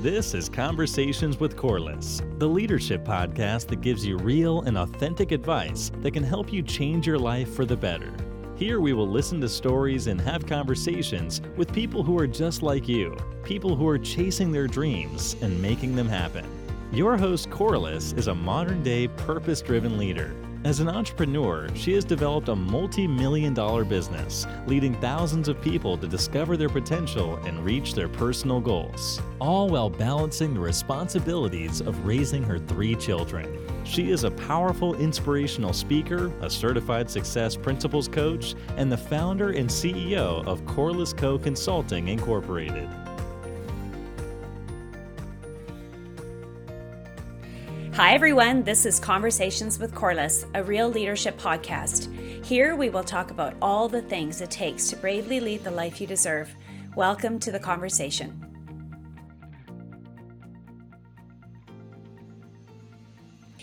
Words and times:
This 0.00 0.32
is 0.32 0.48
Conversations 0.48 1.40
with 1.40 1.56
Corliss, 1.56 2.22
the 2.38 2.46
leadership 2.46 3.04
podcast 3.04 3.66
that 3.66 3.80
gives 3.80 4.06
you 4.06 4.16
real 4.16 4.60
and 4.60 4.78
authentic 4.78 5.32
advice 5.32 5.90
that 6.02 6.12
can 6.12 6.22
help 6.22 6.52
you 6.52 6.62
change 6.62 7.04
your 7.04 7.18
life 7.18 7.52
for 7.52 7.64
the 7.64 7.76
better. 7.76 8.14
Here 8.54 8.78
we 8.78 8.92
will 8.92 9.08
listen 9.08 9.40
to 9.40 9.48
stories 9.48 10.06
and 10.06 10.20
have 10.20 10.46
conversations 10.46 11.42
with 11.56 11.72
people 11.72 12.04
who 12.04 12.16
are 12.16 12.28
just 12.28 12.62
like 12.62 12.86
you, 12.86 13.16
people 13.42 13.74
who 13.74 13.88
are 13.88 13.98
chasing 13.98 14.52
their 14.52 14.68
dreams 14.68 15.34
and 15.42 15.60
making 15.60 15.96
them 15.96 16.08
happen. 16.08 16.46
Your 16.92 17.16
host, 17.16 17.50
Corliss, 17.50 18.12
is 18.12 18.28
a 18.28 18.34
modern 18.36 18.84
day 18.84 19.08
purpose 19.08 19.60
driven 19.60 19.98
leader 19.98 20.32
as 20.64 20.80
an 20.80 20.88
entrepreneur, 20.88 21.68
she 21.74 21.92
has 21.92 22.04
developed 22.04 22.48
a 22.48 22.56
multi 22.56 23.06
million 23.06 23.54
dollar 23.54 23.84
business, 23.84 24.46
leading 24.66 24.94
thousands 25.00 25.48
of 25.48 25.60
people 25.60 25.96
to 25.96 26.08
discover 26.08 26.56
their 26.56 26.68
potential 26.68 27.36
and 27.44 27.64
reach 27.64 27.94
their 27.94 28.08
personal 28.08 28.60
goals, 28.60 29.22
all 29.40 29.68
while 29.68 29.88
balancing 29.88 30.54
the 30.54 30.60
responsibilities 30.60 31.80
of 31.80 32.04
raising 32.04 32.42
her 32.42 32.58
three 32.58 32.96
children. 32.96 33.64
She 33.84 34.10
is 34.10 34.24
a 34.24 34.30
powerful 34.30 34.96
inspirational 34.96 35.72
speaker, 35.72 36.32
a 36.42 36.50
certified 36.50 37.08
success 37.08 37.56
principles 37.56 38.08
coach, 38.08 38.54
and 38.76 38.90
the 38.90 38.98
founder 38.98 39.50
and 39.50 39.68
CEO 39.68 40.44
of 40.46 40.64
Corliss 40.66 41.12
Co. 41.12 41.38
Consulting 41.38 42.08
Incorporated. 42.08 42.88
Hi, 47.98 48.14
everyone. 48.14 48.62
This 48.62 48.86
is 48.86 49.00
Conversations 49.00 49.80
with 49.80 49.92
Corliss, 49.92 50.46
a 50.54 50.62
real 50.62 50.88
leadership 50.88 51.36
podcast. 51.36 52.14
Here 52.44 52.76
we 52.76 52.90
will 52.90 53.02
talk 53.02 53.32
about 53.32 53.56
all 53.60 53.88
the 53.88 54.02
things 54.02 54.40
it 54.40 54.52
takes 54.52 54.88
to 54.90 54.96
bravely 54.96 55.40
lead 55.40 55.64
the 55.64 55.72
life 55.72 56.00
you 56.00 56.06
deserve. 56.06 56.48
Welcome 56.94 57.40
to 57.40 57.50
the 57.50 57.58
conversation. 57.58 58.47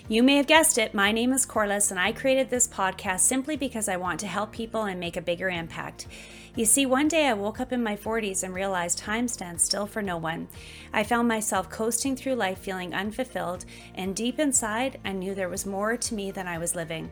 You 0.08 0.22
may 0.22 0.36
have 0.36 0.46
guessed 0.46 0.78
it, 0.78 0.94
my 0.94 1.12
name 1.12 1.34
is 1.34 1.48
Corliss, 1.48 1.90
and 1.90 2.00
I 2.00 2.12
created 2.12 2.52
this 2.52 2.68
podcast 2.68 3.22
simply 3.22 3.58
because 3.58 3.90
I 3.90 3.98
want 3.98 4.20
to 4.20 4.28
help 4.28 4.52
people 4.52 4.84
and 4.84 5.00
make 5.00 5.18
a 5.18 5.22
bigger 5.22 5.50
impact. 5.50 6.06
You 6.56 6.66
see, 6.66 6.86
one 6.86 7.08
day 7.08 7.26
I 7.26 7.34
woke 7.34 7.60
up 7.60 7.72
in 7.72 7.82
my 7.82 7.96
40s 7.96 8.44
and 8.44 8.54
realized 8.54 9.00
time 9.00 9.28
stands 9.28 9.64
still 9.64 9.88
for 9.88 10.04
no 10.04 10.16
one. 10.18 10.48
I 10.94 11.04
found 11.04 11.28
myself 11.28 11.72
coasting 11.72 12.16
through 12.16 12.36
life 12.36 12.60
feeling 12.60 12.94
unfulfilled, 12.94 13.66
and 13.96 14.16
deep 14.16 14.38
inside, 14.38 15.00
I 15.04 15.12
knew 15.12 15.34
there 15.34 15.50
was 15.50 15.66
more 15.66 15.98
to 15.98 16.14
me 16.14 16.30
than 16.30 16.48
I 16.48 16.60
was 16.60 16.76
living. 16.76 17.10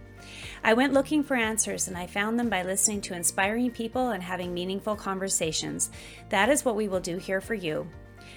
I 0.64 0.76
went 0.76 0.94
looking 0.94 1.24
for 1.24 1.36
answers, 1.36 1.88
and 1.88 1.98
I 1.98 2.06
found 2.06 2.38
them 2.38 2.48
by 2.48 2.62
listening 2.62 3.02
to 3.02 3.16
inspiring 3.16 3.72
people 3.72 4.12
and 4.12 4.22
having 4.22 4.54
meaningful 4.54 4.96
conversations. 4.96 5.90
That 6.30 6.48
is 6.48 6.64
what 6.64 6.76
we 6.76 6.90
will 6.90 7.00
do 7.00 7.18
here 7.18 7.42
for 7.42 7.56
you. 7.56 7.88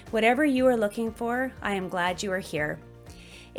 Whatever 0.09 0.43
you 0.45 0.65
are 0.65 0.75
looking 0.75 1.11
for, 1.11 1.53
I 1.61 1.75
am 1.75 1.89
glad 1.89 2.23
you 2.23 2.31
are 2.31 2.39
here. 2.39 2.79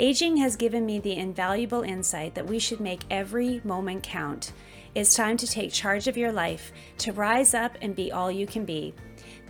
Aging 0.01 0.37
has 0.37 0.55
given 0.55 0.87
me 0.87 1.01
the 1.01 1.17
invaluable 1.17 1.83
insight 1.83 2.37
that 2.37 2.47
we 2.47 2.61
should 2.61 2.79
make 2.79 3.01
every 3.11 3.61
moment 3.65 4.05
count. 4.05 4.53
It's 4.95 5.17
time 5.17 5.37
to 5.39 5.47
take 5.47 5.73
charge 5.73 6.07
of 6.07 6.17
your 6.17 6.31
life, 6.31 6.71
to 6.99 7.13
rise 7.13 7.53
up 7.53 7.77
and 7.83 7.97
be 7.97 8.13
all 8.13 8.31
you 8.31 8.47
can 8.47 8.65
be. 8.65 8.95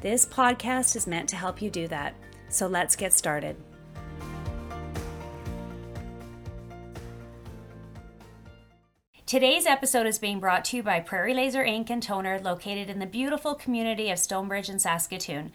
This 0.00 0.24
podcast 0.24 0.96
is 0.96 1.06
meant 1.06 1.28
to 1.28 1.36
help 1.36 1.60
you 1.60 1.68
do 1.68 1.86
that. 1.88 2.14
So 2.48 2.66
let's 2.66 2.96
get 2.96 3.12
started. 3.12 3.56
Today's 9.27 9.66
episode 9.66 10.06
is 10.06 10.18
being 10.18 10.40
brought 10.40 10.64
to 10.66 10.78
you 10.78 10.83
by 10.83 11.00
Prairie 11.00 11.34
Laser 11.34 11.62
Ink 11.62 11.90
and 11.90 12.02
Toner, 12.02 12.40
located 12.40 12.88
in 12.88 13.00
the 13.00 13.05
beautiful 13.05 13.55
community 13.55 14.10
of 14.10 14.18
Stonebridge 14.18 14.70
and 14.70 14.80
Saskatoon. 14.80 15.52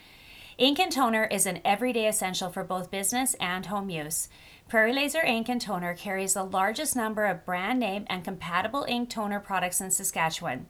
Ink 0.60 0.80
and 0.80 0.92
toner 0.92 1.24
is 1.24 1.48
an 1.48 1.60
everyday 1.66 2.08
essential 2.08 2.52
for 2.52 2.64
both 2.64 2.92
business 2.92 3.34
and 3.40 3.66
home 3.66 3.90
use. 3.90 4.30
Prairie 4.74 4.94
Laser 4.94 5.22
Ink 5.22 5.50
and 5.50 5.62
Toner 5.62 5.94
carries 5.94 6.34
the 6.34 6.44
largest 6.44 6.96
number 6.96 7.28
of 7.28 7.46
brand 7.46 7.80
name 7.80 8.08
and 8.10 8.24
compatible 8.24 8.88
ink 8.90 9.08
toner 9.08 9.40
products 9.40 9.80
in 9.80 9.92
Saskatchewan. 9.92 10.66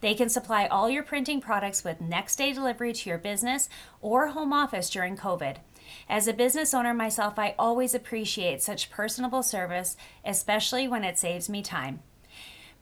They 0.00 0.14
can 0.14 0.28
supply 0.28 0.66
all 0.66 0.90
your 0.90 1.04
printing 1.04 1.40
products 1.40 1.84
with 1.84 2.00
next 2.00 2.34
day 2.34 2.52
delivery 2.52 2.92
to 2.92 3.08
your 3.08 3.16
business 3.16 3.68
or 4.00 4.26
home 4.26 4.52
office 4.52 4.90
during 4.90 5.16
COVID. 5.16 5.58
As 6.08 6.26
a 6.26 6.32
business 6.32 6.74
owner 6.74 6.92
myself, 6.92 7.38
I 7.38 7.54
always 7.56 7.94
appreciate 7.94 8.60
such 8.60 8.90
personable 8.90 9.44
service, 9.44 9.96
especially 10.24 10.88
when 10.88 11.04
it 11.04 11.16
saves 11.16 11.48
me 11.48 11.62
time. 11.62 12.00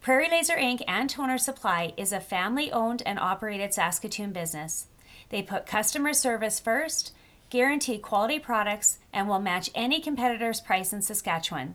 Prairie 0.00 0.31
Laser 0.31 0.56
Ink 0.56 0.82
and 0.88 1.11
Toner 1.11 1.37
Supply 1.37 1.93
is 1.99 2.15
a 2.15 2.19
family 2.19 2.72
owned 2.72 3.03
and 3.05 3.19
operated 3.19 3.75
Saskatoon 3.75 4.32
business. 4.32 4.87
They 5.28 5.43
put 5.43 5.66
customer 5.66 6.15
service 6.15 6.59
first 6.59 7.12
guarantee 7.53 7.99
quality 7.99 8.39
products, 8.39 8.99
and 9.13 9.29
will 9.29 9.39
match 9.39 9.69
any 9.75 10.01
competitor's 10.01 10.59
price 10.59 10.91
in 10.91 11.03
Saskatchewan. 11.03 11.75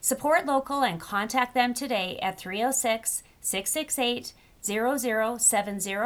Support 0.00 0.46
local 0.46 0.82
and 0.82 0.98
contact 0.98 1.52
them 1.52 1.74
today 1.74 2.18
at 2.22 2.38
306 2.38 3.22
668 3.42 4.32
0070 4.62 5.96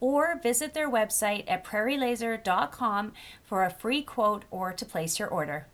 or 0.00 0.38
visit 0.42 0.74
their 0.74 0.90
website 0.90 1.44
at 1.48 1.64
prairielaser.com 1.64 3.12
for 3.42 3.64
a 3.64 3.70
free 3.70 4.02
quote 4.02 4.44
or 4.50 4.74
to 4.74 4.84
place 4.84 5.18
your 5.18 5.28
order. 5.28 5.66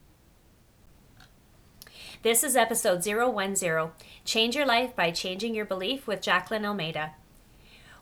This 2.22 2.44
is 2.44 2.54
episode 2.54 3.02
010 3.02 3.90
Change 4.24 4.54
Your 4.54 4.66
Life 4.66 4.94
by 4.94 5.10
Changing 5.10 5.52
Your 5.52 5.64
Belief 5.64 6.06
with 6.06 6.22
Jacqueline 6.22 6.64
Almeida. 6.64 7.14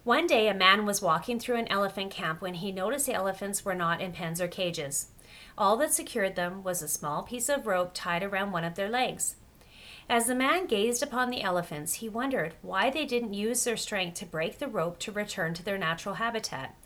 One 0.07 0.29
day, 0.29 0.47
a 0.47 0.55
man 0.55 0.87
was 0.87 1.03
walking 1.03 1.41
through 1.41 1.57
an 1.57 1.67
elephant 1.67 2.13
camp 2.13 2.41
when 2.41 2.55
he 2.55 2.71
noticed 2.71 3.07
the 3.07 3.15
elephants 3.15 3.65
were 3.65 3.75
not 3.75 4.01
in 4.01 4.13
pens 4.13 4.41
or 4.41 4.47
cages. 4.47 5.09
All 5.59 5.77
that 5.79 5.93
secured 5.93 6.37
them 6.37 6.63
was 6.63 6.81
a 6.81 6.87
small 6.87 7.25
piece 7.25 7.49
of 7.49 7.67
rope 7.67 7.91
tied 7.93 8.23
around 8.23 8.53
one 8.53 8.63
of 8.63 8.77
their 8.77 8.89
legs. 8.89 9.35
As 10.09 10.29
the 10.29 10.35
man 10.37 10.69
gazed 10.69 11.03
upon 11.03 11.31
the 11.31 11.43
elephants, 11.43 11.95
he 11.95 12.09
wondered 12.09 12.55
why 12.63 12.89
they 12.89 13.05
didn't 13.05 13.35
use 13.35 13.65
their 13.65 13.77
strength 13.77 14.21
to 14.21 14.27
break 14.27 14.61
the 14.61 14.69
rope 14.69 15.01
to 15.01 15.11
return 15.11 15.55
to 15.55 15.65
their 15.65 15.77
natural 15.77 16.15
habitat. 16.15 16.77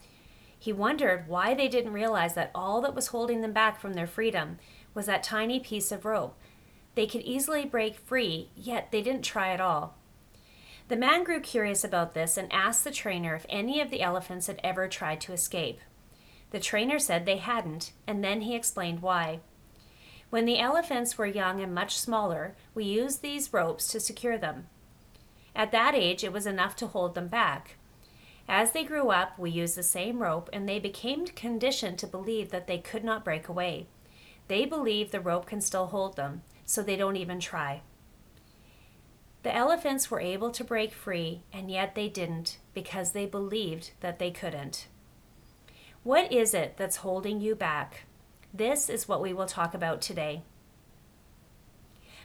He 0.58 0.72
wondered 0.72 1.28
why 1.28 1.52
they 1.52 1.69
didn't 1.69 1.92
realize 1.92 2.32
that 2.37 2.50
all 2.54 2.81
that 2.81 2.94
was 2.94 3.08
holding 3.08 3.42
them 3.42 3.52
back 3.52 3.78
from 3.78 3.92
their 3.92 4.06
freedom 4.06 4.56
was 4.94 5.04
that 5.04 5.22
tiny 5.22 5.60
piece 5.60 5.92
of 5.92 6.06
rope. 6.06 6.38
They 6.94 7.06
could 7.06 7.20
easily 7.20 7.66
break 7.66 7.97
free, 7.97 8.48
yet 8.56 8.91
they 8.91 9.02
didn't 9.02 9.26
try 9.26 9.52
at 9.52 9.60
all. 9.60 10.00
The 10.91 10.97
man 10.97 11.23
grew 11.23 11.39
curious 11.39 11.84
about 11.84 12.15
this 12.15 12.37
and 12.37 12.53
asked 12.53 12.83
the 12.83 12.91
trainer 12.91 13.37
if 13.37 13.47
any 13.49 13.81
of 13.81 13.91
the 13.91 14.03
elephants 14.03 14.49
had 14.49 14.59
ever 14.65 14.89
tried 14.89 15.21
to 15.21 15.33
escape. 15.33 15.78
The 16.51 16.59
trainer 16.59 16.99
said 16.99 17.27
they 17.27 17.37
hadn't, 17.37 17.93
and 18.09 18.25
then 18.25 18.41
he 18.41 18.56
explained 18.56 19.00
why. 19.00 19.39
When 20.31 20.47
the 20.47 20.59
elephants 20.59 21.17
were 21.17 21.27
young 21.27 21.61
and 21.61 21.73
much 21.73 21.97
smaller, 21.97 22.56
we 22.75 22.83
used 22.83 23.23
these 23.23 23.53
ropes 23.53 23.87
to 23.93 24.00
secure 24.00 24.37
them. 24.37 24.67
At 25.55 25.71
that 25.71 25.95
age, 25.95 26.25
it 26.25 26.33
was 26.33 26.45
enough 26.45 26.75
to 26.77 26.89
hold 26.89 27.15
them 27.15 27.29
back. 27.29 27.77
As 28.49 28.73
they 28.73 28.83
grew 28.83 29.11
up, 29.11 29.39
we 29.39 29.49
used 29.53 29.77
the 29.77 29.84
same 29.84 30.21
rope, 30.21 30.50
and 30.53 30.69
they 30.69 30.81
became 30.81 31.25
conditioned 31.25 32.00
to 32.00 32.09
believe 32.09 32.50
that 32.50 32.67
they 32.67 32.79
could 32.79 33.05
not 33.05 33.25
break 33.25 33.49
away. 33.49 33.87
They 34.49 34.65
believe 34.65 35.12
the 35.12 35.21
rope 35.21 35.47
can 35.47 35.61
still 35.61 35.87
hold 35.87 36.17
them, 36.17 36.43
so 36.67 36.83
they 36.83 36.97
don't 36.97 37.15
even 37.15 37.39
try. 37.39 37.83
The 39.43 39.55
elephants 39.55 40.11
were 40.11 40.21
able 40.21 40.51
to 40.51 40.65
break 40.65 40.93
free, 40.93 41.43
and 41.53 41.71
yet 41.71 41.95
they 41.95 42.09
didn't 42.09 42.59
because 42.75 43.12
they 43.12 43.27
believed 43.27 43.93
that 44.01 44.19
they 44.19 44.31
couldn't. 44.31 44.87
What 46.03 46.33
is 46.33 46.55
it 46.55 46.77
that's 46.77 46.97
holding 46.97 47.41
you 47.41 47.55
back? 47.55 48.05
This 48.53 48.89
is 48.89 49.09
what 49.09 49.23
we 49.23 49.33
will 49.33 49.47
talk 49.47 49.75
about 49.75 50.00
today. 50.00 50.43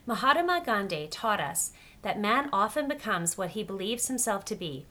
Mahatma 0.05 0.61
Gandhi 0.65 1.07
taught 1.07 1.39
us 1.39 1.71
that 2.01 2.19
man 2.19 2.49
often 2.53 2.87
becomes 2.87 3.37
what 3.37 3.51
he 3.51 3.63
believes 3.63 4.07
himself 4.07 4.45
to 4.45 4.55
be. 4.55 4.85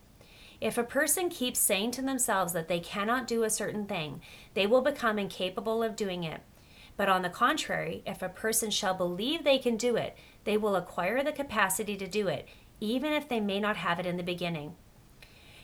If 0.61 0.79
a 0.79 0.85
person 0.85 1.29
keeps 1.29 1.61
saying 1.61 1.93
to 1.93 2.03
themselves 2.03 2.53
that 2.53 2.69
they 2.69 2.81
cannot 2.81 3.27
do 3.27 3.43
a 3.43 3.51
certain 3.51 3.87
thing, 3.87 4.23
they 4.55 4.67
will 4.67 4.81
become 4.81 5.19
incapable 5.19 5.83
of 5.83 5.95
doing 5.95 6.25
it. 6.25 6.41
But 6.97 7.09
on 7.09 7.23
the 7.23 7.29
contrary, 7.29 8.03
if 8.07 8.23
a 8.23 8.29
person 8.29 8.71
shall 8.71 8.95
believe 8.95 9.45
they 9.45 9.59
can 9.59 9.77
do 9.77 9.97
it, 9.97 10.17
they 10.45 10.57
will 10.57 10.77
acquire 10.77 11.23
the 11.23 11.33
capacity 11.33 11.97
to 11.97 12.07
do 12.07 12.29
it, 12.29 12.47
even 12.81 13.13
if 13.13 13.29
they 13.29 13.41
may 13.41 13.61
not 13.61 13.77
have 13.77 13.99
it 13.99 14.07
in 14.07 14.17
the 14.17 14.23
beginning. 14.23 14.75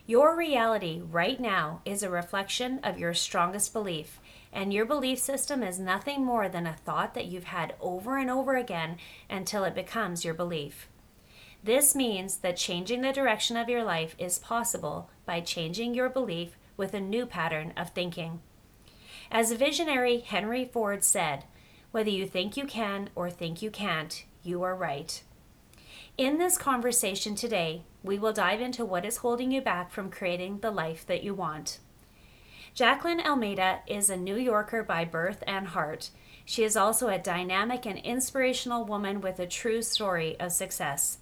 Your 0.06 0.36
reality 0.36 1.00
right 1.08 1.38
now 1.38 1.82
is 1.84 2.02
a 2.02 2.10
reflection 2.10 2.80
of 2.82 2.98
your 2.98 3.14
strongest 3.14 3.72
belief, 3.72 4.18
and 4.52 4.72
your 4.72 4.84
belief 4.84 5.18
system 5.18 5.62
is 5.62 5.78
nothing 5.78 6.24
more 6.24 6.48
than 6.48 6.66
a 6.66 6.72
thought 6.72 7.14
that 7.14 7.26
you've 7.26 7.44
had 7.44 7.74
over 7.80 8.18
and 8.18 8.28
over 8.28 8.56
again 8.56 8.96
until 9.28 9.62
it 9.64 9.74
becomes 9.74 10.24
your 10.24 10.34
belief. 10.34 10.88
This 11.62 11.94
means 11.94 12.38
that 12.38 12.56
changing 12.56 13.02
the 13.02 13.12
direction 13.12 13.56
of 13.56 13.68
your 13.68 13.84
life 13.84 14.16
is 14.18 14.38
possible 14.38 15.10
by 15.26 15.40
changing 15.40 15.94
your 15.94 16.08
belief 16.08 16.56
with 16.76 16.94
a 16.94 17.00
new 17.00 17.26
pattern 17.26 17.72
of 17.76 17.90
thinking. 17.90 18.40
As 19.30 19.52
visionary 19.52 20.20
Henry 20.20 20.64
Ford 20.64 21.04
said, 21.04 21.44
whether 21.92 22.10
you 22.10 22.26
think 22.26 22.56
you 22.56 22.64
can 22.64 23.10
or 23.14 23.30
think 23.30 23.62
you 23.62 23.70
can't, 23.70 24.24
you 24.42 24.62
are 24.62 24.74
right. 24.74 25.22
In 26.18 26.38
this 26.38 26.58
conversation 26.58 27.34
today, 27.34 27.82
we 28.02 28.18
will 28.18 28.32
dive 28.32 28.60
into 28.60 28.84
what 28.84 29.04
is 29.04 29.18
holding 29.18 29.50
you 29.50 29.60
back 29.60 29.90
from 29.90 30.10
creating 30.10 30.58
the 30.58 30.70
life 30.70 31.06
that 31.06 31.22
you 31.22 31.34
want. 31.34 31.78
Jacqueline 32.74 33.20
Almeida 33.20 33.80
is 33.86 34.10
a 34.10 34.16
New 34.16 34.36
Yorker 34.36 34.82
by 34.82 35.04
birth 35.04 35.42
and 35.46 35.68
heart. 35.68 36.10
She 36.44 36.62
is 36.62 36.76
also 36.76 37.08
a 37.08 37.18
dynamic 37.18 37.86
and 37.86 37.98
inspirational 37.98 38.84
woman 38.84 39.20
with 39.20 39.38
a 39.38 39.46
true 39.46 39.82
story 39.82 40.38
of 40.38 40.52
success. 40.52 41.18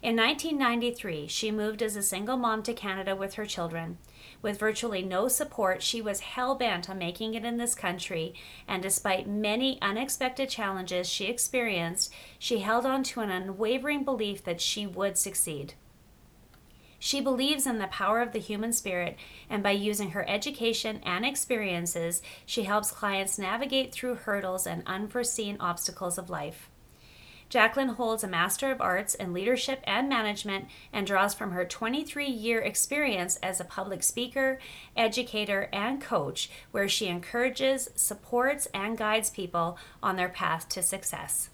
In 0.00 0.14
1993, 0.14 1.26
she 1.26 1.50
moved 1.50 1.82
as 1.82 1.96
a 1.96 2.02
single 2.02 2.36
mom 2.36 2.62
to 2.62 2.72
Canada 2.72 3.16
with 3.16 3.34
her 3.34 3.46
children. 3.46 3.98
With 4.40 4.60
virtually 4.60 5.02
no 5.02 5.26
support, 5.26 5.82
she 5.82 6.00
was 6.00 6.20
hell 6.20 6.54
bent 6.54 6.88
on 6.88 6.98
making 6.98 7.34
it 7.34 7.44
in 7.44 7.56
this 7.56 7.74
country, 7.74 8.32
and 8.68 8.80
despite 8.80 9.26
many 9.26 9.76
unexpected 9.82 10.48
challenges 10.48 11.08
she 11.08 11.24
experienced, 11.26 12.12
she 12.38 12.60
held 12.60 12.86
on 12.86 13.02
to 13.04 13.20
an 13.20 13.30
unwavering 13.30 14.04
belief 14.04 14.44
that 14.44 14.60
she 14.60 14.86
would 14.86 15.18
succeed. 15.18 15.74
She 17.00 17.20
believes 17.20 17.66
in 17.66 17.78
the 17.78 17.88
power 17.88 18.20
of 18.20 18.32
the 18.32 18.38
human 18.38 18.72
spirit, 18.72 19.16
and 19.50 19.64
by 19.64 19.72
using 19.72 20.10
her 20.10 20.28
education 20.28 21.00
and 21.04 21.26
experiences, 21.26 22.22
she 22.46 22.64
helps 22.64 22.92
clients 22.92 23.38
navigate 23.38 23.92
through 23.92 24.14
hurdles 24.14 24.66
and 24.66 24.84
unforeseen 24.86 25.56
obstacles 25.58 26.18
of 26.18 26.30
life. 26.30 26.70
Jacqueline 27.48 27.90
holds 27.90 28.22
a 28.22 28.28
Master 28.28 28.70
of 28.70 28.80
Arts 28.80 29.14
in 29.14 29.32
Leadership 29.32 29.80
and 29.84 30.08
Management 30.08 30.66
and 30.92 31.06
draws 31.06 31.34
from 31.34 31.52
her 31.52 31.64
23 31.64 32.26
year 32.26 32.60
experience 32.60 33.36
as 33.36 33.60
a 33.60 33.64
public 33.64 34.02
speaker, 34.02 34.58
educator, 34.96 35.68
and 35.72 36.00
coach, 36.00 36.50
where 36.70 36.88
she 36.88 37.06
encourages, 37.06 37.88
supports, 37.94 38.66
and 38.74 38.98
guides 38.98 39.30
people 39.30 39.78
on 40.02 40.16
their 40.16 40.28
path 40.28 40.68
to 40.68 40.82
success. 40.82 41.48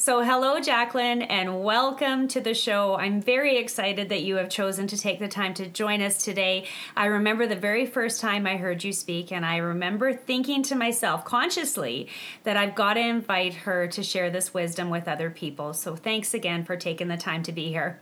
So, 0.00 0.22
hello, 0.22 0.60
Jacqueline, 0.60 1.22
and 1.22 1.64
welcome 1.64 2.28
to 2.28 2.40
the 2.40 2.54
show. 2.54 2.94
I'm 2.94 3.20
very 3.20 3.58
excited 3.58 4.10
that 4.10 4.22
you 4.22 4.36
have 4.36 4.48
chosen 4.48 4.86
to 4.86 4.96
take 4.96 5.18
the 5.18 5.26
time 5.26 5.54
to 5.54 5.66
join 5.66 6.02
us 6.02 6.22
today. 6.22 6.66
I 6.96 7.06
remember 7.06 7.48
the 7.48 7.56
very 7.56 7.84
first 7.84 8.20
time 8.20 8.46
I 8.46 8.58
heard 8.58 8.84
you 8.84 8.92
speak, 8.92 9.32
and 9.32 9.44
I 9.44 9.56
remember 9.56 10.14
thinking 10.14 10.62
to 10.62 10.76
myself 10.76 11.24
consciously 11.24 12.06
that 12.44 12.56
I've 12.56 12.76
got 12.76 12.94
to 12.94 13.00
invite 13.00 13.54
her 13.54 13.88
to 13.88 14.04
share 14.04 14.30
this 14.30 14.54
wisdom 14.54 14.88
with 14.88 15.08
other 15.08 15.30
people. 15.30 15.74
So, 15.74 15.96
thanks 15.96 16.32
again 16.32 16.64
for 16.64 16.76
taking 16.76 17.08
the 17.08 17.16
time 17.16 17.42
to 17.42 17.50
be 17.50 17.66
here. 17.70 17.98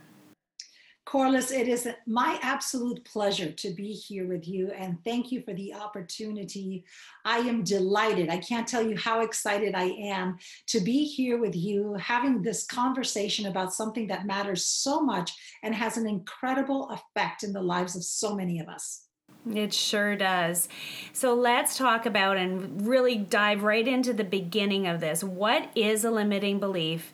Corliss, 1.06 1.52
it 1.52 1.68
is 1.68 1.88
my 2.04 2.36
absolute 2.42 3.04
pleasure 3.04 3.52
to 3.52 3.70
be 3.70 3.92
here 3.92 4.26
with 4.26 4.48
you 4.48 4.72
and 4.72 4.98
thank 5.04 5.30
you 5.30 5.40
for 5.40 5.54
the 5.54 5.72
opportunity. 5.72 6.84
I 7.24 7.38
am 7.38 7.62
delighted. 7.62 8.28
I 8.28 8.38
can't 8.38 8.66
tell 8.66 8.84
you 8.84 8.96
how 8.96 9.20
excited 9.20 9.76
I 9.76 9.84
am 9.84 10.36
to 10.66 10.80
be 10.80 11.04
here 11.04 11.38
with 11.38 11.54
you, 11.54 11.94
having 11.94 12.42
this 12.42 12.66
conversation 12.66 13.46
about 13.46 13.72
something 13.72 14.08
that 14.08 14.26
matters 14.26 14.64
so 14.64 15.00
much 15.00 15.30
and 15.62 15.76
has 15.76 15.96
an 15.96 16.08
incredible 16.08 16.90
effect 16.90 17.44
in 17.44 17.52
the 17.52 17.62
lives 17.62 17.94
of 17.94 18.02
so 18.02 18.34
many 18.34 18.58
of 18.58 18.66
us. 18.68 19.04
It 19.48 19.72
sure 19.72 20.16
does. 20.16 20.68
So 21.12 21.34
let's 21.34 21.78
talk 21.78 22.04
about 22.04 22.36
and 22.36 22.84
really 22.84 23.14
dive 23.14 23.62
right 23.62 23.86
into 23.86 24.12
the 24.12 24.24
beginning 24.24 24.88
of 24.88 24.98
this. 24.98 25.22
What 25.22 25.70
is 25.76 26.04
a 26.04 26.10
limiting 26.10 26.58
belief? 26.58 27.12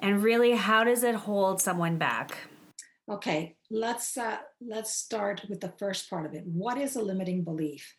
And 0.00 0.22
really, 0.22 0.52
how 0.52 0.84
does 0.84 1.02
it 1.02 1.14
hold 1.14 1.60
someone 1.60 1.98
back? 1.98 2.38
Okay, 3.06 3.56
let's 3.70 4.16
uh, 4.16 4.38
let's 4.62 4.94
start 4.94 5.42
with 5.50 5.60
the 5.60 5.74
first 5.78 6.08
part 6.08 6.24
of 6.24 6.32
it. 6.32 6.42
What 6.46 6.78
is 6.78 6.96
a 6.96 7.02
limiting 7.02 7.44
belief? 7.44 7.94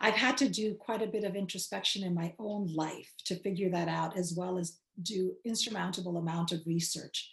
I've 0.00 0.14
had 0.14 0.36
to 0.38 0.48
do 0.48 0.74
quite 0.74 1.00
a 1.00 1.06
bit 1.06 1.22
of 1.22 1.36
introspection 1.36 2.02
in 2.02 2.12
my 2.12 2.34
own 2.40 2.66
life 2.74 3.08
to 3.26 3.36
figure 3.36 3.70
that 3.70 3.86
out, 3.86 4.16
as 4.16 4.34
well 4.36 4.58
as 4.58 4.78
do 5.00 5.32
insurmountable 5.44 6.16
amount 6.16 6.50
of 6.50 6.66
research, 6.66 7.30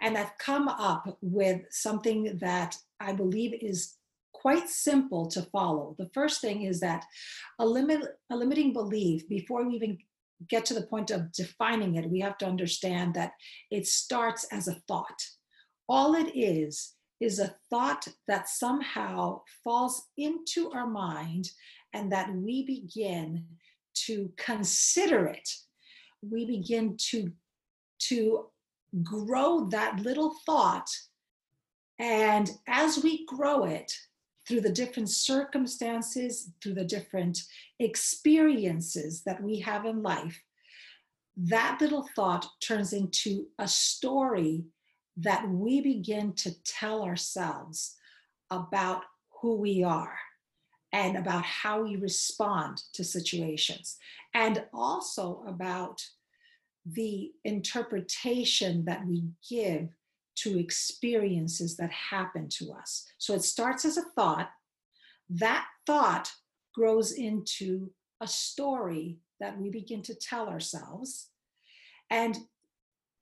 and 0.00 0.16
I've 0.16 0.38
come 0.38 0.68
up 0.68 1.18
with 1.20 1.62
something 1.70 2.38
that 2.40 2.76
I 3.00 3.12
believe 3.12 3.54
is 3.60 3.94
quite 4.32 4.68
simple 4.68 5.26
to 5.30 5.42
follow. 5.42 5.96
The 5.98 6.10
first 6.14 6.40
thing 6.40 6.62
is 6.62 6.78
that 6.78 7.04
a 7.58 7.66
limit 7.66 8.04
a 8.30 8.36
limiting 8.36 8.72
belief 8.72 9.28
before 9.28 9.66
we 9.66 9.74
even 9.74 9.98
get 10.48 10.64
to 10.66 10.74
the 10.74 10.86
point 10.86 11.10
of 11.10 11.32
defining 11.32 11.96
it, 11.96 12.08
we 12.08 12.20
have 12.20 12.38
to 12.38 12.46
understand 12.46 13.14
that 13.14 13.32
it 13.68 13.88
starts 13.88 14.44
as 14.52 14.68
a 14.68 14.80
thought 14.86 15.20
all 15.88 16.14
it 16.14 16.36
is 16.36 16.94
is 17.20 17.38
a 17.38 17.54
thought 17.70 18.06
that 18.26 18.48
somehow 18.48 19.40
falls 19.64 20.08
into 20.16 20.70
our 20.70 20.86
mind 20.86 21.50
and 21.92 22.12
that 22.12 22.32
we 22.32 22.64
begin 22.64 23.44
to 23.94 24.30
consider 24.36 25.26
it. 25.26 25.48
We 26.22 26.46
begin 26.46 26.96
to 27.10 27.32
to 28.00 28.46
grow 29.02 29.68
that 29.70 29.98
little 30.00 30.34
thought. 30.46 30.88
And 31.98 32.50
as 32.68 33.02
we 33.02 33.26
grow 33.26 33.64
it 33.64 33.92
through 34.46 34.60
the 34.60 34.70
different 34.70 35.10
circumstances 35.10 36.52
through 36.62 36.74
the 36.74 36.84
different 36.84 37.42
experiences 37.80 39.22
that 39.24 39.42
we 39.42 39.58
have 39.58 39.84
in 39.84 40.02
life 40.02 40.40
that 41.36 41.78
little 41.80 42.08
thought 42.16 42.46
turns 42.60 42.92
into 42.92 43.46
a 43.60 43.68
story 43.68 44.64
that 45.20 45.48
we 45.48 45.80
begin 45.80 46.32
to 46.32 46.62
tell 46.62 47.02
ourselves 47.02 47.96
about 48.50 49.02
who 49.40 49.56
we 49.56 49.82
are 49.82 50.18
and 50.92 51.16
about 51.16 51.44
how 51.44 51.82
we 51.82 51.96
respond 51.96 52.82
to 52.94 53.04
situations, 53.04 53.98
and 54.32 54.64
also 54.72 55.44
about 55.46 56.02
the 56.86 57.30
interpretation 57.44 58.84
that 58.86 59.06
we 59.06 59.24
give 59.50 59.88
to 60.34 60.58
experiences 60.58 61.76
that 61.76 61.90
happen 61.90 62.48
to 62.48 62.72
us. 62.72 63.04
So 63.18 63.34
it 63.34 63.42
starts 63.42 63.84
as 63.84 63.98
a 63.98 64.04
thought, 64.16 64.50
that 65.28 65.66
thought 65.86 66.32
grows 66.74 67.12
into 67.12 67.90
a 68.22 68.26
story 68.26 69.18
that 69.40 69.58
we 69.60 69.68
begin 69.68 70.00
to 70.02 70.14
tell 70.14 70.48
ourselves. 70.48 71.28
And 72.08 72.38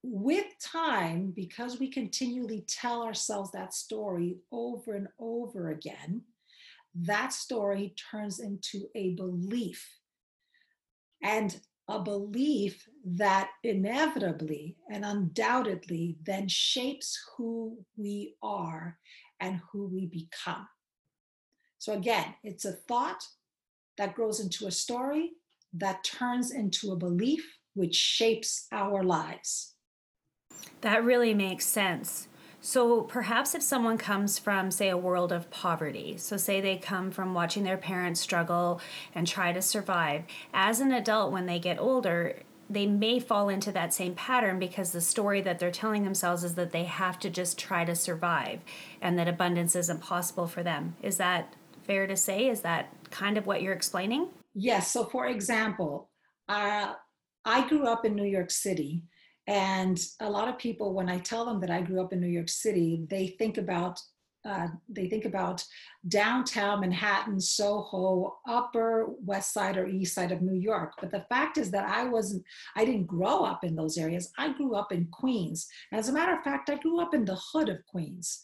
with 0.08 0.46
time, 0.60 1.32
because 1.34 1.78
we 1.78 1.90
continually 1.90 2.64
tell 2.68 3.02
ourselves 3.02 3.50
that 3.52 3.74
story 3.74 4.36
over 4.52 4.94
and 4.94 5.08
over 5.18 5.70
again, 5.70 6.22
that 6.94 7.32
story 7.32 7.94
turns 8.10 8.40
into 8.40 8.88
a 8.94 9.14
belief. 9.14 9.86
And 11.22 11.58
a 11.88 12.00
belief 12.00 12.88
that 13.04 13.50
inevitably 13.62 14.76
and 14.90 15.04
undoubtedly 15.04 16.16
then 16.24 16.48
shapes 16.48 17.18
who 17.36 17.78
we 17.96 18.34
are 18.42 18.98
and 19.40 19.60
who 19.70 19.86
we 19.86 20.06
become. 20.06 20.66
So, 21.78 21.92
again, 21.92 22.34
it's 22.42 22.64
a 22.64 22.72
thought 22.72 23.22
that 23.98 24.14
grows 24.14 24.40
into 24.40 24.66
a 24.66 24.72
story 24.72 25.32
that 25.74 26.02
turns 26.02 26.50
into 26.50 26.92
a 26.92 26.96
belief 26.96 27.46
which 27.74 27.94
shapes 27.94 28.66
our 28.72 29.04
lives. 29.04 29.75
That 30.80 31.04
really 31.04 31.34
makes 31.34 31.66
sense. 31.66 32.28
So 32.60 33.02
perhaps 33.02 33.54
if 33.54 33.62
someone 33.62 33.96
comes 33.96 34.38
from, 34.38 34.70
say, 34.70 34.88
a 34.88 34.96
world 34.96 35.30
of 35.30 35.50
poverty, 35.50 36.16
so 36.18 36.36
say 36.36 36.60
they 36.60 36.76
come 36.76 37.10
from 37.10 37.32
watching 37.32 37.62
their 37.62 37.76
parents 37.76 38.20
struggle 38.20 38.80
and 39.14 39.26
try 39.26 39.52
to 39.52 39.62
survive, 39.62 40.24
as 40.52 40.80
an 40.80 40.90
adult, 40.90 41.30
when 41.30 41.46
they 41.46 41.60
get 41.60 41.78
older, 41.78 42.40
they 42.68 42.86
may 42.86 43.20
fall 43.20 43.48
into 43.48 43.70
that 43.70 43.94
same 43.94 44.14
pattern 44.14 44.58
because 44.58 44.90
the 44.90 45.00
story 45.00 45.40
that 45.42 45.60
they're 45.60 45.70
telling 45.70 46.02
themselves 46.02 46.42
is 46.42 46.54
that 46.56 46.72
they 46.72 46.84
have 46.84 47.18
to 47.20 47.30
just 47.30 47.58
try 47.58 47.84
to 47.84 47.94
survive 47.94 48.60
and 49.00 49.16
that 49.18 49.28
abundance 49.28 49.76
isn't 49.76 50.00
possible 50.00 50.48
for 50.48 50.64
them. 50.64 50.96
Is 51.02 51.18
that 51.18 51.54
fair 51.84 52.08
to 52.08 52.16
say? 52.16 52.48
Is 52.48 52.62
that 52.62 52.92
kind 53.10 53.38
of 53.38 53.46
what 53.46 53.62
you're 53.62 53.72
explaining? 53.72 54.28
Yes. 54.54 54.90
So, 54.90 55.04
for 55.04 55.26
example, 55.26 56.10
uh, 56.48 56.94
I 57.44 57.68
grew 57.68 57.86
up 57.86 58.04
in 58.04 58.16
New 58.16 58.24
York 58.24 58.50
City 58.50 59.04
and 59.46 59.98
a 60.20 60.28
lot 60.28 60.48
of 60.48 60.58
people, 60.58 60.92
when 60.92 61.08
I 61.08 61.18
tell 61.18 61.44
them 61.44 61.60
that 61.60 61.70
I 61.70 61.80
grew 61.80 62.00
up 62.00 62.12
in 62.12 62.20
New 62.20 62.26
York 62.26 62.48
City, 62.48 63.06
they 63.08 63.28
think 63.38 63.58
about 63.58 64.00
uh, 64.46 64.68
they 64.88 65.08
think 65.08 65.24
about 65.24 65.64
downtown 66.06 66.80
Manhattan, 66.80 67.40
Soho, 67.40 68.38
Upper 68.48 69.08
West 69.24 69.52
Side 69.52 69.76
or 69.76 69.88
East 69.88 70.14
Side 70.14 70.30
of 70.30 70.40
New 70.40 70.54
York. 70.54 70.92
But 71.00 71.10
the 71.10 71.26
fact 71.28 71.58
is 71.58 71.72
that 71.72 71.88
I 71.88 72.04
wasn't, 72.04 72.44
I 72.76 72.84
didn't 72.84 73.08
grow 73.08 73.42
up 73.42 73.64
in 73.64 73.74
those 73.74 73.98
areas. 73.98 74.30
I 74.38 74.52
grew 74.52 74.76
up 74.76 74.92
in 74.92 75.08
Queens. 75.10 75.66
As 75.92 76.08
a 76.08 76.12
matter 76.12 76.32
of 76.32 76.44
fact, 76.44 76.70
I 76.70 76.76
grew 76.76 77.00
up 77.00 77.12
in 77.12 77.24
the 77.24 77.38
hood 77.52 77.68
of 77.68 77.84
Queens. 77.86 78.42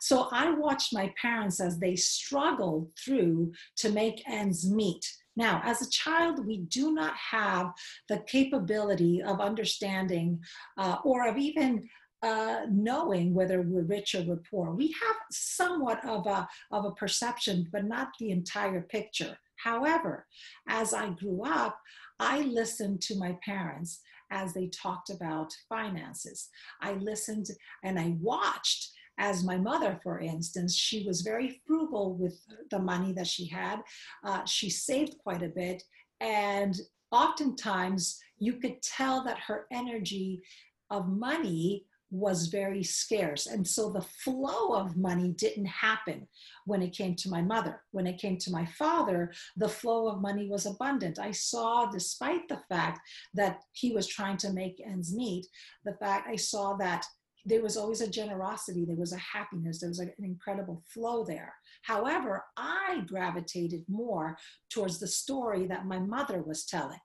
So 0.00 0.28
I 0.30 0.50
watched 0.50 0.92
my 0.92 1.12
parents 1.20 1.60
as 1.60 1.78
they 1.78 1.96
struggled 1.96 2.90
through 3.02 3.52
to 3.76 3.90
make 3.90 4.22
ends 4.28 4.70
meet. 4.70 5.04
Now, 5.38 5.62
as 5.64 5.80
a 5.80 5.90
child, 5.90 6.44
we 6.44 6.58
do 6.58 6.92
not 6.92 7.14
have 7.14 7.72
the 8.08 8.18
capability 8.26 9.22
of 9.22 9.40
understanding 9.40 10.40
uh, 10.76 10.96
or 11.04 11.28
of 11.28 11.38
even 11.38 11.88
uh, 12.24 12.62
knowing 12.68 13.32
whether 13.32 13.62
we're 13.62 13.82
rich 13.82 14.16
or 14.16 14.22
we're 14.22 14.42
poor. 14.50 14.72
We 14.72 14.88
have 14.88 15.16
somewhat 15.30 16.04
of 16.04 16.26
a, 16.26 16.48
of 16.72 16.86
a 16.86 16.90
perception, 16.90 17.68
but 17.70 17.84
not 17.84 18.08
the 18.18 18.32
entire 18.32 18.80
picture. 18.80 19.38
However, 19.62 20.26
as 20.68 20.92
I 20.92 21.10
grew 21.10 21.44
up, 21.44 21.78
I 22.18 22.40
listened 22.40 23.00
to 23.02 23.16
my 23.16 23.38
parents 23.44 24.00
as 24.32 24.52
they 24.52 24.66
talked 24.66 25.08
about 25.08 25.54
finances. 25.68 26.48
I 26.82 26.94
listened 26.94 27.46
and 27.84 27.96
I 27.96 28.16
watched 28.20 28.90
as 29.18 29.44
my 29.44 29.56
mother, 29.56 29.98
for 30.02 30.20
instance, 30.20 30.74
she 30.74 31.04
was 31.06 31.22
very 31.22 31.60
frugal 31.66 32.14
with 32.14 32.40
the 32.70 32.78
money 32.78 33.12
that 33.12 33.26
she 33.26 33.46
had. 33.46 33.80
Uh, 34.24 34.44
she 34.44 34.70
saved 34.70 35.18
quite 35.18 35.42
a 35.42 35.48
bit. 35.48 35.82
And 36.20 36.76
oftentimes 37.10 38.18
you 38.38 38.54
could 38.54 38.80
tell 38.82 39.24
that 39.24 39.38
her 39.46 39.66
energy 39.72 40.42
of 40.90 41.08
money 41.08 41.84
was 42.10 42.46
very 42.46 42.82
scarce. 42.82 43.46
And 43.46 43.66
so 43.66 43.90
the 43.90 44.06
flow 44.24 44.72
of 44.72 44.96
money 44.96 45.34
didn't 45.36 45.66
happen 45.66 46.26
when 46.64 46.80
it 46.80 46.96
came 46.96 47.14
to 47.16 47.28
my 47.28 47.42
mother. 47.42 47.82
When 47.90 48.06
it 48.06 48.18
came 48.18 48.38
to 48.38 48.50
my 48.50 48.64
father, 48.64 49.32
the 49.56 49.68
flow 49.68 50.08
of 50.08 50.22
money 50.22 50.48
was 50.48 50.64
abundant. 50.64 51.18
I 51.18 51.32
saw, 51.32 51.86
despite 51.86 52.48
the 52.48 52.60
fact 52.68 53.00
that 53.34 53.60
he 53.72 53.92
was 53.92 54.06
trying 54.06 54.38
to 54.38 54.52
make 54.52 54.82
ends 54.84 55.14
meet, 55.14 55.46
the 55.84 55.96
fact 56.00 56.28
I 56.28 56.36
saw 56.36 56.76
that 56.76 57.04
there 57.44 57.62
was 57.62 57.76
always 57.76 58.00
a 58.00 58.10
generosity, 58.10 58.84
there 58.84 58.96
was 58.96 59.12
a 59.12 59.18
happiness, 59.18 59.80
there 59.80 59.88
was 59.88 60.00
an 60.00 60.12
incredible 60.18 60.82
flow 60.86 61.24
there. 61.24 61.54
However, 61.82 62.44
I 62.56 63.02
gravitated 63.06 63.84
more 63.88 64.36
towards 64.70 64.98
the 64.98 65.06
story 65.06 65.66
that 65.66 65.86
my 65.86 65.98
mother 65.98 66.42
was 66.42 66.64
telling. 66.64 67.00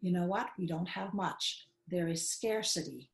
You 0.00 0.12
know 0.12 0.26
what? 0.26 0.48
We 0.58 0.66
don't 0.66 0.88
have 0.88 1.14
much. 1.14 1.66
There 1.88 2.08
is 2.08 2.28
scarcity 2.28 3.10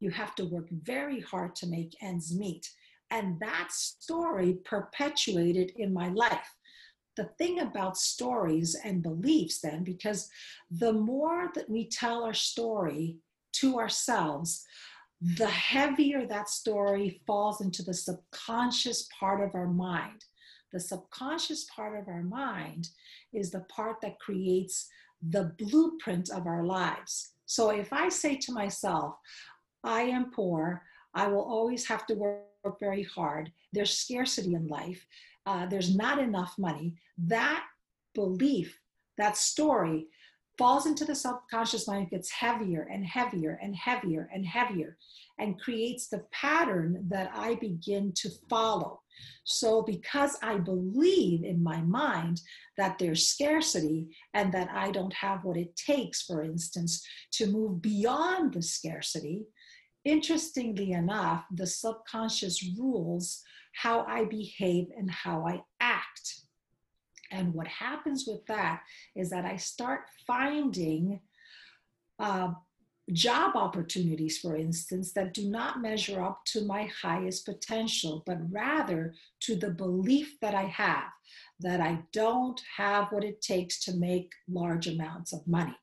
you 0.00 0.10
have 0.10 0.34
to 0.34 0.46
work 0.46 0.68
very 0.70 1.20
hard 1.20 1.54
to 1.56 1.66
make 1.66 1.96
ends 2.02 2.34
meet. 2.34 2.68
And 3.10 3.38
that 3.40 3.68
story 3.70 4.58
perpetuated 4.64 5.72
in 5.76 5.92
my 5.92 6.08
life. 6.08 6.56
The 7.16 7.30
thing 7.38 7.60
about 7.60 7.98
stories 7.98 8.76
and 8.82 9.02
beliefs, 9.02 9.60
then, 9.60 9.84
because 9.84 10.28
the 10.70 10.92
more 10.92 11.50
that 11.54 11.68
we 11.68 11.88
tell 11.88 12.24
our 12.24 12.34
story 12.34 13.18
to 13.54 13.78
ourselves, 13.78 14.64
the 15.20 15.46
heavier 15.48 16.26
that 16.26 16.48
story 16.48 17.20
falls 17.26 17.60
into 17.60 17.82
the 17.82 17.94
subconscious 17.94 19.08
part 19.18 19.42
of 19.42 19.54
our 19.54 19.66
mind. 19.66 20.24
The 20.72 20.80
subconscious 20.80 21.64
part 21.64 21.98
of 21.98 22.08
our 22.08 22.22
mind 22.22 22.88
is 23.32 23.50
the 23.50 23.60
part 23.60 24.00
that 24.00 24.18
creates 24.18 24.88
the 25.28 25.52
blueprint 25.58 26.30
of 26.30 26.46
our 26.46 26.64
lives. 26.64 27.32
So 27.44 27.70
if 27.70 27.92
I 27.92 28.08
say 28.08 28.36
to 28.36 28.52
myself, 28.52 29.16
I 29.84 30.02
am 30.02 30.30
poor. 30.30 30.82
I 31.14 31.26
will 31.26 31.42
always 31.42 31.86
have 31.88 32.06
to 32.06 32.14
work 32.14 32.78
very 32.78 33.02
hard. 33.02 33.52
There's 33.72 33.98
scarcity 33.98 34.54
in 34.54 34.68
life. 34.68 35.04
Uh, 35.44 35.66
there's 35.66 35.94
not 35.94 36.18
enough 36.18 36.54
money. 36.58 36.94
That 37.18 37.64
belief, 38.14 38.78
that 39.18 39.36
story, 39.36 40.06
falls 40.60 40.84
into 40.84 41.06
the 41.06 41.14
subconscious 41.14 41.88
mind, 41.88 42.10
gets 42.10 42.30
heavier 42.30 42.86
and 42.92 43.02
heavier 43.02 43.58
and 43.62 43.74
heavier 43.74 44.28
and 44.30 44.44
heavier, 44.44 44.98
and 45.38 45.58
creates 45.58 46.08
the 46.08 46.22
pattern 46.32 47.02
that 47.08 47.30
I 47.34 47.54
begin 47.54 48.12
to 48.16 48.28
follow. 48.50 49.00
So, 49.44 49.80
because 49.80 50.36
I 50.42 50.58
believe 50.58 51.44
in 51.44 51.62
my 51.62 51.80
mind 51.80 52.42
that 52.76 52.98
there's 52.98 53.28
scarcity 53.28 54.08
and 54.34 54.52
that 54.52 54.68
I 54.70 54.90
don't 54.90 55.14
have 55.14 55.44
what 55.44 55.56
it 55.56 55.74
takes, 55.76 56.20
for 56.20 56.42
instance, 56.42 57.02
to 57.32 57.46
move 57.46 57.80
beyond 57.80 58.52
the 58.52 58.62
scarcity, 58.62 59.46
interestingly 60.04 60.92
enough, 60.92 61.46
the 61.54 61.66
subconscious 61.66 62.62
rules 62.78 63.42
how 63.72 64.04
I 64.06 64.24
behave 64.24 64.88
and 64.94 65.10
how 65.10 65.46
I 65.46 65.62
act. 65.80 66.39
And 67.30 67.54
what 67.54 67.68
happens 67.68 68.24
with 68.26 68.44
that 68.46 68.82
is 69.14 69.30
that 69.30 69.44
I 69.44 69.56
start 69.56 70.02
finding 70.26 71.20
uh, 72.18 72.52
job 73.12 73.56
opportunities, 73.56 74.38
for 74.38 74.56
instance, 74.56 75.12
that 75.12 75.34
do 75.34 75.48
not 75.48 75.80
measure 75.80 76.22
up 76.22 76.40
to 76.46 76.64
my 76.64 76.90
highest 77.02 77.46
potential, 77.46 78.22
but 78.26 78.38
rather 78.50 79.14
to 79.40 79.56
the 79.56 79.70
belief 79.70 80.38
that 80.40 80.54
I 80.54 80.64
have 80.64 81.10
that 81.60 81.80
I 81.80 82.00
don't 82.12 82.60
have 82.76 83.08
what 83.10 83.24
it 83.24 83.42
takes 83.42 83.84
to 83.84 83.94
make 83.94 84.32
large 84.48 84.86
amounts 84.86 85.32
of 85.32 85.46
money. 85.46 85.76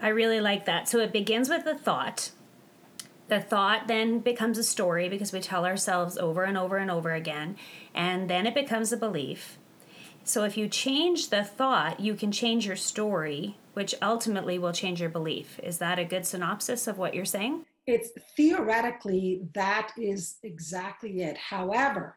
I 0.00 0.08
really 0.08 0.40
like 0.40 0.64
that. 0.64 0.88
So 0.88 0.98
it 1.00 1.12
begins 1.12 1.48
with 1.48 1.66
a 1.66 1.76
thought 1.76 2.30
the 3.30 3.40
thought 3.40 3.86
then 3.86 4.18
becomes 4.18 4.58
a 4.58 4.64
story 4.64 5.08
because 5.08 5.32
we 5.32 5.40
tell 5.40 5.64
ourselves 5.64 6.18
over 6.18 6.42
and 6.42 6.58
over 6.58 6.76
and 6.76 6.90
over 6.90 7.14
again, 7.14 7.56
and 7.94 8.28
then 8.28 8.44
it 8.44 8.54
becomes 8.54 8.92
a 8.92 8.96
belief. 8.96 9.56
So 10.30 10.44
if 10.44 10.56
you 10.56 10.68
change 10.68 11.30
the 11.30 11.42
thought, 11.42 11.98
you 11.98 12.14
can 12.14 12.30
change 12.30 12.64
your 12.64 12.76
story, 12.76 13.58
which 13.72 13.96
ultimately 14.00 14.60
will 14.60 14.72
change 14.72 15.00
your 15.00 15.10
belief. 15.10 15.58
Is 15.60 15.78
that 15.78 15.98
a 15.98 16.04
good 16.04 16.24
synopsis 16.24 16.86
of 16.86 16.98
what 16.98 17.16
you're 17.16 17.24
saying? 17.24 17.64
It's 17.88 18.10
theoretically 18.36 19.48
that 19.54 19.90
is 19.98 20.36
exactly 20.44 21.22
it. 21.22 21.36
However, 21.36 22.16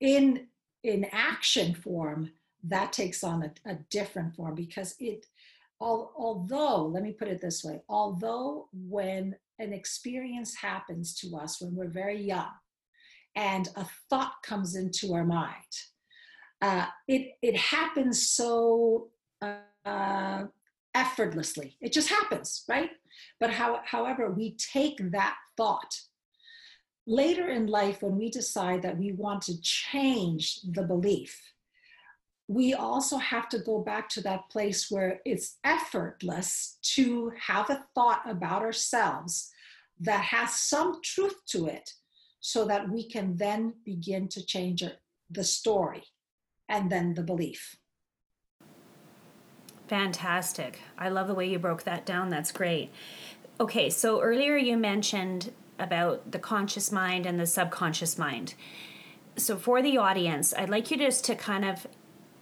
in 0.00 0.48
in 0.82 1.06
action 1.12 1.74
form, 1.74 2.30
that 2.64 2.92
takes 2.92 3.24
on 3.24 3.42
a, 3.42 3.70
a 3.70 3.78
different 3.88 4.36
form 4.36 4.54
because 4.54 4.94
it 5.00 5.24
although 5.80 6.84
let 6.84 7.02
me 7.02 7.12
put 7.12 7.26
it 7.26 7.40
this 7.40 7.64
way 7.64 7.80
although 7.88 8.68
when 8.74 9.34
an 9.58 9.72
experience 9.72 10.54
happens 10.54 11.14
to 11.14 11.34
us 11.38 11.58
when 11.58 11.74
we're 11.74 11.88
very 11.88 12.20
young 12.20 12.52
and 13.34 13.68
a 13.76 13.86
thought 14.10 14.42
comes 14.42 14.76
into 14.76 15.14
our 15.14 15.24
mind. 15.24 15.89
Uh, 16.60 16.86
it, 17.08 17.36
it 17.42 17.56
happens 17.56 18.28
so 18.28 19.08
uh, 19.40 20.44
effortlessly. 20.94 21.76
It 21.80 21.92
just 21.92 22.08
happens, 22.08 22.64
right? 22.68 22.90
But 23.38 23.50
how, 23.50 23.80
however, 23.84 24.30
we 24.30 24.56
take 24.56 25.10
that 25.12 25.36
thought. 25.56 26.00
Later 27.06 27.48
in 27.48 27.66
life, 27.66 28.02
when 28.02 28.16
we 28.16 28.30
decide 28.30 28.82
that 28.82 28.98
we 28.98 29.12
want 29.12 29.42
to 29.42 29.60
change 29.62 30.60
the 30.62 30.82
belief, 30.82 31.40
we 32.46 32.74
also 32.74 33.16
have 33.16 33.48
to 33.48 33.60
go 33.60 33.78
back 33.78 34.08
to 34.10 34.20
that 34.22 34.50
place 34.50 34.90
where 34.90 35.20
it's 35.24 35.58
effortless 35.64 36.78
to 36.82 37.32
have 37.40 37.70
a 37.70 37.84
thought 37.94 38.22
about 38.28 38.62
ourselves 38.62 39.50
that 40.00 40.20
has 40.20 40.54
some 40.54 41.00
truth 41.02 41.36
to 41.46 41.66
it 41.66 41.94
so 42.40 42.64
that 42.64 42.88
we 42.90 43.08
can 43.08 43.36
then 43.36 43.74
begin 43.84 44.26
to 44.28 44.44
change 44.44 44.82
the 45.30 45.44
story 45.44 46.02
and 46.70 46.90
then 46.90 47.14
the 47.14 47.22
belief. 47.22 47.76
Fantastic. 49.88 50.80
I 50.96 51.08
love 51.08 51.26
the 51.26 51.34
way 51.34 51.48
you 51.48 51.58
broke 51.58 51.82
that 51.82 52.06
down. 52.06 52.30
That's 52.30 52.52
great. 52.52 52.90
Okay, 53.58 53.90
so 53.90 54.22
earlier 54.22 54.56
you 54.56 54.76
mentioned 54.76 55.52
about 55.78 56.30
the 56.30 56.38
conscious 56.38 56.92
mind 56.92 57.26
and 57.26 57.40
the 57.40 57.46
subconscious 57.46 58.16
mind. 58.16 58.54
So, 59.36 59.56
for 59.56 59.82
the 59.82 59.98
audience, 59.98 60.54
I'd 60.56 60.70
like 60.70 60.90
you 60.90 60.96
just 60.96 61.24
to 61.24 61.34
kind 61.34 61.64
of 61.64 61.86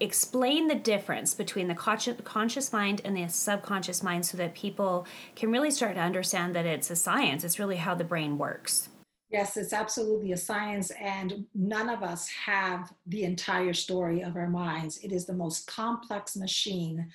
explain 0.00 0.68
the 0.68 0.74
difference 0.74 1.34
between 1.34 1.68
the 1.68 1.74
conscious 1.74 2.72
mind 2.72 3.00
and 3.04 3.16
the 3.16 3.28
subconscious 3.28 4.02
mind 4.02 4.26
so 4.26 4.36
that 4.36 4.54
people 4.54 5.06
can 5.34 5.50
really 5.50 5.70
start 5.70 5.94
to 5.94 6.00
understand 6.00 6.54
that 6.54 6.66
it's 6.66 6.90
a 6.90 6.96
science. 6.96 7.44
It's 7.44 7.58
really 7.58 7.76
how 7.76 7.94
the 7.94 8.04
brain 8.04 8.38
works. 8.38 8.88
Yes, 9.30 9.58
it's 9.58 9.74
absolutely 9.74 10.32
a 10.32 10.38
science, 10.38 10.90
and 10.98 11.44
none 11.54 11.90
of 11.90 12.02
us 12.02 12.28
have 12.28 12.90
the 13.06 13.24
entire 13.24 13.74
story 13.74 14.22
of 14.22 14.36
our 14.36 14.48
minds. 14.48 14.96
It 15.04 15.12
is 15.12 15.26
the 15.26 15.34
most 15.34 15.66
complex 15.66 16.34
machine. 16.34 17.10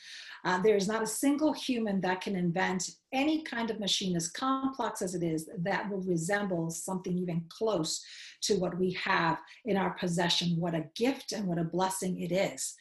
Uh, 0.46 0.62
there 0.62 0.76
is 0.76 0.88
not 0.88 1.02
a 1.02 1.08
single 1.08 1.54
human 1.54 2.02
that 2.02 2.22
can 2.22 2.36
invent 2.36 2.92
any 3.12 3.42
kind 3.42 3.72
of 3.72 3.80
machine, 3.80 4.16
as 4.16 4.30
complex 4.30 5.02
as 5.02 5.16
it 5.16 5.24
is, 5.24 5.50
that 5.58 5.90
will 5.90 6.02
resemble 6.02 6.70
something 6.70 7.18
even 7.18 7.46
close 7.50 8.06
to 8.42 8.60
what 8.60 8.78
we 8.78 8.92
have 8.92 9.40
in 9.66 9.76
our 9.76 9.96
possession. 9.96 10.56
What 10.60 10.76
a 10.76 10.86
gift 10.96 11.32
and 11.32 11.48
what 11.48 11.58
a 11.58 11.64
blessing 11.64 12.22
it 12.22 12.32
is. 12.32 12.76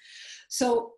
So, 0.50 0.92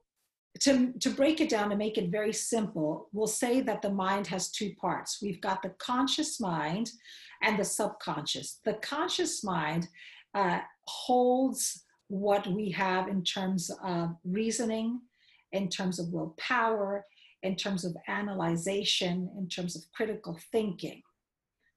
to, 0.61 0.93
to 1.01 1.11
break 1.11 1.41
it 1.41 1.49
down 1.49 1.71
and 1.71 1.79
make 1.79 1.99
it 1.99 2.11
very 2.11 2.33
simple, 2.33 3.09
we'll 3.13 3.27
say 3.27 3.61
that 3.63 3.83
the 3.83 3.91
mind 3.91 4.29
has 4.29 4.51
two 4.51 4.73
parts. 4.75 5.19
We've 5.21 5.41
got 5.41 5.63
the 5.63 5.71
conscious 5.79 6.41
mind 6.41 6.93
and 7.45 7.59
the 7.59 7.65
subconscious. 7.65 8.61
The 8.65 8.75
conscious 8.75 9.45
mind 9.45 9.89
uh, 10.35 10.61
holds 10.89 11.85
what 12.09 12.47
we 12.47 12.71
have 12.71 13.09
in 13.09 13.23
terms 13.23 13.71
of 13.83 14.17
reasoning, 14.25 15.01
in 15.53 15.69
terms 15.69 15.99
of 15.99 16.13
willpower, 16.13 17.05
in 17.43 17.55
terms 17.55 17.85
of 17.85 17.97
analyzation, 18.09 19.31
in 19.39 19.49
terms 19.49 19.77
of 19.77 19.83
critical 19.95 20.39
thinking. 20.51 21.03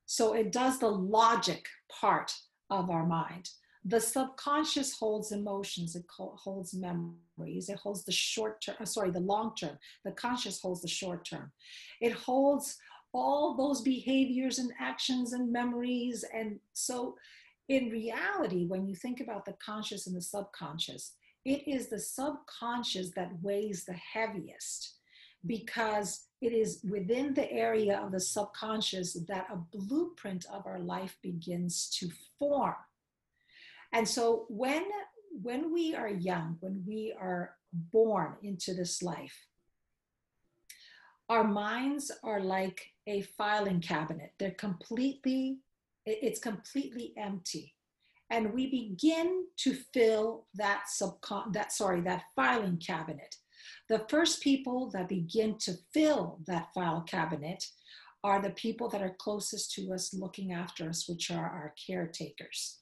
So 0.05 0.33
it 0.33 0.51
does 0.51 0.79
the 0.79 0.89
logic 0.89 1.65
part 1.91 2.33
of 2.69 2.89
our 2.89 3.05
mind. 3.05 3.50
The 3.83 4.00
subconscious 4.00 4.97
holds 4.97 5.31
emotions, 5.31 5.95
it 5.95 6.05
holds 6.17 6.74
memories, 6.74 7.69
it 7.69 7.77
holds 7.77 8.03
the 8.03 8.12
short 8.12 8.62
term, 8.62 8.75
uh, 8.81 8.86
sorry, 8.86 9.12
the 9.12 9.19
long 9.19 9.53
term. 9.55 9.77
The 10.03 10.12
conscious 10.12 10.59
holds 10.62 10.81
the 10.81 10.88
short 10.88 11.25
term. 11.25 11.51
It 12.01 12.13
holds 12.13 12.77
all 13.17 13.55
those 13.55 13.81
behaviors 13.81 14.59
and 14.59 14.71
actions 14.79 15.33
and 15.33 15.51
memories. 15.51 16.24
And 16.31 16.59
so, 16.74 17.15
in 17.67 17.89
reality, 17.89 18.67
when 18.67 18.86
you 18.88 18.95
think 18.95 19.19
about 19.19 19.43
the 19.43 19.53
conscious 19.53 20.05
and 20.05 20.15
the 20.15 20.21
subconscious, 20.21 21.13
it 21.43 21.67
is 21.67 21.89
the 21.89 22.00
subconscious 22.00 23.09
that 23.15 23.31
weighs 23.41 23.86
the 23.86 23.95
heaviest 24.13 24.93
because 25.45 26.25
it 26.41 26.53
is 26.53 26.81
within 26.88 27.33
the 27.33 27.51
area 27.51 28.00
of 28.00 28.12
the 28.12 28.19
subconscious 28.19 29.13
that 29.27 29.47
a 29.51 29.57
blueprint 29.75 30.45
of 30.53 30.67
our 30.67 30.79
life 30.79 31.17
begins 31.24 31.89
to 32.00 32.09
form. 32.38 32.75
And 33.93 34.07
so 34.07 34.45
when 34.50 34.83
when 35.41 35.74
we 35.74 35.95
are 35.95 36.09
young, 36.09 36.57
when 36.62 36.83
we 36.88 37.13
are 37.19 37.55
born 37.71 38.36
into 38.41 38.74
this 38.74 39.03
life, 39.03 39.45
our 41.29 41.43
minds 41.43 42.12
are 42.24 42.39
like 42.39 42.93
a 43.07 43.22
filing 43.22 43.81
cabinet. 43.81 44.31
They're 44.39 44.51
completely, 44.51 45.60
it's 46.05 46.39
completely 46.39 47.13
empty. 47.17 47.74
And 48.29 48.53
we 48.53 48.69
begin 48.69 49.46
to 49.57 49.74
fill 49.93 50.48
that 50.55 50.84
subcon 51.01 51.53
that 51.53 51.72
sorry, 51.72 52.01
that 52.01 52.24
filing 52.36 52.77
cabinet. 52.77 53.36
The 53.89 54.05
first 54.10 54.41
people 54.41 54.89
that 54.91 55.07
begin 55.07 55.57
to 55.60 55.74
fill 55.93 56.39
that 56.46 56.69
file 56.74 57.01
cabinet 57.01 57.65
are 58.24 58.41
the 58.41 58.50
people 58.51 58.89
that 58.89 59.01
are 59.01 59.15
closest 59.17 59.72
to 59.74 59.93
us 59.93 60.13
looking 60.13 60.51
after 60.51 60.89
us, 60.89 61.07
which 61.07 61.31
are 61.31 61.46
our 61.46 61.74
caretakers. 61.86 62.79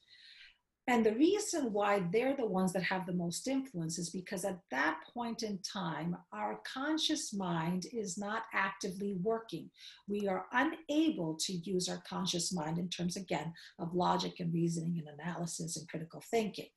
And 0.88 1.04
the 1.04 1.16
reason 1.16 1.74
why 1.74 2.04
they're 2.14 2.36
the 2.36 2.46
ones 2.46 2.72
that 2.74 2.84
have 2.84 3.08
the 3.08 3.14
most 3.14 3.48
influence 3.48 3.98
is 3.98 4.12
because 4.12 4.46
at 4.46 4.60
that 4.70 5.00
point 5.12 5.42
in 5.42 5.58
time, 5.60 6.16
our 6.32 6.60
conscious 6.72 7.34
mind 7.34 7.88
is 7.92 8.20
not 8.20 8.44
actively 8.54 9.16
working. 9.24 9.72
We 10.08 10.28
are 10.28 10.46
unable 10.54 11.38
to 11.42 11.54
use 11.54 11.90
our 11.90 12.04
conscious 12.08 12.54
mind 12.54 12.78
in 12.78 12.90
terms, 12.90 13.16
again, 13.16 13.52
of 13.80 13.96
logic 13.96 14.40
and 14.40 14.54
reasoning 14.54 15.00
and 15.00 15.20
analysis 15.20 15.76
and 15.76 15.90
critical 15.90 16.22
thinking. 16.30 16.70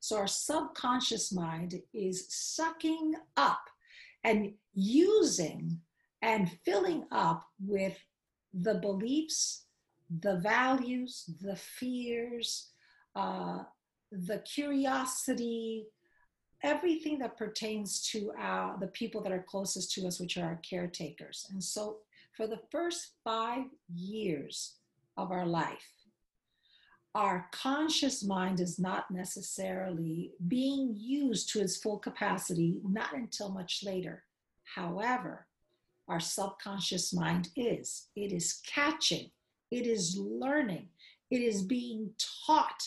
So 0.00 0.18
our 0.18 0.26
subconscious 0.26 1.32
mind 1.32 1.76
is 1.94 2.26
sucking 2.28 3.14
up 3.38 3.62
and 4.22 4.52
using 4.74 5.80
and 6.20 6.50
filling 6.64 7.04
up 7.10 7.46
with 7.58 7.96
the 8.52 8.74
beliefs, 8.74 9.64
the 10.20 10.36
values, 10.40 11.24
the 11.40 11.56
fears, 11.56 12.70
uh, 13.16 13.64
the 14.12 14.38
curiosity, 14.40 15.86
everything 16.62 17.18
that 17.18 17.36
pertains 17.36 18.02
to 18.10 18.30
our, 18.38 18.76
the 18.78 18.86
people 18.88 19.22
that 19.22 19.32
are 19.32 19.44
closest 19.48 19.92
to 19.92 20.06
us, 20.06 20.20
which 20.20 20.36
are 20.36 20.44
our 20.44 20.60
caretakers. 20.68 21.46
And 21.50 21.62
so 21.62 21.98
for 22.36 22.46
the 22.46 22.60
first 22.70 23.12
five 23.24 23.64
years 23.92 24.74
of 25.16 25.32
our 25.32 25.46
life, 25.46 25.90
our 27.14 27.48
conscious 27.50 28.22
mind 28.22 28.60
is 28.60 28.78
not 28.78 29.10
necessarily 29.10 30.32
being 30.48 30.94
used 30.94 31.48
to 31.50 31.60
its 31.60 31.78
full 31.78 31.98
capacity, 31.98 32.76
not 32.84 33.14
until 33.14 33.48
much 33.48 33.82
later. 33.82 34.24
However, 34.74 35.46
our 36.08 36.20
subconscious 36.20 37.14
mind 37.14 37.48
is. 37.56 38.08
It 38.14 38.32
is 38.32 38.60
catching, 38.66 39.30
it 39.70 39.86
is 39.86 40.18
learning, 40.18 40.88
it 41.30 41.40
is 41.40 41.62
being 41.62 42.10
taught 42.46 42.82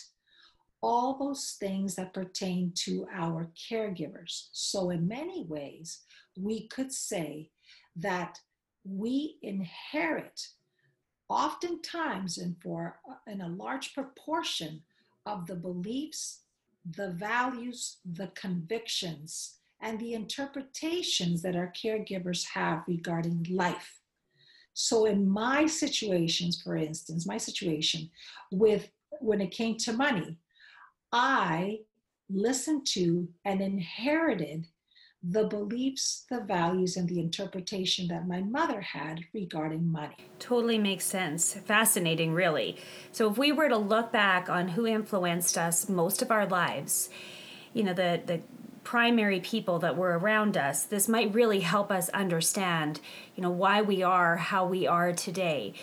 all 0.81 1.17
those 1.17 1.57
things 1.59 1.95
that 1.95 2.13
pertain 2.13 2.71
to 2.73 3.05
our 3.13 3.49
caregivers. 3.69 4.47
So, 4.51 4.89
in 4.89 5.07
many 5.07 5.45
ways, 5.45 5.99
we 6.37 6.67
could 6.67 6.91
say 6.91 7.49
that 7.95 8.39
we 8.85 9.37
inherit, 9.41 10.47
oftentimes, 11.27 12.37
and 12.37 12.55
for 12.61 12.99
uh, 13.09 13.15
in 13.31 13.41
a 13.41 13.49
large 13.49 13.93
proportion, 13.93 14.81
of 15.25 15.45
the 15.47 15.55
beliefs, 15.55 16.41
the 16.95 17.11
values, 17.11 17.97
the 18.05 18.27
convictions, 18.35 19.55
and 19.81 19.99
the 19.99 20.13
interpretations 20.13 21.41
that 21.41 21.55
our 21.55 21.71
caregivers 21.71 22.45
have 22.53 22.83
regarding 22.87 23.45
life. 23.49 24.01
So, 24.73 25.05
in 25.05 25.27
my 25.27 25.65
situations, 25.65 26.61
for 26.61 26.75
instance, 26.75 27.25
my 27.25 27.37
situation 27.37 28.09
with 28.51 28.89
when 29.19 29.41
it 29.41 29.51
came 29.51 29.77
to 29.77 29.93
money, 29.93 30.37
I 31.11 31.79
listened 32.29 32.85
to 32.87 33.27
and 33.45 33.61
inherited 33.61 34.65
the 35.21 35.45
beliefs, 35.45 36.25
the 36.29 36.41
values, 36.41 36.95
and 36.95 37.09
the 37.09 37.19
interpretation 37.19 38.07
that 38.07 38.27
my 38.27 38.41
mother 38.41 38.79
had 38.79 39.19
regarding 39.33 39.91
money. 39.91 40.15
Totally 40.39 40.77
makes 40.77 41.03
sense. 41.03 41.53
Fascinating, 41.53 42.33
really. 42.33 42.77
So, 43.11 43.29
if 43.29 43.37
we 43.37 43.51
were 43.51 43.67
to 43.67 43.77
look 43.77 44.13
back 44.13 44.49
on 44.49 44.69
who 44.69 44.87
influenced 44.87 45.57
us 45.57 45.89
most 45.89 46.21
of 46.21 46.31
our 46.31 46.45
lives, 46.45 47.09
you 47.73 47.83
know, 47.83 47.93
the, 47.93 48.21
the 48.25 48.39
primary 48.85 49.39
people 49.39 49.77
that 49.79 49.97
were 49.97 50.17
around 50.17 50.55
us, 50.55 50.83
this 50.83 51.09
might 51.09 51.33
really 51.33 51.59
help 51.59 51.91
us 51.91 52.09
understand, 52.09 53.01
you 53.35 53.43
know, 53.43 53.51
why 53.51 53.81
we 53.81 54.01
are 54.01 54.37
how 54.37 54.65
we 54.65 54.87
are 54.87 55.11
today. 55.11 55.73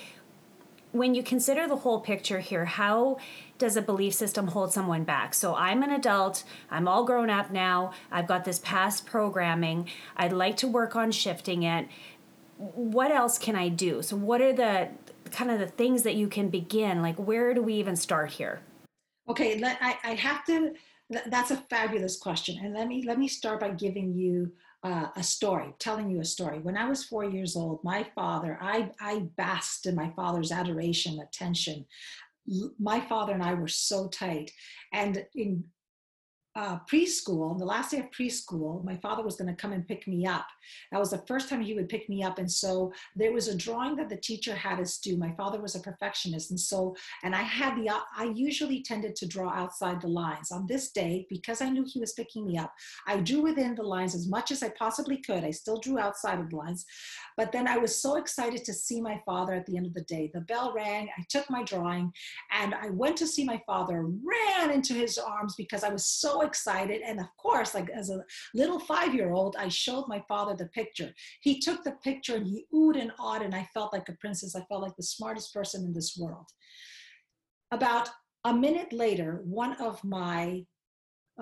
When 0.97 1.15
you 1.15 1.23
consider 1.23 1.69
the 1.69 1.77
whole 1.77 2.01
picture 2.01 2.41
here, 2.41 2.65
how 2.65 3.19
does 3.59 3.77
a 3.77 3.83
belief 3.83 4.15
system 4.15 4.47
hold 4.47 4.73
someone 4.73 5.05
back? 5.05 5.35
So 5.35 5.55
I'm 5.55 5.83
an 5.83 5.91
adult, 5.91 6.43
I'm 6.71 6.89
all 6.89 7.05
grown 7.05 7.29
up 7.29 7.51
now, 7.51 7.93
I've 8.11 8.27
got 8.27 8.47
this 8.47 8.61
past 8.61 9.05
programming, 9.05 9.89
I'd 10.17 10.33
like 10.33 10.57
to 10.59 10.67
work 10.67 10.97
on 10.97 11.13
shifting 11.13 11.65
it. 11.65 11.89
What 12.57 13.11
else 13.11 13.37
can 13.37 13.57
I 13.57 13.69
do? 13.69 14.01
So, 14.01 14.17
what 14.17 14.41
are 14.41 14.55
the 14.55 14.89
kind 15.31 15.51
of 15.51 15.59
the 15.59 15.67
things 15.67 16.03
that 16.05 16.15
you 16.15 16.29
can 16.29 16.49
begin? 16.49 17.03
Like, 17.03 17.17
where 17.17 17.53
do 17.53 17.61
we 17.61 17.75
even 17.75 17.97
start 17.97 18.31
here? 18.31 18.61
Okay, 19.29 19.63
I, 19.63 19.97
I 20.03 20.15
have 20.15 20.47
to. 20.47 20.73
That's 21.27 21.51
a 21.51 21.59
fabulous 21.69 22.17
question, 22.17 22.59
and 22.65 22.73
let 22.73 22.89
me 22.89 23.05
let 23.07 23.19
me 23.19 23.29
start 23.29 23.61
by 23.61 23.71
giving 23.71 24.15
you 24.15 24.51
uh, 24.87 25.09
a 25.17 25.23
story, 25.23 25.75
telling 25.81 26.09
you 26.09 26.21
a 26.21 26.25
story. 26.25 26.61
When 26.61 26.77
I 26.77 26.89
was 26.89 27.05
four 27.05 27.25
years 27.25 27.57
old, 27.57 27.83
my 27.83 28.07
father, 28.15 28.57
I, 28.61 28.91
I 29.01 29.27
basked 29.37 29.87
in 29.87 29.97
my 29.97 30.13
father's 30.15 30.53
adoration, 30.53 31.19
attention 31.21 31.87
my 32.79 33.01
father 33.01 33.33
and 33.33 33.43
I 33.43 33.55
were 33.55 33.69
so 33.69 34.09
tight. 34.09 34.53
And 34.93 35.25
in 35.35 35.65
uh, 36.57 36.79
preschool, 36.91 37.59
the 37.59 37.65
last 37.65 37.91
day 37.91 37.99
of 37.99 38.11
preschool, 38.11 38.83
my 38.83 38.97
father 38.97 39.23
was 39.23 39.37
going 39.37 39.55
to 39.55 39.61
come 39.61 39.73
and 39.73 39.87
pick 39.87 40.09
me 40.09 40.27
up. 40.27 40.47
That 40.91 40.99
was 40.99 41.11
the 41.11 41.23
first 41.29 41.51
time 41.51 41.61
he 41.61 41.75
would 41.75 41.91
pick 41.91 42.09
me 42.09 42.23
up. 42.23 42.39
And 42.39 42.51
so 42.51 42.93
there 43.15 43.33
was 43.33 43.49
a 43.49 43.55
drawing 43.55 43.95
that 43.97 44.09
the 44.09 44.17
teacher 44.17 44.55
had 44.55 44.81
us 44.81 44.97
do. 44.97 45.19
My 45.19 45.33
father 45.33 45.61
was 45.61 45.75
a 45.75 45.81
perfectionist. 45.81 46.51
And 46.51 46.59
so, 46.59 46.97
and 47.25 47.35
I 47.35 47.43
had 47.43 47.77
the, 47.77 47.91
I 47.91 48.33
usually 48.35 48.83
tended 48.83 49.17
to 49.17 49.27
draw 49.27 49.51
outside 49.51 50.01
the 50.01 50.09
lines. 50.09 50.51
On 50.51 50.67
this 50.67 50.93
day, 50.93 51.27
because 51.29 51.61
I 51.61 51.69
knew 51.69 51.85
he 51.87 52.01
was 52.01 52.15
picking 52.15 52.47
me 52.47 52.57
up, 52.57 52.73
I 53.07 53.19
drew 53.19 53.43
within 53.43 53.75
the 53.75 53.83
lines 53.83 54.15
as 54.15 54.27
much 54.27 54.51
as 54.51 54.63
I 54.63 54.71
possibly 54.71 55.19
could. 55.19 55.45
I 55.45 55.51
still 55.51 55.79
drew 55.79 55.99
outside 55.99 56.41
of 56.41 56.49
the 56.49 56.57
lines. 56.57 56.87
But 57.37 57.53
then 57.53 57.69
I 57.69 57.77
was 57.77 57.95
so 57.95 58.17
excited 58.17 58.65
to 58.65 58.73
see 58.73 59.03
my 59.03 59.21
father 59.27 59.53
at 59.53 59.67
the 59.67 59.77
end 59.77 59.85
of 59.85 59.93
the 59.93 60.03
day. 60.03 60.31
The 60.33 60.41
bell 60.41 60.73
rang, 60.75 61.11
I 61.19 61.23
took 61.29 61.51
my 61.51 61.63
drawing, 61.65 62.13
and 62.51 62.75
I 62.75 62.89
went 62.89 63.19
to 63.19 63.27
see 63.27 63.45
my 63.45 63.63
father, 63.67 64.07
ran 64.07 64.71
into 64.71 64.95
his 64.95 65.19
arms 65.19 65.55
because 65.55 65.85
I 65.85 65.91
was 65.91 66.07
so 66.07 66.46
excited. 66.47 67.03
And 67.03 67.21
of 67.21 67.27
course, 67.37 67.75
like 67.75 67.91
as 67.91 68.11
a 68.11 68.25
little 68.55 68.79
five 68.79 69.15
year 69.15 69.33
old, 69.33 69.57
I 69.59 69.69
showed 69.69 70.07
my 70.09 70.23
father 70.29 70.55
the 70.55 70.69
picture. 70.69 71.13
He 71.41 71.61
took 71.61 71.85
the 71.85 71.97
picture 72.03 72.37
and 72.37 72.47
he 72.47 72.67
oohed 72.75 73.01
and 73.01 73.13
awed, 73.19 73.43
and 73.43 73.55
I 73.55 73.69
felt 73.75 73.93
like 73.93 74.09
a 74.09 74.17
princess. 74.21 74.57
I 74.57 74.65
felt 74.69 74.83
like 74.83 74.97
the 74.97 75.03
smartest 75.03 75.53
person 75.53 75.85
in 75.85 75.93
this 75.93 76.17
world. 76.19 76.47
About 77.73 78.09
a 78.45 78.55
minute 78.55 78.93
later, 78.93 79.43
one 79.45 79.75
of 79.75 80.03
my 80.05 80.65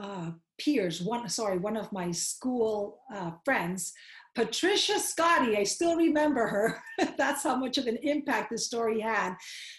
uh, 0.00 0.30
peers, 0.58 1.00
one 1.00 1.28
sorry, 1.28 1.58
one 1.58 1.76
of 1.76 1.92
my 1.92 2.10
school 2.10 3.00
uh, 3.14 3.32
friends, 3.44 3.92
Patricia 4.34 4.98
Scotty, 4.98 5.56
I 5.56 5.62
still 5.62 5.96
remember 5.96 6.46
her. 6.46 6.82
That's 7.16 7.44
how 7.44 7.56
much 7.56 7.78
of 7.78 7.86
an 7.86 7.98
impact 8.02 8.50
this 8.50 8.66
story 8.66 9.00
had. 9.00 9.34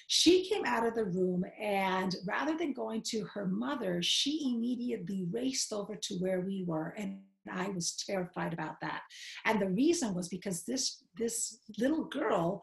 She 0.07 0.49
came 0.49 0.63
out 0.65 0.85
of 0.85 0.95
the 0.95 1.05
room, 1.05 1.43
and 1.61 2.15
rather 2.25 2.57
than 2.57 2.73
going 2.73 3.01
to 3.07 3.25
her 3.33 3.45
mother, 3.45 4.01
she 4.01 4.53
immediately 4.53 5.25
raced 5.29 5.73
over 5.73 5.95
to 5.95 6.15
where 6.15 6.41
we 6.41 6.63
were. 6.65 6.95
And 6.97 7.19
I 7.51 7.67
was 7.69 7.95
terrified 7.95 8.53
about 8.53 8.79
that. 8.81 9.01
And 9.43 9.61
the 9.61 9.69
reason 9.69 10.13
was 10.13 10.29
because 10.29 10.63
this, 10.63 11.03
this 11.17 11.59
little 11.77 12.05
girl 12.05 12.61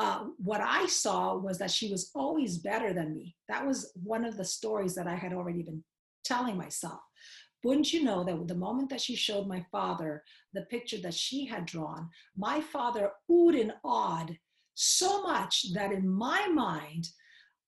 uh, 0.00 0.24
what 0.38 0.62
I 0.62 0.86
saw 0.86 1.36
was 1.36 1.58
that 1.58 1.70
she 1.70 1.90
was 1.90 2.10
always 2.14 2.56
better 2.56 2.94
than 2.94 3.12
me. 3.14 3.36
That 3.50 3.66
was 3.66 3.92
one 4.02 4.24
of 4.24 4.38
the 4.38 4.46
stories 4.46 4.94
that 4.94 5.06
I 5.06 5.14
had 5.14 5.34
already 5.34 5.62
been 5.62 5.84
telling 6.24 6.56
myself. 6.56 7.00
Wouldn't 7.62 7.92
you 7.92 8.02
know 8.02 8.24
that 8.24 8.48
the 8.48 8.54
moment 8.54 8.88
that 8.90 9.00
she 9.00 9.14
showed 9.14 9.46
my 9.46 9.64
father 9.70 10.24
the 10.54 10.62
picture 10.62 10.98
that 11.02 11.14
she 11.14 11.44
had 11.44 11.66
drawn, 11.66 12.08
my 12.36 12.60
father 12.60 13.12
oohed 13.30 13.60
and 13.60 13.74
awed 13.84 14.38
so 14.74 15.22
much 15.22 15.72
that 15.74 15.92
in 15.92 16.08
my 16.08 16.48
mind, 16.48 17.08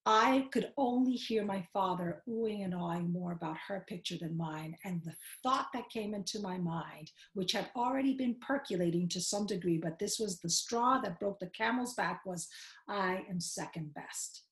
I 0.05 0.49
could 0.51 0.73
only 0.77 1.13
hear 1.13 1.45
my 1.45 1.65
father 1.73 2.23
oohing 2.29 2.65
and 2.65 2.75
awing 2.75 3.13
more 3.13 3.33
about 3.33 3.57
her 3.69 3.85
picture 3.87 4.17
than 4.19 4.37
mine. 4.37 4.77
And 4.85 5.01
the 5.05 5.15
thought 5.43 5.69
that 5.75 5.91
came 5.91 6.13
into 6.13 6.41
my 6.41 6.59
mind, 6.59 7.11
which 7.35 7.53
had 7.53 7.71
already 7.77 8.15
been 8.15 8.35
percolating 8.41 9.09
to 9.11 9.21
some 9.21 9.47
degree, 9.47 9.79
but 9.79 9.99
this 10.01 10.19
was 10.19 10.41
the 10.41 10.51
straw 10.51 11.01
that 11.01 11.21
broke 11.21 11.39
the 11.39 11.51
camel's 11.51 11.95
back, 11.95 12.23
was 12.27 12.49
I 12.89 13.25
am 13.31 13.39
second 13.39 13.95
best. 13.95 14.43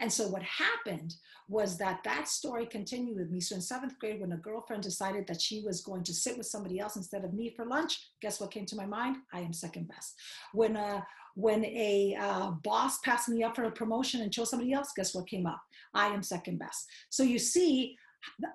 And 0.00 0.12
so 0.12 0.28
what 0.28 0.42
happened 0.42 1.14
was 1.48 1.78
that 1.78 2.04
that 2.04 2.28
story 2.28 2.66
continued 2.66 3.16
with 3.16 3.30
me. 3.30 3.40
So 3.40 3.56
in 3.56 3.60
seventh 3.60 3.98
grade, 3.98 4.20
when 4.20 4.32
a 4.32 4.36
girlfriend 4.36 4.82
decided 4.82 5.26
that 5.26 5.40
she 5.40 5.62
was 5.64 5.80
going 5.80 6.04
to 6.04 6.14
sit 6.14 6.36
with 6.36 6.46
somebody 6.46 6.78
else 6.78 6.96
instead 6.96 7.24
of 7.24 7.32
me 7.32 7.52
for 7.56 7.64
lunch, 7.64 7.98
guess 8.20 8.40
what 8.40 8.50
came 8.50 8.66
to 8.66 8.76
my 8.76 8.86
mind? 8.86 9.16
I 9.32 9.40
am 9.40 9.52
second 9.52 9.88
best. 9.88 10.14
When 10.52 10.76
a 10.76 11.06
when 11.34 11.64
a 11.64 12.16
uh, 12.20 12.50
boss 12.64 12.98
passed 12.98 13.28
me 13.28 13.44
up 13.44 13.54
for 13.54 13.62
a 13.64 13.70
promotion 13.70 14.22
and 14.22 14.32
chose 14.32 14.50
somebody 14.50 14.72
else, 14.72 14.92
guess 14.96 15.14
what 15.14 15.28
came 15.28 15.46
up? 15.46 15.60
I 15.94 16.08
am 16.08 16.20
second 16.20 16.58
best. 16.58 16.86
So 17.10 17.22
you 17.22 17.38
see, 17.38 17.96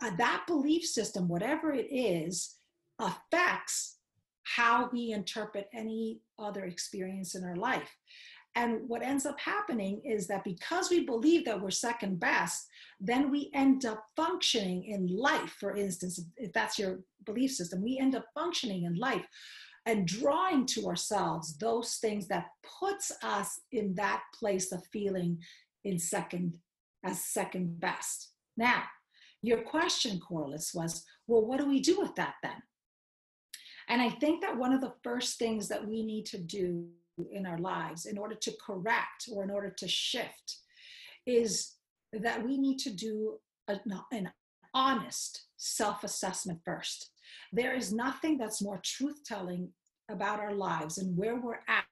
that 0.02 0.44
belief 0.48 0.84
system, 0.84 1.30
whatever 1.30 1.72
it 1.72 1.88
is, 1.90 2.56
affects 3.00 4.00
how 4.44 4.90
we 4.92 5.12
interpret 5.12 5.70
any 5.74 6.20
other 6.38 6.66
experience 6.66 7.36
in 7.36 7.46
our 7.46 7.56
life. 7.56 7.90
And 8.56 8.88
what 8.88 9.02
ends 9.02 9.26
up 9.26 9.40
happening 9.40 10.02
is 10.06 10.28
that 10.28 10.44
because 10.44 10.90
we 10.92 11.06
believe 11.06 11.46
that 11.46 11.60
we're 11.60 11.72
second 11.72 12.20
best, 12.20 12.68
then 13.00 13.32
we 13.32 13.50
end 13.54 13.86
up 13.86 14.06
functioning 14.16 14.86
in 14.86 15.08
life, 15.08 15.56
for 15.60 15.76
instance, 15.76 16.22
if 16.38 16.54
that's 16.54 16.78
your 16.78 17.00
belief 17.26 17.52
system, 17.52 17.82
we 17.82 17.98
end 17.98 18.16
up 18.16 18.26
functioning 18.36 18.84
in 18.84 18.96
life 18.96 19.26
and 19.86 20.08
drawing 20.08 20.66
to 20.66 20.86
ourselves 20.86 21.58
those 21.58 21.96
things 21.96 22.28
that 22.28 22.46
puts 22.80 23.12
us 23.24 23.60
in 23.72 23.96
that 23.96 24.22
place 24.38 24.72
of 24.72 24.86
feeling 24.92 25.38
in 25.84 26.00
second 26.00 26.58
as 27.04 27.24
second 27.24 27.80
best. 27.80 28.32
Now, 28.56 28.84
your 29.42 29.62
question, 29.62 30.20
Corliss, 30.20 30.74
was, 30.74 31.04
well, 31.28 31.46
what 31.46 31.60
do 31.60 31.68
we 31.68 31.82
do 31.82 32.00
with 32.00 32.16
that 32.16 32.36
then? 32.42 32.62
And 33.90 34.02
I 34.02 34.10
think 34.10 34.42
that 34.42 34.58
one 34.58 34.72
of 34.72 34.80
the 34.80 34.94
first 35.04 35.38
things 35.38 35.68
that 35.68 35.86
we 35.86 36.06
need 36.06 36.26
to 36.28 36.38
do 36.38 36.88
in 37.32 37.46
our 37.46 37.58
lives 37.58 38.06
in 38.06 38.18
order 38.18 38.36
to 38.36 38.54
correct 38.66 39.28
or 39.32 39.44
in 39.44 39.52
order 39.52 39.70
to 39.70 39.88
shift 39.88 40.58
is 41.26 41.74
that 42.12 42.44
we 42.44 42.58
need 42.58 42.80
to 42.80 42.92
do 42.92 43.40
a, 43.68 43.80
an 44.12 44.32
honest 44.74 45.46
self 45.58 46.04
assessment 46.04 46.60
first. 46.66 47.12
There 47.52 47.74
is 47.74 47.94
nothing 47.94 48.38
that's 48.38 48.62
more 48.62 48.82
truth 48.84 49.24
telling 49.26 49.70
about 50.10 50.40
our 50.40 50.54
lives 50.54 50.98
and 50.98 51.18
where 51.18 51.36
we're 51.36 51.62
at 51.68 51.86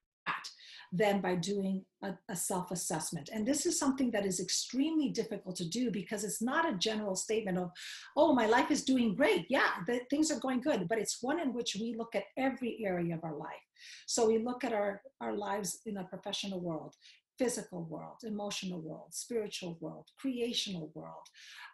than 0.91 1.21
by 1.21 1.36
doing 1.36 1.86
a, 2.04 2.13
a 2.30 2.36
self 2.36 2.71
assessment. 2.71 3.30
And 3.34 3.47
this 3.47 3.65
is 3.65 3.80
something 3.80 4.12
that 4.12 4.25
is 4.25 4.39
extremely 4.39 5.10
difficult 5.10 5.56
to 5.58 5.69
do 5.69 5.89
because 5.89 6.23
it's 6.23 6.41
not 6.41 6.69
a 6.69 6.77
general 6.77 7.15
statement 7.15 7.58
of, 7.58 7.71
oh, 8.17 8.34
my 8.34 8.45
life 8.45 8.71
is 8.71 8.84
doing 8.84 9.15
great. 9.15 9.45
Yeah, 9.49 9.69
the, 9.88 10.01
things 10.10 10.32
are 10.32 10.39
going 10.39 10.62
good. 10.62 10.88
But 10.89 10.99
it's 10.99 11.19
one 11.21 11.39
in 11.39 11.54
which 11.54 11.77
we 11.80 11.95
look 11.97 12.13
at 12.15 12.25
every 12.38 12.84
area 12.86 13.15
of 13.15 13.23
our 13.23 13.36
life. 13.36 13.65
So 14.06 14.27
we 14.27 14.39
look 14.39 14.63
at 14.63 14.73
our, 14.73 15.01
our 15.21 15.36
lives 15.36 15.80
in 15.86 15.97
a 15.97 16.04
professional 16.04 16.60
world, 16.60 16.95
physical 17.39 17.84
world, 17.86 18.17
emotional 18.23 18.82
world, 18.82 19.08
spiritual 19.12 19.77
world, 19.80 20.06
creational 20.19 20.91
world, 20.93 21.25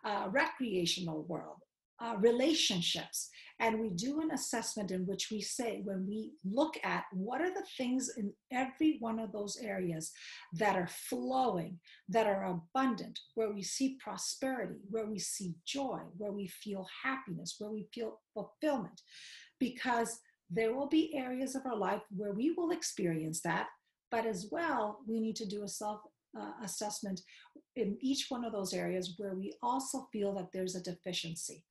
uh, 0.05 0.27
recreational 0.31 1.23
world, 1.23 1.57
uh, 1.99 2.15
relationships. 2.19 3.29
And 3.59 3.79
we 3.79 3.89
do 3.89 4.21
an 4.21 4.31
assessment 4.31 4.91
in 4.91 5.07
which 5.07 5.29
we 5.31 5.41
say, 5.41 5.81
when 5.83 6.05
we 6.07 6.33
look 6.45 6.77
at 6.83 7.05
what 7.11 7.41
are 7.41 7.51
the 7.51 7.65
things 7.75 8.11
in 8.15 8.31
every 8.51 8.97
one 8.99 9.19
of 9.19 9.31
those 9.31 9.57
areas 9.57 10.11
that 10.53 10.75
are 10.75 10.87
flowing, 10.87 11.79
that 12.09 12.27
are 12.27 12.45
abundant, 12.45 13.19
where 13.33 13.51
we 13.51 13.63
see 13.63 13.97
prosperity, 13.99 14.75
where 14.91 15.07
we 15.07 15.17
see 15.17 15.55
joy, 15.65 15.99
where 16.17 16.31
we 16.31 16.47
feel 16.47 16.85
happiness, 17.03 17.55
where 17.57 17.71
we 17.71 17.87
feel 17.91 18.19
fulfillment. 18.33 19.01
Because 19.59 20.19
there 20.51 20.75
will 20.75 20.87
be 20.87 21.15
areas 21.15 21.55
of 21.55 21.65
our 21.65 21.75
life 21.75 22.01
where 22.15 22.33
we 22.33 22.51
will 22.51 22.69
experience 22.69 23.41
that, 23.41 23.67
but 24.11 24.27
as 24.27 24.49
well, 24.51 24.99
we 25.07 25.19
need 25.19 25.35
to 25.35 25.47
do 25.47 25.63
a 25.63 25.67
self 25.67 26.01
uh, 26.39 26.51
assessment 26.63 27.21
in 27.75 27.97
each 28.01 28.27
one 28.29 28.45
of 28.45 28.51
those 28.51 28.73
areas 28.73 29.15
where 29.17 29.33
we 29.33 29.53
also 29.63 30.07
feel 30.11 30.35
that 30.35 30.51
there's 30.53 30.75
a 30.75 30.83
deficiency 30.83 31.63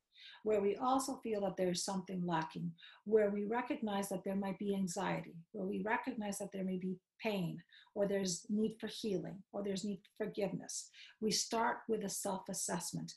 where 0.47 0.61
we 0.61 0.77
also 0.77 1.19
feel 1.25 1.41
that 1.41 1.57
there's 1.57 1.83
something 1.83 2.25
lacking, 2.25 2.71
where 3.05 3.31
we 3.31 3.45
recognize 3.47 4.09
that 4.09 4.23
there 4.25 4.37
might 4.37 4.57
be 4.61 4.77
anxiety, 4.77 5.35
where 5.51 5.67
we 5.67 5.83
recognize 5.85 6.39
that 6.39 6.53
there 6.53 6.63
may 6.63 6.79
be 6.79 6.95
pain, 7.21 7.61
or 7.97 8.07
there's 8.07 8.47
need 8.49 8.77
for 8.79 8.87
healing, 8.87 9.43
or 9.53 9.65
there's 9.65 9.85
need 9.85 10.01
for 10.17 10.25
forgiveness. 10.25 10.89
We 11.21 11.33
start 11.33 11.79
with 11.89 12.05
a 12.05 12.09
self 12.09 12.43
assessment. 12.49 13.13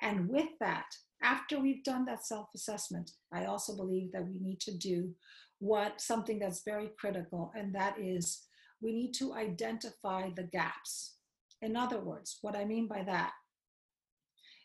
And 0.00 0.28
with 0.28 0.50
that, 0.60 0.84
after 1.20 1.58
we've 1.58 1.82
done 1.82 2.04
that 2.04 2.24
self 2.24 2.46
assessment, 2.54 3.10
I 3.34 3.46
also 3.46 3.74
believe 3.74 4.12
that 4.12 4.28
we 4.28 4.38
need 4.38 4.60
to 4.60 4.72
do 4.72 5.16
what 5.58 6.00
something 6.00 6.38
that's 6.38 6.62
very 6.64 6.90
critical, 6.96 7.50
and 7.56 7.74
that 7.74 7.96
is 7.98 8.46
we 8.80 8.92
need 8.92 9.14
to 9.14 9.34
identify 9.34 10.30
the 10.30 10.44
gaps. 10.44 11.16
In 11.60 11.74
other 11.74 11.98
words, 11.98 12.38
what 12.40 12.54
I 12.54 12.64
mean 12.64 12.86
by 12.86 13.02
that 13.02 13.32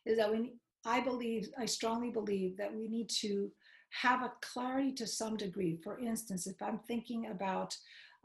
is 0.06 0.18
that 0.18 0.32
we 0.32 0.54
I 0.86 1.00
believe, 1.00 1.50
I 1.58 1.66
strongly 1.66 2.10
believe 2.10 2.58
that 2.58 2.74
we 2.74 2.88
need 2.88 3.10
to 3.22 3.52
have 4.02 4.24
a 4.24 4.34
clarity 4.42 4.92
to 4.94 5.08
some 5.08 5.38
degree. 5.38 5.78
For 5.84 6.00
instance, 6.00 6.48
if 6.48 6.62
I'm 6.62 6.80
thinking 6.88 7.28
about 7.28 7.76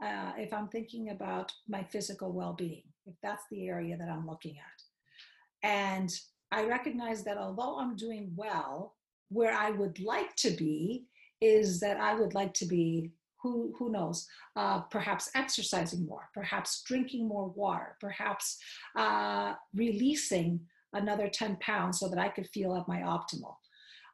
uh, 0.01 0.31
if 0.37 0.53
I'm 0.53 0.69
thinking 0.69 1.09
about 1.09 1.51
my 1.67 1.83
physical 1.83 2.31
well-being, 2.31 2.83
if 3.05 3.15
that's 3.21 3.43
the 3.51 3.67
area 3.67 3.97
that 3.97 4.07
I'm 4.07 4.25
looking 4.25 4.55
at, 4.57 5.67
and 5.69 6.09
I 6.53 6.65
recognize 6.65 7.25
that 7.25 7.37
although 7.37 7.77
I'm 7.77 7.97
doing 7.97 8.31
well, 8.33 8.95
where 9.29 9.53
I 9.53 9.71
would 9.71 9.99
like 9.99 10.35
to 10.37 10.51
be 10.51 11.05
is 11.41 11.79
that 11.81 11.99
I 11.99 12.15
would 12.15 12.33
like 12.33 12.53
to 12.55 12.65
be 12.65 13.11
who 13.41 13.73
who 13.77 13.91
knows 13.91 14.27
uh, 14.55 14.81
perhaps 14.81 15.29
exercising 15.33 16.05
more 16.05 16.29
perhaps 16.33 16.81
drinking 16.85 17.27
more 17.27 17.47
water 17.49 17.95
perhaps 18.01 18.57
uh, 18.97 19.53
releasing 19.73 20.59
another 20.93 21.29
10 21.29 21.57
pounds 21.57 21.99
so 21.99 22.07
that 22.07 22.19
I 22.19 22.29
could 22.29 22.47
feel 22.49 22.75
at 22.75 22.87
my 22.87 22.99
optimal. 22.99 23.55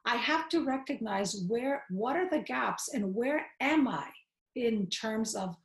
I 0.04 0.16
have 0.16 0.48
to 0.50 0.64
recognize 0.64 1.44
where, 1.48 1.84
what 1.90 2.16
are 2.16 2.30
the 2.30 2.42
gaps 2.42 2.90
and 2.92 3.14
where 3.14 3.46
am 3.60 3.88
I 3.88 4.06
in 4.54 4.86
terms 4.88 5.34
of 5.34 5.56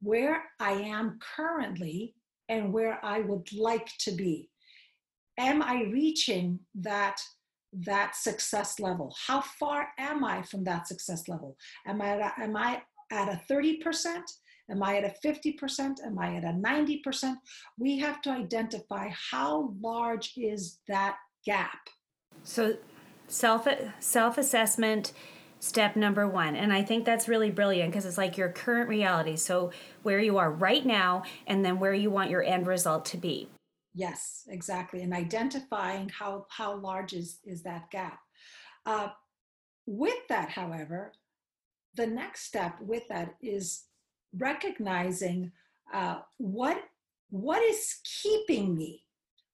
where 0.00 0.44
I 0.60 0.72
am 0.72 1.18
currently 1.36 2.14
and 2.48 2.72
where 2.72 3.04
I 3.04 3.20
would 3.20 3.52
like 3.52 3.88
to 3.98 4.12
be. 4.12 4.50
Am 5.38 5.62
I 5.62 5.84
reaching 5.84 6.60
that 6.74 7.20
that 7.72 8.16
success 8.16 8.80
level? 8.80 9.14
How 9.26 9.42
far 9.42 9.88
am 9.98 10.24
I 10.24 10.42
from 10.42 10.64
that 10.64 10.88
success 10.88 11.28
level? 11.28 11.56
Am 11.86 12.00
I 12.00 12.32
am 12.38 12.56
I 12.56 12.82
at 13.10 13.28
a 13.28 13.40
30%? 13.50 14.22
Am 14.70 14.82
I 14.82 14.98
at 14.98 15.04
a 15.04 15.26
50%? 15.26 16.04
Am 16.04 16.18
I 16.18 16.36
at 16.36 16.44
a 16.44 16.48
90%? 16.48 17.34
We 17.78 17.98
have 17.98 18.20
to 18.22 18.30
identify 18.30 19.10
how 19.30 19.74
large 19.80 20.32
is 20.36 20.78
that 20.88 21.16
gap. 21.44 21.78
So 22.44 22.76
self 23.28 23.66
self 24.00 24.38
assessment 24.38 25.12
step 25.60 25.96
number 25.96 26.26
1 26.26 26.54
and 26.54 26.72
I 26.72 26.82
think 26.82 27.04
that's 27.04 27.28
really 27.28 27.50
brilliant 27.50 27.90
because 27.90 28.06
it's 28.06 28.18
like 28.18 28.36
your 28.36 28.50
current 28.50 28.88
reality. 28.88 29.36
So 29.36 29.72
where 30.02 30.20
you 30.20 30.38
are 30.38 30.50
right 30.50 30.84
now 30.84 31.24
and 31.46 31.64
then 31.64 31.80
where 31.80 31.94
you 31.94 32.10
want 32.10 32.30
your 32.30 32.42
end 32.42 32.66
result 32.66 33.04
to 33.06 33.16
be. 33.16 33.48
Yes, 33.94 34.44
exactly. 34.48 35.02
And 35.02 35.12
identifying 35.12 36.10
how 36.10 36.46
how 36.50 36.76
large 36.76 37.12
is 37.12 37.40
is 37.44 37.62
that 37.64 37.90
gap. 37.90 38.20
Uh, 38.86 39.08
with 39.86 40.18
that, 40.28 40.50
however, 40.50 41.12
the 41.94 42.06
next 42.06 42.42
step 42.42 42.76
with 42.80 43.02
that 43.08 43.34
is 43.42 43.87
recognizing 44.38 45.52
uh, 45.92 46.20
what 46.38 46.82
what 47.30 47.62
is 47.62 47.96
keeping 48.22 48.76
me? 48.76 49.04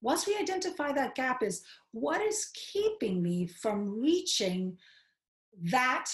Once 0.01 0.25
we 0.27 0.37
identify 0.37 0.93
that 0.93 1.15
gap 1.15 1.43
is 1.43 1.63
what 1.91 2.21
is 2.21 2.51
keeping 2.53 3.21
me 3.21 3.47
from 3.47 3.99
reaching 3.99 4.77
that 5.63 6.09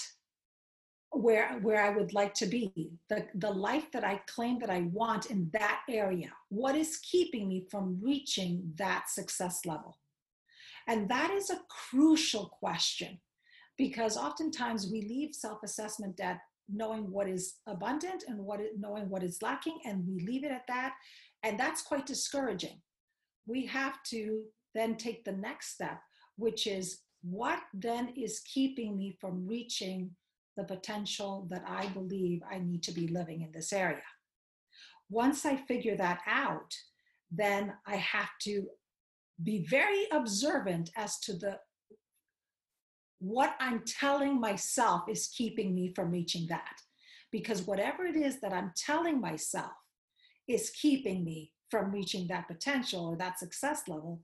where 1.10 1.58
where 1.60 1.82
i 1.82 1.90
would 1.90 2.12
like 2.12 2.34
to 2.34 2.46
be? 2.46 2.72
The 3.08 3.26
the 3.34 3.50
life 3.50 3.90
that 3.92 4.04
i 4.04 4.20
claim 4.26 4.58
that 4.60 4.70
i 4.70 4.82
want 4.92 5.26
in 5.26 5.50
that 5.52 5.80
area. 5.88 6.30
What 6.48 6.74
is 6.74 6.98
keeping 6.98 7.48
me 7.48 7.66
from 7.70 7.98
reaching 8.02 8.72
that 8.76 9.10
success 9.10 9.66
level? 9.66 9.98
And 10.88 11.08
that 11.08 11.30
is 11.30 11.50
a 11.50 11.60
crucial 11.68 12.46
question 12.46 13.20
because 13.78 14.16
oftentimes 14.16 14.90
we 14.90 15.02
leave 15.02 15.34
self-assessment 15.34 16.20
at 16.20 16.40
knowing 16.72 17.10
what 17.10 17.28
is 17.28 17.56
abundant 17.66 18.24
and 18.28 18.38
what 18.38 18.60
it, 18.60 18.72
knowing 18.78 19.08
what 19.08 19.22
is 19.22 19.42
lacking, 19.42 19.78
and 19.84 20.06
we 20.06 20.24
leave 20.24 20.44
it 20.44 20.52
at 20.52 20.66
that. 20.68 20.94
And 21.42 21.58
that's 21.58 21.82
quite 21.82 22.06
discouraging. 22.06 22.80
We 23.46 23.66
have 23.66 24.02
to 24.10 24.42
then 24.74 24.96
take 24.96 25.24
the 25.24 25.32
next 25.32 25.74
step, 25.74 26.00
which 26.36 26.66
is 26.66 27.00
what 27.22 27.60
then 27.74 28.12
is 28.16 28.40
keeping 28.40 28.96
me 28.96 29.16
from 29.20 29.46
reaching 29.46 30.10
the 30.56 30.64
potential 30.64 31.46
that 31.50 31.64
I 31.66 31.86
believe 31.88 32.42
I 32.50 32.58
need 32.58 32.82
to 32.84 32.92
be 32.92 33.08
living 33.08 33.42
in 33.42 33.52
this 33.52 33.72
area. 33.72 34.02
Once 35.08 35.44
I 35.44 35.56
figure 35.56 35.96
that 35.96 36.20
out, 36.26 36.74
then 37.30 37.72
I 37.86 37.96
have 37.96 38.30
to 38.42 38.66
be 39.42 39.66
very 39.68 40.06
observant 40.12 40.90
as 40.96 41.18
to 41.20 41.32
the 41.32 41.58
what 43.22 43.54
I'm 43.60 43.84
telling 43.86 44.40
myself 44.40 45.02
is 45.08 45.28
keeping 45.28 45.76
me 45.76 45.92
from 45.94 46.10
reaching 46.10 46.48
that. 46.48 46.74
Because 47.30 47.62
whatever 47.62 48.04
it 48.04 48.16
is 48.16 48.40
that 48.40 48.52
I'm 48.52 48.72
telling 48.76 49.20
myself 49.20 49.70
is 50.48 50.70
keeping 50.70 51.24
me 51.24 51.52
from 51.70 51.92
reaching 51.92 52.26
that 52.26 52.48
potential 52.48 53.06
or 53.06 53.16
that 53.16 53.38
success 53.38 53.82
level 53.86 54.20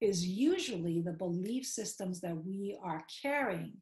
is 0.00 0.26
usually 0.26 1.00
the 1.00 1.12
belief 1.12 1.64
systems 1.64 2.20
that 2.22 2.36
we 2.44 2.76
are 2.82 3.04
carrying, 3.22 3.74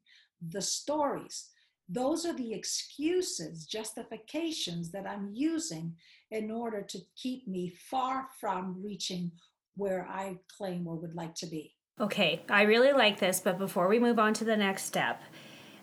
the 0.49 0.61
stories. 0.61 1.49
Those 1.89 2.23
are 2.23 2.33
the 2.33 2.53
excuses, 2.53 3.65
justifications 3.65 4.91
that 4.91 5.07
I'm 5.07 5.31
using 5.33 5.95
in 6.29 6.51
order 6.51 6.83
to 6.83 6.99
keep 7.17 7.47
me 7.47 7.73
far 7.89 8.27
from 8.39 8.81
reaching 8.83 9.31
where 9.75 10.07
I 10.07 10.37
claim 10.55 10.87
or 10.87 10.95
would 10.95 11.15
like 11.15 11.33
to 11.35 11.47
be. 11.47 11.73
Okay, 11.99 12.41
I 12.49 12.63
really 12.63 12.91
like 12.91 13.19
this, 13.19 13.39
but 13.39 13.59
before 13.59 13.87
we 13.87 13.99
move 13.99 14.17
on 14.17 14.33
to 14.35 14.43
the 14.43 14.57
next 14.57 14.85
step, 14.85 15.21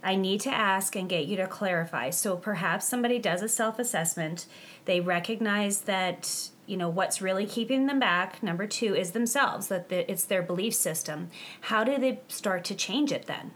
I 0.02 0.16
need 0.16 0.40
to 0.40 0.50
ask 0.50 0.96
and 0.96 1.08
get 1.08 1.26
you 1.26 1.36
to 1.36 1.46
clarify. 1.46 2.10
So 2.10 2.36
perhaps 2.36 2.88
somebody 2.88 3.18
does 3.18 3.42
a 3.42 3.48
self 3.48 3.78
assessment, 3.78 4.46
they 4.86 5.00
recognize 5.00 5.82
that 5.82 6.50
you 6.66 6.76
know 6.76 6.88
what's 6.88 7.22
really 7.22 7.46
keeping 7.46 7.86
them 7.86 7.98
back 7.98 8.42
number 8.42 8.66
two 8.66 8.94
is 8.94 9.10
themselves 9.10 9.68
that 9.68 9.90
it's 9.90 10.24
their 10.24 10.42
belief 10.42 10.74
system. 10.74 11.30
How 11.62 11.84
do 11.84 11.98
they 11.98 12.20
start 12.28 12.64
to 12.64 12.74
change 12.74 13.12
it 13.12 13.26
then? 13.26 13.52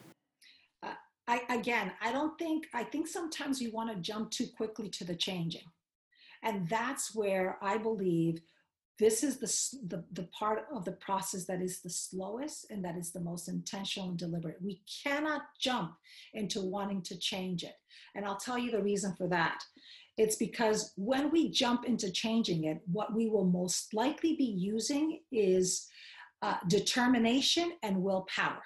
Uh, 0.82 0.94
I, 1.26 1.42
again 1.48 1.92
i 2.02 2.12
don't 2.12 2.36
think 2.38 2.66
i 2.74 2.82
think 2.82 3.06
sometimes 3.06 3.60
we 3.60 3.70
want 3.70 3.90
to 3.90 4.00
jump 4.00 4.30
too 4.30 4.46
quickly 4.56 4.88
to 4.90 5.04
the 5.04 5.14
changing. 5.14 5.66
And 6.42 6.68
that's 6.68 7.14
where 7.14 7.58
i 7.62 7.78
believe 7.78 8.40
this 8.98 9.24
is 9.24 9.38
the, 9.38 9.96
the, 9.96 10.04
the 10.12 10.28
part 10.28 10.66
of 10.72 10.84
the 10.84 10.92
process 10.92 11.44
that 11.46 11.60
is 11.60 11.80
the 11.80 11.90
slowest 11.90 12.70
and 12.70 12.84
that 12.84 12.96
is 12.96 13.10
the 13.10 13.20
most 13.20 13.48
intentional 13.48 14.10
and 14.10 14.18
deliberate 14.18 14.56
we 14.62 14.82
cannot 15.02 15.42
jump 15.60 15.94
into 16.34 16.60
wanting 16.60 17.02
to 17.02 17.18
change 17.18 17.62
it 17.62 17.74
and 18.14 18.24
i'll 18.24 18.36
tell 18.36 18.58
you 18.58 18.70
the 18.70 18.82
reason 18.82 19.14
for 19.16 19.28
that 19.28 19.62
it's 20.16 20.36
because 20.36 20.92
when 20.96 21.30
we 21.30 21.50
jump 21.50 21.84
into 21.84 22.10
changing 22.10 22.64
it, 22.64 22.80
what 22.86 23.14
we 23.14 23.28
will 23.28 23.44
most 23.44 23.92
likely 23.94 24.36
be 24.36 24.44
using 24.44 25.20
is 25.32 25.88
uh, 26.42 26.56
determination 26.68 27.72
and 27.82 28.02
willpower. 28.02 28.62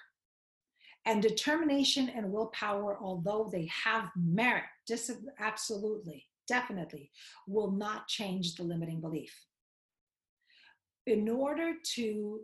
And 1.06 1.22
determination 1.22 2.10
and 2.10 2.30
willpower, 2.30 2.98
although 3.00 3.48
they 3.50 3.66
have 3.84 4.10
merit, 4.14 4.64
dis- 4.86 5.10
absolutely, 5.38 6.26
definitely, 6.46 7.10
will 7.46 7.70
not 7.70 8.08
change 8.08 8.54
the 8.54 8.64
limiting 8.64 9.00
belief. 9.00 9.34
In 11.08 11.26
order 11.26 11.72
to 11.94 12.40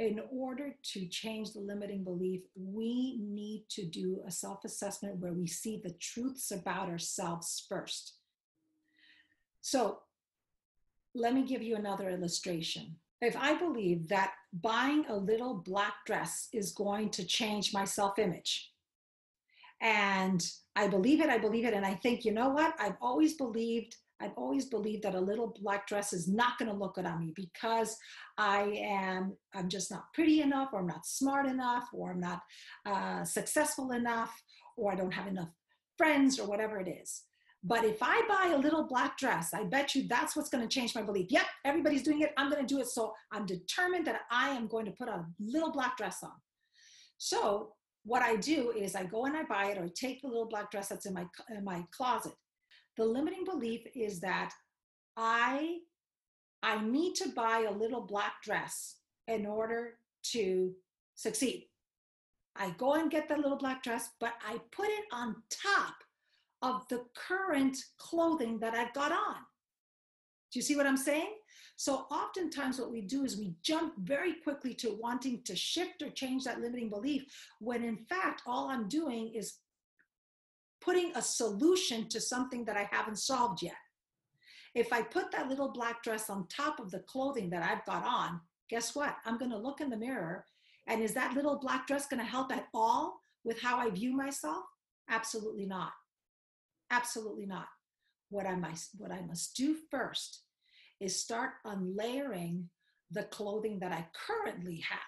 in 0.00 0.20
order 0.32 0.74
to 0.82 1.06
change 1.06 1.52
the 1.52 1.60
limiting 1.60 2.02
belief, 2.02 2.40
we 2.56 3.20
need 3.20 3.66
to 3.68 3.84
do 3.84 4.20
a 4.26 4.30
self 4.32 4.64
assessment 4.64 5.18
where 5.18 5.32
we 5.32 5.46
see 5.46 5.80
the 5.82 5.94
truths 6.00 6.50
about 6.50 6.88
ourselves 6.88 7.64
first. 7.68 8.14
So 9.60 10.00
let 11.14 11.32
me 11.32 11.44
give 11.44 11.62
you 11.62 11.76
another 11.76 12.10
illustration. 12.10 12.96
If 13.20 13.36
I 13.36 13.54
believe 13.54 14.08
that 14.08 14.32
buying 14.52 15.04
a 15.08 15.16
little 15.16 15.54
black 15.54 15.94
dress 16.04 16.48
is 16.52 16.72
going 16.72 17.10
to 17.10 17.24
change 17.24 17.72
my 17.72 17.84
self 17.84 18.18
image, 18.18 18.72
and 19.80 20.44
I 20.74 20.88
believe 20.88 21.20
it, 21.20 21.30
I 21.30 21.38
believe 21.38 21.64
it, 21.64 21.74
and 21.74 21.86
I 21.86 21.94
think, 21.94 22.24
you 22.24 22.32
know 22.32 22.48
what? 22.48 22.74
I've 22.80 22.96
always 23.00 23.34
believed 23.34 23.94
I've 24.22 24.36
always 24.36 24.66
believed 24.66 25.02
that 25.02 25.14
a 25.14 25.20
little 25.20 25.54
black 25.60 25.86
dress 25.86 26.12
is 26.12 26.28
not 26.28 26.58
going 26.58 26.70
to 26.70 26.76
look 26.76 26.94
good 26.94 27.06
on 27.06 27.18
me 27.18 27.32
because 27.34 27.96
I 28.38 28.80
am 28.82 29.36
I'm 29.54 29.68
just 29.68 29.90
not 29.90 30.12
pretty 30.14 30.40
enough, 30.40 30.70
or 30.72 30.80
I'm 30.80 30.86
not 30.86 31.06
smart 31.06 31.46
enough, 31.46 31.88
or 31.92 32.12
I'm 32.12 32.20
not 32.20 32.40
uh, 32.86 33.24
successful 33.24 33.92
enough, 33.92 34.32
or 34.76 34.92
I 34.92 34.94
don't 34.94 35.12
have 35.12 35.26
enough 35.26 35.48
friends, 35.98 36.38
or 36.38 36.46
whatever 36.46 36.78
it 36.78 36.88
is. 36.88 37.22
But 37.64 37.84
if 37.84 37.98
I 38.02 38.22
buy 38.28 38.54
a 38.54 38.58
little 38.58 38.84
black 38.84 39.16
dress, 39.18 39.54
I 39.54 39.64
bet 39.64 39.94
you 39.94 40.08
that's 40.08 40.34
what's 40.34 40.48
going 40.48 40.66
to 40.66 40.74
change 40.74 40.94
my 40.94 41.02
belief. 41.02 41.26
Yep, 41.30 41.46
everybody's 41.64 42.02
doing 42.02 42.20
it. 42.20 42.32
I'm 42.36 42.50
going 42.50 42.64
to 42.64 42.74
do 42.74 42.80
it. 42.80 42.88
So 42.88 43.12
I'm 43.30 43.46
determined 43.46 44.06
that 44.06 44.22
I 44.32 44.50
am 44.50 44.66
going 44.66 44.84
to 44.86 44.92
put 44.92 45.08
a 45.08 45.24
little 45.38 45.70
black 45.70 45.96
dress 45.96 46.24
on. 46.24 46.32
So 47.18 47.74
what 48.04 48.22
I 48.22 48.34
do 48.36 48.72
is 48.72 48.96
I 48.96 49.04
go 49.04 49.26
and 49.26 49.36
I 49.36 49.44
buy 49.44 49.66
it 49.66 49.78
or 49.78 49.88
take 49.88 50.22
the 50.22 50.28
little 50.28 50.48
black 50.48 50.72
dress 50.72 50.88
that's 50.88 51.06
in 51.06 51.14
my 51.14 51.26
in 51.56 51.64
my 51.64 51.84
closet. 51.96 52.34
The 52.96 53.04
limiting 53.04 53.44
belief 53.44 53.86
is 53.94 54.20
that 54.20 54.52
I 55.16 55.78
I 56.62 56.80
need 56.84 57.14
to 57.16 57.30
buy 57.30 57.66
a 57.68 57.72
little 57.72 58.02
black 58.02 58.42
dress 58.42 58.96
in 59.26 59.46
order 59.46 59.94
to 60.32 60.72
succeed. 61.14 61.68
I 62.54 62.70
go 62.70 62.94
and 62.94 63.10
get 63.10 63.28
the 63.28 63.36
little 63.36 63.56
black 63.56 63.82
dress, 63.82 64.10
but 64.20 64.34
I 64.46 64.58
put 64.70 64.86
it 64.86 65.04
on 65.10 65.36
top 65.50 65.94
of 66.60 66.86
the 66.88 67.04
current 67.14 67.76
clothing 67.98 68.58
that 68.60 68.74
I've 68.74 68.92
got 68.92 69.10
on. 69.10 69.36
Do 70.52 70.58
you 70.58 70.62
see 70.62 70.76
what 70.76 70.86
I'm 70.86 70.98
saying? 70.98 71.34
So, 71.76 72.06
oftentimes, 72.10 72.78
what 72.78 72.92
we 72.92 73.00
do 73.00 73.24
is 73.24 73.38
we 73.38 73.54
jump 73.62 73.94
very 73.98 74.34
quickly 74.34 74.74
to 74.74 74.96
wanting 75.00 75.42
to 75.44 75.56
shift 75.56 76.02
or 76.02 76.10
change 76.10 76.44
that 76.44 76.60
limiting 76.60 76.90
belief, 76.90 77.24
when 77.58 77.82
in 77.82 77.96
fact, 77.96 78.42
all 78.46 78.68
I'm 78.68 78.88
doing 78.88 79.32
is 79.34 79.54
putting 80.84 81.12
a 81.14 81.22
solution 81.22 82.08
to 82.08 82.20
something 82.20 82.64
that 82.64 82.76
I 82.76 82.88
haven't 82.90 83.18
solved 83.18 83.62
yet. 83.62 83.74
If 84.74 84.92
I 84.92 85.02
put 85.02 85.30
that 85.32 85.48
little 85.48 85.70
black 85.72 86.02
dress 86.02 86.30
on 86.30 86.46
top 86.48 86.80
of 86.80 86.90
the 86.90 87.00
clothing 87.00 87.50
that 87.50 87.62
I've 87.62 87.84
got 87.84 88.04
on, 88.04 88.40
guess 88.70 88.94
what? 88.94 89.16
I'm 89.26 89.38
going 89.38 89.50
to 89.50 89.58
look 89.58 89.80
in 89.80 89.90
the 89.90 89.96
mirror, 89.96 90.46
and 90.86 91.02
is 91.02 91.14
that 91.14 91.34
little 91.34 91.58
black 91.58 91.86
dress 91.86 92.06
going 92.06 92.20
to 92.20 92.26
help 92.26 92.50
at 92.52 92.68
all 92.72 93.20
with 93.44 93.60
how 93.60 93.76
I 93.76 93.90
view 93.90 94.16
myself? 94.16 94.64
Absolutely 95.10 95.66
not. 95.66 95.92
Absolutely 96.90 97.46
not. 97.46 97.66
What 98.30 98.46
I 98.46 98.56
must, 98.56 98.90
what 98.96 99.12
I 99.12 99.20
must 99.20 99.54
do 99.56 99.76
first 99.90 100.42
is 101.00 101.20
start 101.20 101.50
unlayering 101.64 102.70
the 103.10 103.24
clothing 103.24 103.78
that 103.80 103.92
I 103.92 104.06
currently 104.26 104.82
have, 104.88 104.98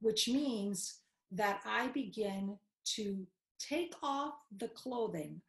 which 0.00 0.28
means 0.28 1.00
that 1.32 1.60
I 1.66 1.88
begin 1.88 2.56
to 2.94 3.26
take 3.58 3.94
off 4.02 4.34
the 4.56 4.68
clothing. 4.68 5.40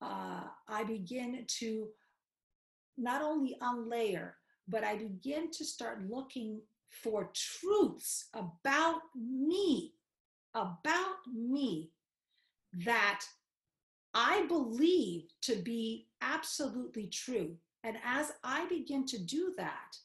Uh, 0.00 0.42
I 0.68 0.84
begin 0.84 1.44
to 1.60 1.88
not 2.98 3.22
only 3.22 3.56
unlayer, 3.62 4.32
but 4.68 4.84
I 4.84 4.96
begin 4.96 5.50
to 5.52 5.64
start 5.64 6.08
looking 6.08 6.60
for 6.88 7.30
truths 7.34 8.28
about 8.34 9.00
me, 9.16 9.94
about 10.54 11.16
me 11.32 11.90
that 12.84 13.24
I 14.14 14.44
believe 14.46 15.24
to 15.42 15.56
be 15.56 16.08
absolutely 16.20 17.06
true. 17.06 17.56
And 17.84 17.96
as 18.04 18.32
I 18.44 18.66
begin 18.68 19.06
to 19.06 19.18
do 19.18 19.54
that, 19.56 19.96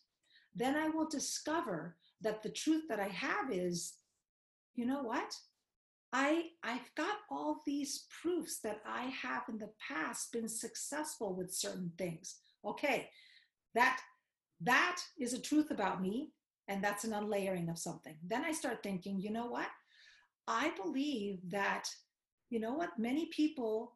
then 0.55 0.75
I 0.75 0.87
will 0.87 1.07
discover 1.07 1.97
that 2.21 2.41
the 2.41 2.49
truth 2.49 2.83
that 2.89 2.99
I 2.99 3.09
have 3.09 3.51
is, 3.51 3.93
you 4.75 4.85
know 4.85 5.03
what? 5.03 5.35
I 6.17 6.45
I've 6.63 6.89
got 6.95 7.17
all 7.29 7.61
these 7.67 8.05
proofs 8.21 8.59
that 8.61 8.81
I 8.87 9.03
have 9.21 9.43
in 9.49 9.59
the 9.59 9.69
past 9.87 10.31
been 10.31 10.49
successful 10.49 11.35
with 11.35 11.53
certain 11.53 11.91
things. 11.95 12.37
Okay, 12.65 13.07
that 13.75 14.01
that 14.61 14.99
is 15.19 15.33
a 15.33 15.41
truth 15.41 15.69
about 15.69 16.01
me, 16.01 16.31
and 16.67 16.83
that's 16.83 17.03
an 17.03 17.13
unlayering 17.13 17.69
of 17.69 17.77
something. 17.77 18.15
Then 18.25 18.43
I 18.43 18.51
start 18.51 18.81
thinking, 18.81 19.21
you 19.21 19.31
know 19.31 19.45
what? 19.45 19.67
I 20.47 20.71
believe 20.81 21.37
that, 21.49 21.87
you 22.49 22.59
know 22.59 22.73
what, 22.73 22.97
many 22.97 23.27
people 23.27 23.93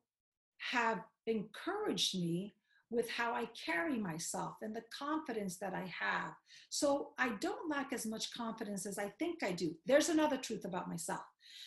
have 0.60 1.00
encouraged 1.26 2.14
me 2.14 2.54
with 2.92 3.10
how 3.10 3.34
I 3.34 3.50
carry 3.66 3.98
myself 3.98 4.58
and 4.62 4.76
the 4.76 4.84
confidence 4.96 5.58
that 5.58 5.74
I 5.74 5.92
have. 6.00 6.34
So 6.70 7.14
I 7.18 7.30
don't 7.40 7.70
lack 7.70 7.94
as 7.94 8.06
much 8.06 8.32
confidence 8.32 8.86
as 8.86 9.00
I 9.00 9.12
think 9.18 9.42
I 9.42 9.54
do. 9.54 9.74
There's 9.88 10.10
another 10.10 10.38
truth 10.38 10.66
about 10.66 10.90
myself. 10.90 11.22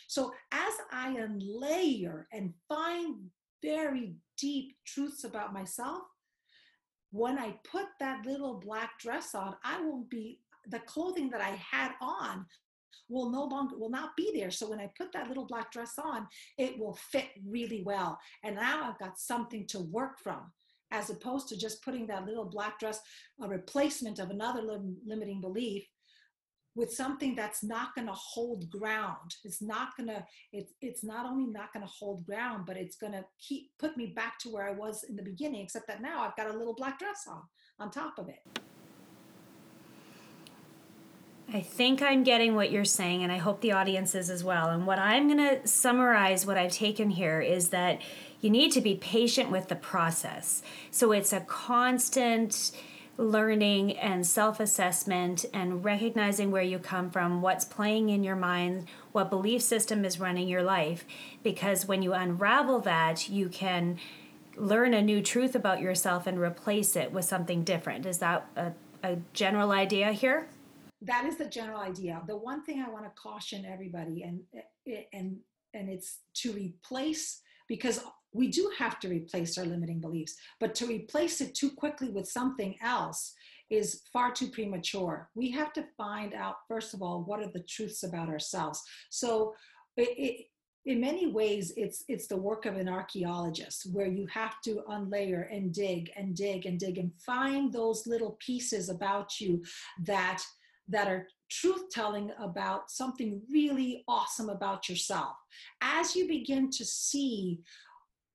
So 0.09 0.33
as 0.53 0.73
I 0.93 1.15
unlayer 1.15 2.25
and 2.33 2.53
find 2.69 3.17
very 3.63 4.15
deep 4.39 4.77
truths 4.87 5.25
about 5.25 5.53
myself, 5.53 6.03
when 7.11 7.39
I 7.39 7.59
put 7.71 7.87
that 8.01 8.27
little 8.27 8.55
black 8.55 8.99
dress 8.99 9.35
on, 9.35 9.55
I 9.65 9.81
won't 9.81 10.11
be 10.11 10.41
the 10.69 10.81
clothing 10.81 11.31
that 11.31 11.41
I 11.41 11.61
had 11.71 11.93
on 12.01 12.47
will 13.09 13.31
no 13.31 13.45
longer 13.45 13.79
will 13.79 13.91
not 13.91 14.17
be 14.17 14.33
there. 14.35 14.51
So 14.51 14.69
when 14.69 14.81
i 14.81 14.91
put 14.97 15.13
that 15.13 15.29
little 15.29 15.47
black 15.47 15.71
dress 15.71 15.99
on 15.99 16.27
it 16.59 16.79
will 16.79 16.95
fit 17.11 17.29
really 17.47 17.83
well. 17.85 18.19
And 18.43 18.57
now 18.57 18.89
i've 18.91 18.99
got 18.99 19.19
something 19.19 19.67
to 19.69 19.81
work 19.81 20.19
from 20.19 20.51
as 20.91 21.11
opposed 21.11 21.49
to 21.49 21.57
just 21.57 21.83
putting 21.83 22.07
that 22.07 22.25
little 22.25 22.45
black 22.45 22.79
dress 22.79 23.01
a 23.43 23.49
replacement 23.49 24.19
of 24.19 24.31
another 24.31 24.63
lim- 24.63 24.97
limiting 25.05 25.41
belief 25.41 25.85
with 26.75 26.93
something 26.93 27.35
that's 27.35 27.63
not 27.63 27.95
going 27.95 28.07
to 28.07 28.15
hold 28.15 28.69
ground 28.71 29.35
it's 29.45 29.63
not 29.63 29.97
going 29.97 30.09
to 30.09 30.25
it's 30.53 30.73
it's 30.81 31.05
not 31.05 31.27
only 31.27 31.47
not 31.47 31.73
going 31.73 31.85
to 31.85 31.93
hold 31.93 32.25
ground 32.25 32.65
but 32.67 32.77
it's 32.77 32.97
going 32.97 33.13
to 33.13 33.25
keep 33.41 33.71
put 33.79 33.97
me 33.97 34.07
back 34.07 34.39
to 34.39 34.49
where 34.49 34.69
i 34.69 34.73
was 34.73 35.05
in 35.09 35.17
the 35.17 35.23
beginning 35.23 35.63
except 35.63 35.87
that 35.87 36.03
now 36.03 36.23
i've 36.23 36.37
got 36.37 36.53
a 36.53 36.57
little 36.57 36.75
black 36.75 36.99
dress 36.99 37.27
on 37.29 37.43
on 37.79 37.91
top 37.91 38.19
of 38.19 38.29
it 38.29 38.61
I 41.53 41.61
think 41.61 42.03
I'm 42.03 42.25
getting 42.25 42.57
what 42.57 42.73
you're 42.73 42.85
saying, 42.85 43.23
and 43.23 43.31
I 43.31 43.37
hope 43.37 43.61
the 43.61 43.73
audience 43.73 44.15
is 44.17 44.29
as 44.29 44.43
well. 44.43 44.71
And 44.71 44.87
what 44.87 44.99
I'm 44.99 45.29
going 45.29 45.39
to 45.39 45.69
summarize 45.69 46.45
what 46.45 46.57
I've 46.57 46.73
taken 46.73 47.11
here 47.11 47.41
is 47.41 47.69
that 47.69 48.01
you 48.41 48.51
need 48.51 48.73
to 48.73 48.81
be 48.81 48.97
patient 48.97 49.51
with 49.51 49.69
the 49.69 49.77
process. 49.77 50.63
So 50.91 51.13
it's 51.13 51.33
a 51.33 51.41
constant 51.41 52.73
learning 53.17 53.97
and 53.99 54.27
self 54.27 54.61
assessment 54.61 55.45
and 55.53 55.85
recognizing 55.85 56.51
where 56.51 56.63
you 56.63 56.79
come 56.79 57.11
from, 57.11 57.43
what's 57.43 57.65
playing 57.65 58.09
in 58.09 58.25
your 58.25 58.37
mind, 58.37 58.87
what 59.13 59.31
belief 59.31 59.63
system 59.63 60.05
is 60.05 60.19
running 60.19 60.49
your 60.49 60.63
life. 60.63 61.05
Because 61.43 61.87
when 61.87 62.03
you 62.03 62.13
unravel 62.13 62.81
that, 62.81 63.29
you 63.29 63.49
can 63.49 63.99
learn 64.57 64.95
a 64.95 65.03
new 65.03 65.21
truth 65.21 65.55
about 65.55 65.81
yourself 65.81 66.27
and 66.27 66.39
replace 66.39 66.97
it 66.97 67.13
with 67.13 67.25
something 67.25 67.65
different. 67.65 68.07
Is 68.07 68.19
that 68.19 68.47
a, 68.57 68.73
a 69.03 69.17
general 69.33 69.73
idea 69.73 70.13
here? 70.13 70.49
That 71.03 71.27
is 71.27 71.37
the 71.37 71.45
general 71.45 71.81
idea. 71.81 72.23
The 72.27 72.37
one 72.37 72.65
thing 72.65 72.83
I 72.83 72.91
want 72.91 73.05
to 73.05 73.11
caution 73.21 73.65
everybody, 73.65 74.23
and 74.23 74.41
and 75.13 75.37
and 75.75 75.89
it's 75.89 76.21
to 76.35 76.53
replace 76.53 77.41
because 77.69 78.01
we 78.35 78.49
do 78.49 78.71
have 78.77 79.01
to 79.01 79.09
replace 79.09 79.57
our 79.57 79.65
limiting 79.65 80.01
beliefs, 80.01 80.35
but 80.61 80.75
to 80.75 80.87
replace 80.87 81.41
it 81.41 81.55
too 81.55 81.71
quickly 81.71 82.11
with 82.11 82.29
something 82.29 82.77
else 82.83 83.33
is 83.71 84.03
far 84.13 84.31
too 84.33 84.49
premature. 84.49 85.31
We 85.35 85.51
have 85.53 85.73
to 85.75 85.87
find 85.97 86.35
out, 86.35 86.57
first 86.69 86.93
of 86.93 87.01
all, 87.01 87.25
what 87.25 87.41
are 87.41 87.51
the 87.51 87.63
truths 87.63 88.03
about 88.03 88.29
ourselves. 88.29 88.83
So, 89.11 89.55
it, 89.97 90.09
it, 90.19 90.47
in 90.87 91.01
many 91.01 91.29
ways, 91.29 91.73
it's 91.77 92.05
it's 92.09 92.27
the 92.27 92.37
work 92.37 92.67
of 92.67 92.77
an 92.77 92.89
archaeologist, 92.89 93.87
where 93.93 94.07
you 94.07 94.27
have 94.27 94.61
to 94.65 94.83
unlayer 94.91 95.47
and 95.51 95.73
dig 95.73 96.11
and 96.15 96.37
dig 96.37 96.67
and 96.67 96.79
dig 96.79 96.99
and 96.99 97.11
find 97.25 97.73
those 97.73 98.07
little 98.07 98.37
pieces 98.45 98.91
about 98.91 99.41
you 99.41 99.63
that 100.03 100.43
that 100.89 101.09
are 101.09 101.27
truth 101.51 101.89
telling 101.91 102.31
about 102.39 102.91
something 102.91 103.41
really 103.51 104.05
awesome 104.09 104.51
about 104.51 104.89
yourself. 104.89 105.37
As 105.81 106.15
you 106.15 106.29
begin 106.29 106.71
to 106.73 106.85
see 106.85 107.61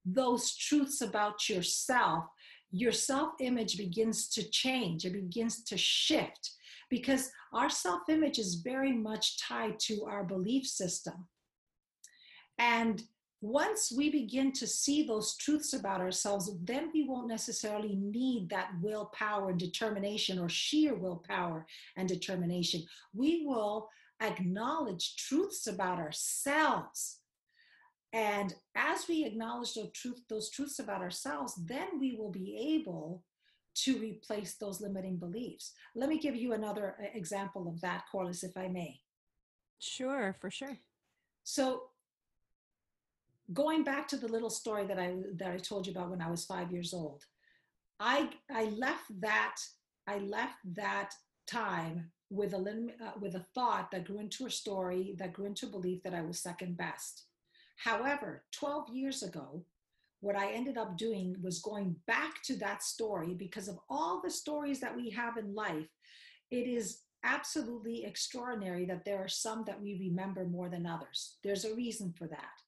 those 0.06 0.56
truths 0.56 1.02
about 1.02 1.50
yourself, 1.50 2.26
your 2.72 2.92
self 2.92 3.34
image 3.40 3.78
begins 3.78 4.30
to 4.30 4.50
change, 4.50 5.06
it 5.06 5.14
begins 5.14 5.64
to 5.66 5.78
shift 5.78 6.52
because 6.90 7.32
our 7.54 7.70
self 7.70 8.02
image 8.10 8.40
is 8.40 8.62
very 8.64 8.94
much 8.94 9.40
tied 9.40 9.80
to 9.80 10.06
our 10.06 10.24
belief 10.24 10.66
system. 10.66 11.28
And 12.58 13.02
once 13.42 13.92
we 13.96 14.10
begin 14.10 14.52
to 14.52 14.68
see 14.68 15.04
those 15.04 15.38
truths 15.38 15.74
about 15.74 16.02
ourselves, 16.02 16.52
then 16.64 16.90
we 16.94 17.08
won't 17.08 17.30
necessarily 17.30 17.96
need 17.96 18.50
that 18.50 18.72
willpower 18.82 19.50
and 19.50 19.60
determination 19.60 20.38
or 20.38 20.50
sheer 20.50 20.94
willpower 20.94 21.66
and 21.96 22.10
determination. 22.10 22.84
We 23.14 23.46
will 23.46 23.88
acknowledge 24.22 25.16
truths 25.16 25.68
about 25.68 26.00
ourselves 26.00 27.19
and 28.14 28.56
as 28.76 29.08
we 29.08 29.26
acknowledge 29.26 29.74
those, 29.76 29.92
truth, 29.94 30.22
those 30.30 30.50
truths 30.50 30.80
about 30.80 31.02
ourselves, 31.02 31.54
then 31.66 32.00
we 32.00 32.16
will 32.16 32.32
be 32.32 32.76
able 32.76 33.24
to 33.76 33.98
replace 34.00 34.56
those 34.56 34.82
limiting 34.82 35.18
beliefs. 35.18 35.74
Let 35.96 36.10
me 36.10 36.18
give 36.20 36.36
you 36.36 36.54
another 36.54 36.96
uh, 37.00 37.06
example 37.14 37.68
of 37.68 37.80
that, 37.82 38.06
Corliss, 38.12 38.44
if 38.44 38.58
I 38.58 38.68
may. 38.68 39.00
Sure, 39.80 40.36
for 40.42 40.50
sure. 40.50 40.78
So, 41.44 41.84
going 43.54 43.84
back 43.84 44.08
to 44.10 44.18
the 44.18 44.28
little 44.28 44.50
story 44.50 44.86
that 44.88 45.00
I 45.00 45.16
that 45.36 45.52
I 45.52 45.58
told 45.58 45.88
you 45.88 45.94
about 45.94 46.10
when 46.10 46.22
I 46.22 46.30
was 46.30 46.46
five 46.46 46.72
years 46.72 46.94
old, 46.94 47.24
I 48.00 48.30
I 48.52 48.66
left 48.66 49.22
that 49.22 49.56
I 50.08 50.18
left 50.18 50.58
that 50.76 51.12
time 51.48 52.12
with 52.30 52.54
a 52.54 52.58
uh, 52.58 53.12
with 53.20 53.36
a 53.36 53.46
thought 53.56 53.92
that 53.92 54.06
grew 54.06 54.20
into 54.20 54.46
a 54.46 54.52
story 54.52 55.16
that 55.18 55.34
grew 55.34 55.46
into 55.46 55.68
a 55.68 55.70
belief 55.70 56.04
that 56.04 56.14
I 56.14 56.22
was 56.22 56.40
second 56.40 56.76
best. 56.76 57.29
However, 57.80 58.44
12 58.52 58.90
years 58.90 59.24
ago, 59.24 59.64
what 60.20 60.36
I 60.36 60.52
ended 60.52 60.78
up 60.78 60.98
doing 60.98 61.38
was 61.42 61.62
going 61.62 61.96
back 62.08 62.44
to 62.44 62.58
that 62.58 62.84
story 62.84 63.34
because 63.34 63.70
of 63.70 63.80
all 63.90 64.22
the 64.22 64.30
stories 64.30 64.82
that 64.82 64.94
we 64.94 65.10
have 65.12 65.38
in 65.38 65.56
life. 65.56 65.88
It 66.52 66.68
is 66.68 67.04
absolutely 67.24 68.04
extraordinary 68.04 68.86
that 68.86 69.06
there 69.06 69.24
are 69.24 69.30
some 69.30 69.64
that 69.66 69.82
we 69.82 69.98
remember 69.98 70.44
more 70.44 70.68
than 70.68 70.86
others. 70.86 71.38
There's 71.42 71.64
a 71.64 71.74
reason 71.74 72.14
for 72.18 72.28
that. 72.28 72.62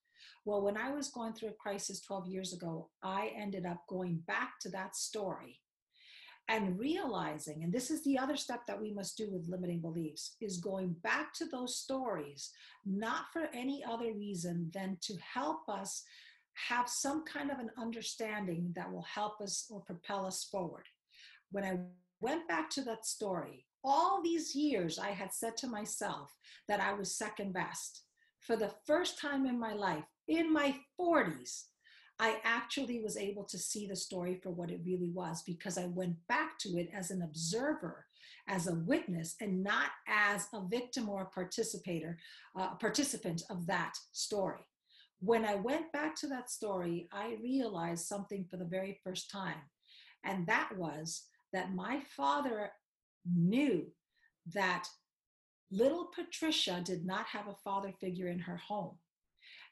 Well, 0.46 0.62
when 0.62 0.78
I 0.78 0.90
was 0.90 1.10
going 1.10 1.34
through 1.34 1.50
a 1.50 1.62
crisis 1.62 2.00
12 2.00 2.28
years 2.28 2.54
ago, 2.54 2.88
I 3.02 3.32
ended 3.36 3.66
up 3.66 3.82
going 3.88 4.22
back 4.26 4.58
to 4.60 4.70
that 4.70 4.96
story 4.96 5.60
and 6.48 6.78
realizing 6.78 7.62
and 7.62 7.72
this 7.72 7.90
is 7.90 8.02
the 8.02 8.18
other 8.18 8.36
step 8.36 8.60
that 8.66 8.80
we 8.80 8.92
must 8.92 9.16
do 9.16 9.28
with 9.30 9.48
limiting 9.48 9.80
beliefs 9.80 10.36
is 10.40 10.58
going 10.58 10.94
back 11.02 11.32
to 11.32 11.44
those 11.46 11.76
stories 11.76 12.50
not 12.84 13.26
for 13.32 13.48
any 13.54 13.82
other 13.84 14.12
reason 14.12 14.70
than 14.74 14.96
to 15.00 15.14
help 15.34 15.68
us 15.68 16.02
have 16.54 16.88
some 16.88 17.24
kind 17.24 17.50
of 17.50 17.58
an 17.58 17.70
understanding 17.78 18.72
that 18.74 18.90
will 18.92 19.06
help 19.14 19.40
us 19.40 19.66
or 19.70 19.80
propel 19.80 20.26
us 20.26 20.44
forward. 20.44 20.84
When 21.50 21.64
i 21.64 21.78
went 22.20 22.46
back 22.48 22.70
to 22.70 22.82
that 22.82 23.06
story 23.06 23.66
all 23.84 24.22
these 24.22 24.54
years 24.54 24.96
i 24.98 25.08
had 25.08 25.32
said 25.32 25.56
to 25.56 25.66
myself 25.66 26.30
that 26.68 26.80
i 26.80 26.92
was 26.92 27.16
second 27.16 27.52
best. 27.52 28.02
For 28.40 28.56
the 28.56 28.72
first 28.86 29.20
time 29.20 29.46
in 29.46 29.58
my 29.58 29.72
life 29.72 30.04
in 30.28 30.52
my 30.52 30.76
40s 30.98 31.64
I 32.18 32.38
actually 32.44 33.00
was 33.02 33.16
able 33.16 33.44
to 33.44 33.58
see 33.58 33.86
the 33.86 33.96
story 33.96 34.38
for 34.42 34.50
what 34.50 34.70
it 34.70 34.80
really 34.84 35.10
was 35.10 35.42
because 35.42 35.78
I 35.78 35.86
went 35.86 36.16
back 36.28 36.58
to 36.60 36.78
it 36.78 36.88
as 36.94 37.10
an 37.10 37.22
observer, 37.22 38.06
as 38.48 38.66
a 38.66 38.74
witness, 38.74 39.34
and 39.40 39.62
not 39.62 39.90
as 40.06 40.46
a 40.52 40.60
victim 40.66 41.08
or 41.08 41.22
a 41.22 41.34
participator, 41.34 42.18
uh, 42.56 42.74
participant 42.74 43.42
of 43.50 43.66
that 43.66 43.94
story. 44.12 44.64
When 45.20 45.44
I 45.44 45.54
went 45.54 45.92
back 45.92 46.16
to 46.16 46.26
that 46.28 46.50
story, 46.50 47.08
I 47.12 47.38
realized 47.42 48.06
something 48.06 48.46
for 48.50 48.56
the 48.56 48.64
very 48.64 49.00
first 49.04 49.30
time, 49.30 49.62
and 50.24 50.46
that 50.46 50.70
was 50.76 51.24
that 51.52 51.74
my 51.74 52.00
father 52.16 52.72
knew 53.24 53.86
that 54.52 54.86
little 55.70 56.10
Patricia 56.14 56.82
did 56.84 57.04
not 57.04 57.26
have 57.26 57.46
a 57.46 57.56
father 57.64 57.92
figure 58.00 58.28
in 58.28 58.40
her 58.40 58.56
home 58.56 58.96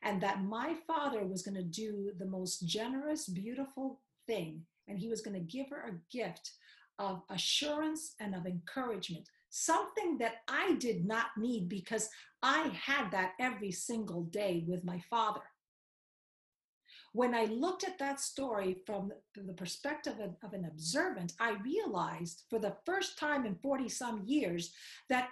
and 0.02 0.20
that 0.22 0.42
my 0.42 0.74
father 0.86 1.24
was 1.24 1.42
going 1.42 1.56
to 1.56 1.62
do 1.62 2.10
the 2.18 2.26
most 2.26 2.66
generous, 2.66 3.28
beautiful 3.28 4.00
thing, 4.26 4.62
and 4.88 4.98
he 4.98 5.08
was 5.08 5.20
going 5.20 5.34
to 5.34 5.40
give 5.40 5.68
her 5.70 5.88
a 5.88 6.16
gift 6.16 6.52
of 6.98 7.22
assurance 7.30 8.14
and 8.20 8.34
of 8.34 8.46
encouragement, 8.46 9.26
something 9.48 10.18
that 10.18 10.36
I 10.48 10.74
did 10.74 11.06
not 11.06 11.26
need 11.36 11.68
because 11.68 12.08
I 12.42 12.70
had 12.74 13.10
that 13.10 13.32
every 13.38 13.72
single 13.72 14.24
day 14.24 14.64
with 14.66 14.84
my 14.84 15.00
father. 15.10 15.42
When 17.12 17.34
I 17.34 17.46
looked 17.46 17.82
at 17.84 17.98
that 17.98 18.20
story 18.20 18.76
from 18.86 19.12
the 19.34 19.52
perspective 19.54 20.20
of, 20.20 20.36
of 20.44 20.52
an 20.52 20.64
observant, 20.66 21.32
I 21.40 21.56
realized 21.64 22.44
for 22.48 22.60
the 22.60 22.76
first 22.86 23.18
time 23.18 23.46
in 23.46 23.56
40 23.56 23.88
some 23.88 24.22
years 24.26 24.72
that 25.08 25.30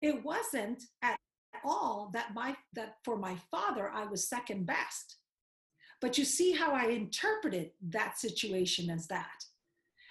it 0.00 0.24
wasn't 0.24 0.84
at 1.02 1.18
all 1.64 2.10
that 2.12 2.34
my 2.34 2.56
that 2.74 2.96
for 3.04 3.16
my 3.16 3.36
father 3.50 3.90
I 3.92 4.04
was 4.04 4.28
second 4.28 4.66
best. 4.66 5.16
But 6.00 6.16
you 6.16 6.24
see 6.24 6.52
how 6.52 6.72
I 6.72 6.86
interpreted 6.86 7.70
that 7.90 8.18
situation 8.18 8.88
as 8.88 9.08
that. 9.08 9.44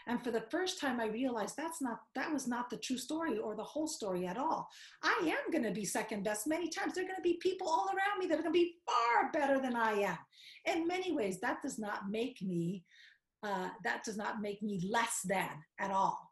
And 0.07 0.23
for 0.23 0.31
the 0.31 0.45
first 0.49 0.79
time, 0.79 1.01
I 1.01 1.07
realized 1.07 1.55
that's 1.57 1.81
not 1.81 1.99
that 2.15 2.31
was 2.31 2.47
not 2.47 2.69
the 2.69 2.77
true 2.77 2.97
story 2.97 3.37
or 3.37 3.55
the 3.55 3.63
whole 3.63 3.87
story 3.87 4.25
at 4.25 4.37
all. 4.37 4.67
I 5.03 5.17
am 5.21 5.51
going 5.51 5.65
to 5.65 5.77
be 5.77 5.85
second 5.85 6.23
best 6.23 6.47
many 6.47 6.69
times. 6.69 6.93
There 6.93 7.03
are 7.03 7.07
going 7.07 7.17
to 7.17 7.21
be 7.21 7.39
people 7.41 7.67
all 7.67 7.87
around 7.87 8.19
me 8.19 8.27
that 8.27 8.39
are 8.39 8.43
going 8.43 8.53
to 8.53 8.59
be 8.59 8.75
far 8.85 9.31
better 9.31 9.59
than 9.59 9.75
I 9.75 9.93
am. 9.93 10.17
In 10.65 10.87
many 10.87 11.11
ways, 11.11 11.39
that 11.41 11.61
does 11.61 11.77
not 11.77 12.09
make 12.09 12.41
me 12.41 12.83
uh, 13.43 13.69
that 13.83 14.03
does 14.03 14.17
not 14.17 14.41
make 14.41 14.61
me 14.63 14.81
less 14.89 15.21
than 15.25 15.49
at 15.79 15.91
all. 15.91 16.26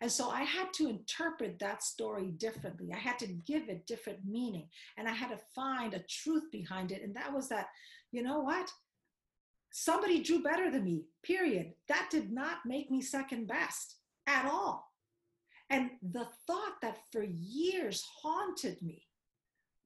And 0.00 0.10
so 0.10 0.30
I 0.30 0.42
had 0.42 0.72
to 0.74 0.88
interpret 0.88 1.58
that 1.58 1.82
story 1.82 2.30
differently. 2.30 2.92
I 2.92 2.98
had 2.98 3.18
to 3.18 3.26
give 3.26 3.68
it 3.68 3.86
different 3.86 4.20
meaning 4.24 4.68
and 4.96 5.08
I 5.08 5.12
had 5.12 5.30
to 5.30 5.40
find 5.54 5.94
a 5.94 6.04
truth 6.08 6.44
behind 6.52 6.92
it. 6.92 7.02
And 7.02 7.14
that 7.16 7.32
was 7.32 7.48
that, 7.48 7.68
you 8.12 8.22
know 8.22 8.40
what? 8.40 8.70
Somebody 9.70 10.22
drew 10.22 10.42
better 10.42 10.70
than 10.70 10.84
me, 10.84 11.04
period. 11.22 11.72
That 11.88 12.08
did 12.10 12.32
not 12.32 12.58
make 12.64 12.90
me 12.90 13.02
second 13.02 13.48
best 13.48 13.96
at 14.26 14.46
all. 14.46 14.92
And 15.70 15.90
the 16.02 16.26
thought 16.46 16.80
that 16.80 16.98
for 17.12 17.22
years 17.22 18.06
haunted 18.22 18.80
me 18.80 19.02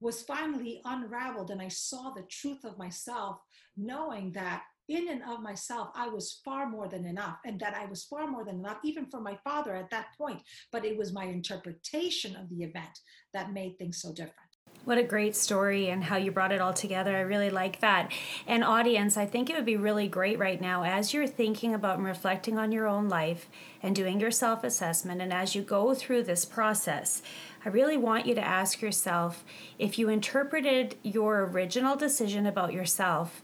was 0.01 0.23
finally 0.23 0.81
unraveled, 0.85 1.51
and 1.51 1.61
I 1.61 1.69
saw 1.69 2.11
the 2.11 2.23
truth 2.23 2.65
of 2.65 2.79
myself, 2.79 3.39
knowing 3.77 4.33
that 4.33 4.63
in 4.89 5.09
and 5.09 5.23
of 5.23 5.41
myself, 5.41 5.89
I 5.95 6.09
was 6.09 6.41
far 6.45 6.69
more 6.69 6.89
than 6.89 7.05
enough, 7.07 7.39
and 7.45 7.59
that 7.61 7.75
I 7.75 7.87
was 7.87 8.05
far 8.05 8.27
more 8.27 8.45
than 8.45 8.59
enough, 8.59 8.79
even 8.85 9.07
for 9.07 9.21
my 9.21 9.39
father 9.45 9.75
at 9.75 9.91
that 9.91 10.09
point. 10.19 10.41
But 10.71 10.85
it 10.85 10.97
was 10.97 11.13
my 11.13 11.25
interpretation 11.25 12.37
of 12.37 12.49
the 12.49 12.65
event 12.65 12.99
that 13.33 13.53
made 13.53 13.79
things 13.79 14.01
so 14.01 14.13
different. 14.13 14.37
What 14.85 14.99
a 14.99 15.05
great 15.05 15.37
story 15.37 15.91
and 15.91 16.03
how 16.03 16.17
you 16.17 16.33
brought 16.33 16.51
it 16.51 16.61
all 16.61 16.73
together. 16.73 17.17
I 17.17 17.21
really 17.21 17.51
like 17.51 17.79
that. 17.81 18.11
And, 18.49 18.65
audience, 18.65 19.17
I 19.17 19.27
think 19.27 19.49
it 19.49 19.55
would 19.55 19.65
be 19.65 19.77
really 19.77 20.09
great 20.09 20.41
right 20.41 20.61
now 20.61 20.83
as 20.83 21.15
you're 21.15 21.29
thinking 21.29 21.73
about 21.73 21.99
and 21.99 22.07
reflecting 22.07 22.59
on 22.59 22.73
your 22.73 22.89
own 22.89 23.09
life 23.09 23.49
and 23.81 23.95
doing 23.95 24.19
your 24.19 24.33
self 24.33 24.65
assessment, 24.65 25.23
and 25.23 25.33
as 25.33 25.55
you 25.55 25.63
go 25.63 25.95
through 25.95 26.25
this 26.25 26.45
process, 26.45 27.23
I 27.65 27.69
really 27.69 27.97
want 27.97 28.27
you 28.27 28.35
to 28.35 28.45
ask 28.45 28.83
yourself 28.83 29.45
if 29.79 30.01
you 30.01 30.09
interpreted 30.09 30.97
your 31.05 31.45
original 31.45 31.95
decision 31.95 32.45
about 32.45 32.73
yourself 32.73 33.41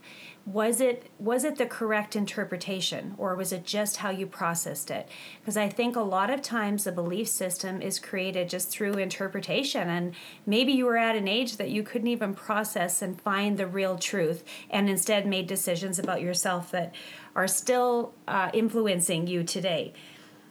was 0.51 0.81
it 0.81 1.11
was 1.19 1.43
it 1.43 1.57
the 1.57 1.65
correct 1.65 2.15
interpretation 2.15 3.13
or 3.19 3.35
was 3.35 3.53
it 3.53 3.63
just 3.63 3.97
how 3.97 4.09
you 4.09 4.25
processed 4.25 4.89
it? 4.89 5.07
Because 5.39 5.55
i 5.55 5.69
think 5.69 5.95
a 5.95 6.01
lot 6.01 6.31
of 6.31 6.41
times 6.41 6.83
the 6.83 6.91
belief 6.91 7.27
system 7.27 7.83
is 7.83 7.99
created 7.99 8.49
just 8.49 8.69
through 8.69 8.93
interpretation 8.93 9.87
and 9.89 10.15
maybe 10.47 10.71
you 10.71 10.85
were 10.85 10.97
at 10.97 11.15
an 11.15 11.27
age 11.27 11.57
that 11.57 11.69
you 11.69 11.83
couldn't 11.83 12.07
even 12.07 12.33
process 12.33 13.03
and 13.03 13.21
find 13.21 13.57
the 13.57 13.67
real 13.67 13.97
truth 13.97 14.43
and 14.71 14.89
instead 14.89 15.27
made 15.27 15.45
decisions 15.45 15.99
about 15.99 16.21
yourself 16.21 16.71
that 16.71 16.95
are 17.35 17.47
still 17.47 18.13
uh, 18.27 18.49
influencing 18.51 19.27
you 19.27 19.43
today. 19.43 19.93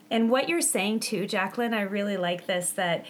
And 0.09 0.31
what 0.31 0.47
you're 0.47 0.61
saying 0.61 1.01
too 1.01 1.25
jacqueline 1.25 1.73
i 1.73 1.81
really 1.81 2.15
like 2.15 2.47
this 2.47 2.71
that 2.71 3.05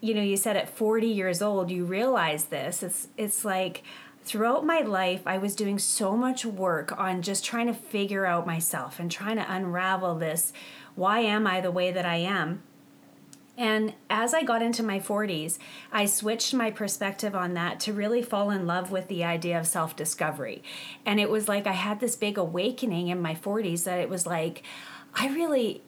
you 0.00 0.14
know 0.14 0.22
you 0.22 0.36
said 0.36 0.56
at 0.56 0.68
40 0.68 1.06
years 1.06 1.40
old 1.40 1.70
you 1.70 1.84
realize 1.84 2.46
this. 2.46 2.82
It's 2.82 3.08
it's 3.16 3.44
like 3.44 3.84
throughout 4.24 4.64
my 4.64 4.80
life, 4.80 5.22
I 5.26 5.38
was 5.38 5.56
doing 5.56 5.78
so 5.78 6.16
much 6.16 6.44
work 6.44 6.96
on 6.98 7.22
just 7.22 7.44
trying 7.44 7.66
to 7.66 7.74
figure 7.74 8.26
out 8.26 8.46
myself 8.46 8.98
and 8.98 9.10
trying 9.10 9.36
to 9.36 9.52
unravel 9.52 10.16
this. 10.16 10.52
Why 10.94 11.20
am 11.20 11.46
I 11.46 11.60
the 11.60 11.70
way 11.70 11.92
that 11.92 12.06
I 12.06 12.16
am? 12.16 12.62
And 13.56 13.92
as 14.08 14.32
I 14.32 14.42
got 14.42 14.62
into 14.62 14.82
my 14.82 14.98
40s, 14.98 15.58
I 15.92 16.06
switched 16.06 16.54
my 16.54 16.70
perspective 16.70 17.34
on 17.34 17.54
that 17.54 17.80
to 17.80 17.92
really 17.92 18.22
fall 18.22 18.50
in 18.50 18.66
love 18.66 18.90
with 18.90 19.08
the 19.08 19.24
idea 19.24 19.58
of 19.58 19.66
self 19.66 19.94
discovery. 19.94 20.62
And 21.04 21.20
it 21.20 21.30
was 21.30 21.48
like 21.48 21.66
I 21.66 21.72
had 21.72 22.00
this 22.00 22.16
big 22.16 22.38
awakening 22.38 23.08
in 23.08 23.20
my 23.20 23.34
40s 23.34 23.84
that 23.84 23.98
it 23.98 24.08
was 24.08 24.26
like, 24.26 24.62
I 25.14 25.28
really 25.28 25.82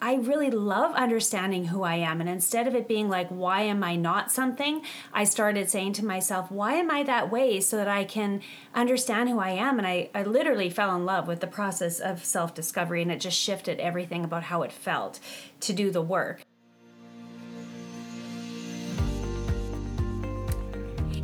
I 0.00 0.14
really 0.14 0.50
love 0.50 0.94
understanding 0.94 1.66
who 1.66 1.82
I 1.82 1.96
am. 1.96 2.20
And 2.20 2.30
instead 2.30 2.68
of 2.68 2.74
it 2.76 2.86
being 2.86 3.08
like, 3.08 3.28
why 3.30 3.62
am 3.62 3.82
I 3.82 3.96
not 3.96 4.30
something? 4.30 4.82
I 5.12 5.24
started 5.24 5.68
saying 5.68 5.94
to 5.94 6.04
myself, 6.04 6.52
why 6.52 6.74
am 6.74 6.88
I 6.88 7.02
that 7.02 7.32
way 7.32 7.60
so 7.60 7.76
that 7.78 7.88
I 7.88 8.04
can 8.04 8.40
understand 8.74 9.28
who 9.28 9.40
I 9.40 9.50
am? 9.50 9.76
And 9.78 9.86
I, 9.86 10.10
I 10.14 10.22
literally 10.22 10.70
fell 10.70 10.94
in 10.94 11.04
love 11.04 11.26
with 11.26 11.40
the 11.40 11.48
process 11.48 11.98
of 11.98 12.24
self 12.24 12.54
discovery 12.54 13.02
and 13.02 13.10
it 13.10 13.20
just 13.20 13.38
shifted 13.38 13.80
everything 13.80 14.22
about 14.22 14.44
how 14.44 14.62
it 14.62 14.70
felt 14.70 15.18
to 15.60 15.72
do 15.72 15.90
the 15.90 16.02
work. 16.02 16.42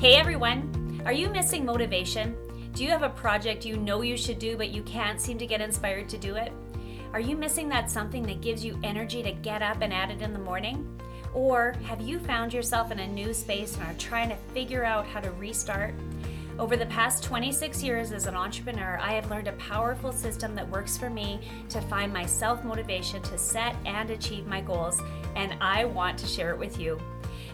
Hey 0.01 0.17
everyone, 0.17 1.01
are 1.07 1.13
you 1.13 1.29
missing 1.29 1.65
motivation? 1.65 2.37
Do 2.73 2.83
you 2.83 2.91
have 2.91 3.05
a 3.05 3.11
project 3.11 3.65
you 3.65 3.77
know 3.77 4.03
you 4.03 4.17
should 4.17 4.41
do, 4.41 4.57
but 4.57 4.71
you 4.71 4.83
can't 4.83 5.21
seem 5.21 5.39
to 5.39 5.47
get 5.47 5.61
inspired 5.61 6.09
to 6.09 6.19
do 6.19 6.35
it? 6.35 6.53
Are 7.15 7.21
you 7.21 7.37
missing 7.37 7.69
that 7.69 7.93
something 7.93 8.25
that 8.25 8.41
gives 8.41 8.65
you 8.65 8.77
energy 8.83 9.23
to 9.23 9.31
get 9.31 9.63
up 9.63 9.83
and 9.83 9.95
at 9.95 10.11
it 10.11 10.21
in 10.21 10.33
the 10.33 10.39
morning? 10.41 11.01
Or 11.33 11.77
have 11.85 12.01
you 12.01 12.19
found 12.19 12.53
yourself 12.53 12.91
in 12.91 12.99
a 12.99 13.07
new 13.07 13.33
space 13.33 13.77
and 13.77 13.85
are 13.85 13.95
trying 14.01 14.31
to 14.31 14.37
figure 14.53 14.85
out 14.85 15.07
how 15.07 15.21
to 15.21 15.31
restart? 15.31 15.95
Over 16.59 16.77
the 16.77 16.87
past 16.87 17.23
26 17.23 17.85
years 17.85 18.11
as 18.11 18.27
an 18.27 18.35
entrepreneur, 18.35 18.99
I 19.01 19.13
have 19.13 19.31
learned 19.31 19.47
a 19.47 19.53
powerful 19.53 20.11
system 20.11 20.57
that 20.57 20.69
works 20.69 20.99
for 20.99 21.09
me 21.09 21.39
to 21.69 21.81
find 21.83 22.13
my 22.13 22.27
self 22.27 22.65
motivation 22.65 23.23
to 23.23 23.39
set 23.39 23.77
and 23.87 24.11
achieve 24.11 24.49
my 24.49 24.61
goals, 24.61 25.01
and 25.37 25.55
I 25.61 25.85
want 25.85 26.19
to 26.19 26.27
share 26.27 26.51
it 26.51 26.59
with 26.59 26.81
you. 26.81 26.99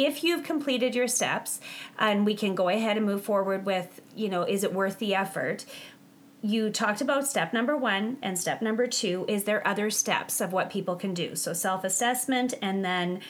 If 0.07 0.23
you've 0.23 0.45
completed 0.45 0.95
your 0.95 1.09
steps 1.09 1.61
and 1.99 2.25
we 2.25 2.35
can 2.35 2.55
go 2.55 2.69
ahead 2.69 2.97
and 2.97 3.05
move 3.05 3.23
forward 3.23 3.67
with 3.67 4.01
you 4.15 4.29
know 4.29 4.43
is 4.43 4.65
it 4.65 4.73
worth 4.73 4.99
the 4.99 5.15
effort? 5.15 5.65
You 6.41 6.71
talked 6.71 7.01
about 7.01 7.27
step 7.27 7.53
number 7.53 7.77
one 7.77 8.17
and 8.23 8.39
step 8.39 8.63
number 8.63 8.87
two. 8.87 9.25
Is 9.29 9.45
there 9.45 9.67
other 9.67 9.91
steps 9.91 10.41
of 10.41 10.53
what 10.53 10.71
people 10.71 10.95
can 10.95 11.15
do? 11.15 11.35
So 11.35 11.53
self-assessment 11.53 12.55
and 12.63 12.85
then 12.85 13.21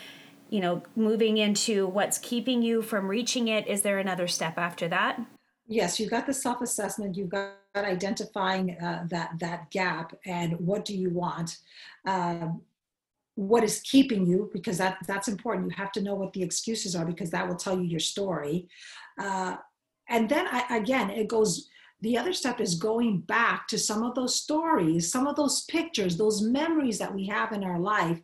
you 0.51 0.61
know 0.61 0.83
moving 0.95 1.39
into 1.39 1.87
what's 1.87 2.19
keeping 2.19 2.62
you 2.62 2.83
from 2.83 3.09
reaching 3.09 3.49
it. 3.49 3.66
Is 3.66 3.83
there 3.83 3.99
another 3.99 4.29
step 4.29 4.59
after 4.59 4.89
that? 4.89 5.21
Yes 5.66 5.99
you've 5.99 6.11
got 6.11 6.27
the 6.27 6.35
self-assessment. 6.35 7.16
You've 7.16 7.31
got 7.31 7.55
identifying 7.77 8.77
uh, 8.79 9.07
that 9.09 9.39
that 9.39 9.71
gap 9.71 10.14
and 10.27 10.59
what 10.61 10.85
do 10.85 10.97
you 10.97 11.11
want? 11.11 11.59
Um, 12.05 12.62
what 13.39 13.62
is 13.62 13.78
keeping 13.82 14.26
you 14.26 14.51
because 14.53 14.78
that 14.78 14.99
that's 15.07 15.28
important. 15.28 15.70
You 15.70 15.76
have 15.76 15.93
to 15.93 16.03
know 16.03 16.16
what 16.16 16.32
the 16.32 16.43
excuses 16.43 16.97
are 16.97 17.05
because 17.05 17.30
that 17.30 17.47
will 17.47 17.55
tell 17.55 17.78
you 17.78 17.84
your 17.84 18.01
story. 18.01 18.68
Uh, 19.16 19.55
and 20.09 20.28
then 20.28 20.49
I, 20.51 20.76
again 20.76 21.09
it 21.11 21.28
goes 21.28 21.68
the 22.01 22.16
other 22.16 22.32
step 22.32 22.61
is 22.61 22.76
going 22.76 23.20
back 23.20 23.66
to 23.68 23.78
some 23.78 24.03
of 24.03 24.14
those 24.14 24.36
stories, 24.36 25.11
some 25.11 25.26
of 25.26 25.36
those 25.36 25.64
pictures, 25.64 26.16
those 26.16 26.42
memories 26.42 26.99
that 26.99 27.12
we 27.12 27.26
have 27.26 27.53
in 27.53 27.64
our 27.64 27.78
life 27.78 28.20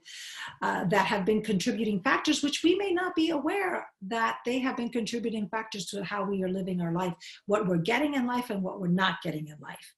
uh, 0.62 0.84
that 0.84 1.06
have 1.06 1.24
been 1.24 1.42
contributing 1.42 2.00
factors, 2.00 2.42
which 2.42 2.62
we 2.62 2.76
may 2.76 2.92
not 2.92 3.14
be 3.14 3.30
aware 3.30 3.88
that 4.02 4.38
they 4.44 4.58
have 4.58 4.76
been 4.76 4.90
contributing 4.90 5.48
factors 5.48 5.86
to 5.86 6.04
how 6.04 6.24
we 6.24 6.42
are 6.42 6.48
living 6.48 6.80
our 6.80 6.92
life, 6.92 7.14
what 7.46 7.66
we're 7.66 7.78
getting 7.78 8.14
in 8.14 8.26
life 8.26 8.50
and 8.50 8.62
what 8.62 8.80
we're 8.80 8.88
not 8.88 9.20
getting 9.22 9.48
in 9.48 9.56
life. 9.60 9.94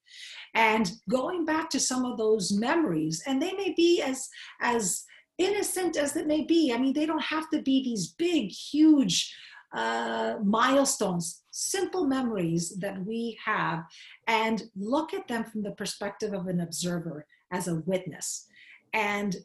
And 0.55 0.91
going 1.09 1.45
back 1.45 1.69
to 1.71 1.79
some 1.79 2.03
of 2.03 2.17
those 2.17 2.51
memories, 2.51 3.21
and 3.27 3.41
they 3.41 3.53
may 3.53 3.73
be 3.75 4.01
as, 4.01 4.27
as, 4.61 5.03
innocent 5.37 5.97
as 5.97 6.15
it 6.15 6.27
may 6.27 6.43
be. 6.43 6.73
I 6.73 6.77
mean, 6.79 6.93
they 6.93 7.05
don't 7.05 7.21
have 7.21 7.49
to 7.51 7.61
be 7.61 7.83
these 7.83 8.07
big, 8.07 8.49
huge 8.51 9.35
uh, 9.73 10.35
milestones, 10.43 11.43
simple 11.51 12.05
memories 12.05 12.77
that 12.79 13.03
we 13.05 13.37
have, 13.43 13.83
and 14.27 14.63
look 14.75 15.13
at 15.13 15.27
them 15.27 15.43
from 15.43 15.63
the 15.63 15.71
perspective 15.71 16.33
of 16.33 16.47
an 16.47 16.61
observer 16.61 17.25
as 17.51 17.67
a 17.67 17.81
witness 17.85 18.47
and 18.93 19.35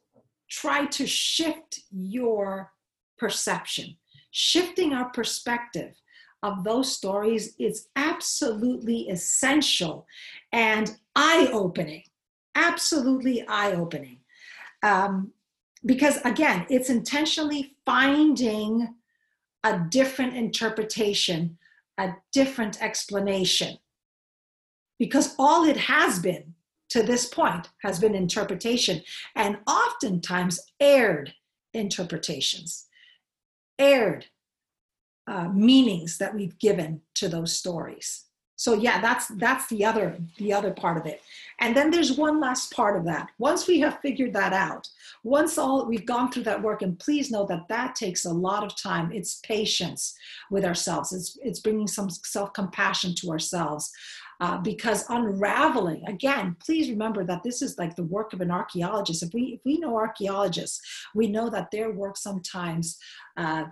try 0.49 0.87
to 0.87 1.07
shift 1.07 1.81
your 1.91 2.73
perception. 3.19 3.97
Shifting 4.31 4.93
our 4.93 5.11
perspective 5.11 5.95
of 6.43 6.65
those 6.65 6.95
stories 6.95 7.55
is 7.59 7.89
absolutely 7.97 9.09
essential 9.09 10.07
and 10.53 10.97
eye 11.15 11.49
opening. 11.53 12.03
Absolutely 12.55 13.47
eye 13.47 13.73
opening. 13.73 14.19
Um, 14.83 15.33
because 15.85 16.19
again, 16.25 16.67
it's 16.69 16.91
intentionally 16.91 17.77
finding 17.85 18.95
a 19.65 19.79
different 19.91 20.35
interpretation, 20.35 21.59
a 21.99 22.15
different 22.33 22.83
explanation. 22.83 23.79
Because 24.99 25.35
all 25.39 25.65
it 25.65 25.77
has 25.77 26.19
been 26.19 26.55
to 26.91 27.03
this 27.03 27.27
point 27.27 27.71
has 27.83 27.99
been 27.99 28.15
interpretation 28.15 29.03
and 29.35 29.59
oftentimes 29.67 30.61
aired 30.79 31.33
interpretations, 31.73 32.87
aired 33.79 34.27
uh, 35.27 35.49
meanings 35.49 36.19
that 36.19 36.35
we've 36.35 36.59
given 36.59 37.01
to 37.15 37.29
those 37.29 37.57
stories 37.57 38.27
so 38.63 38.75
yeah 38.75 39.01
that's 39.01 39.27
that's 39.45 39.67
the 39.71 39.85
other 39.85 40.17
the 40.39 40.53
other 40.53 40.71
part 40.71 40.97
of 40.97 41.05
it. 41.05 41.21
And 41.59 41.77
then 41.77 41.91
there's 41.91 42.17
one 42.17 42.39
last 42.41 42.73
part 42.73 42.97
of 42.97 43.05
that. 43.07 43.29
Once 43.39 43.67
we 43.67 43.81
have 43.81 43.99
figured 43.99 44.33
that 44.35 44.53
out 44.53 44.89
once 45.25 45.59
all 45.59 45.85
we've 45.85 46.07
gone 46.07 46.31
through 46.31 46.45
that 46.45 46.63
work 46.63 46.81
and 46.83 46.97
please 46.97 47.29
know 47.29 47.45
that 47.47 47.67
that 47.69 47.97
takes 47.97 48.25
a 48.25 48.33
lot 48.33 48.63
of 48.63 48.81
time. 48.81 49.11
It's 49.11 49.41
patience 49.41 50.15
with 50.49 50.65
ourselves. 50.65 51.13
It's 51.13 51.37
it's 51.43 51.59
bringing 51.59 51.89
some 51.89 52.09
self-compassion 52.09 53.17
to 53.17 53.31
ourselves 53.33 53.91
uh, 54.41 54.59
because 54.59 55.11
unraveling 55.11 56.05
again 56.07 56.55
please 56.65 56.89
remember 56.89 57.25
that 57.25 57.43
this 57.43 57.63
is 57.63 57.79
like 57.79 57.97
the 57.97 58.11
work 58.17 58.33
of 58.33 58.41
an 58.41 58.53
archaeologist. 58.53 59.25
If 59.25 59.35
we 59.35 59.43
if 59.57 59.61
we 59.65 59.79
know 59.79 59.97
archaeologists 59.97 60.81
we 61.17 61.27
know 61.27 61.51
that 61.51 61.73
their 61.73 61.91
work 61.91 62.17
sometimes 62.17 62.97
uh, 63.37 63.65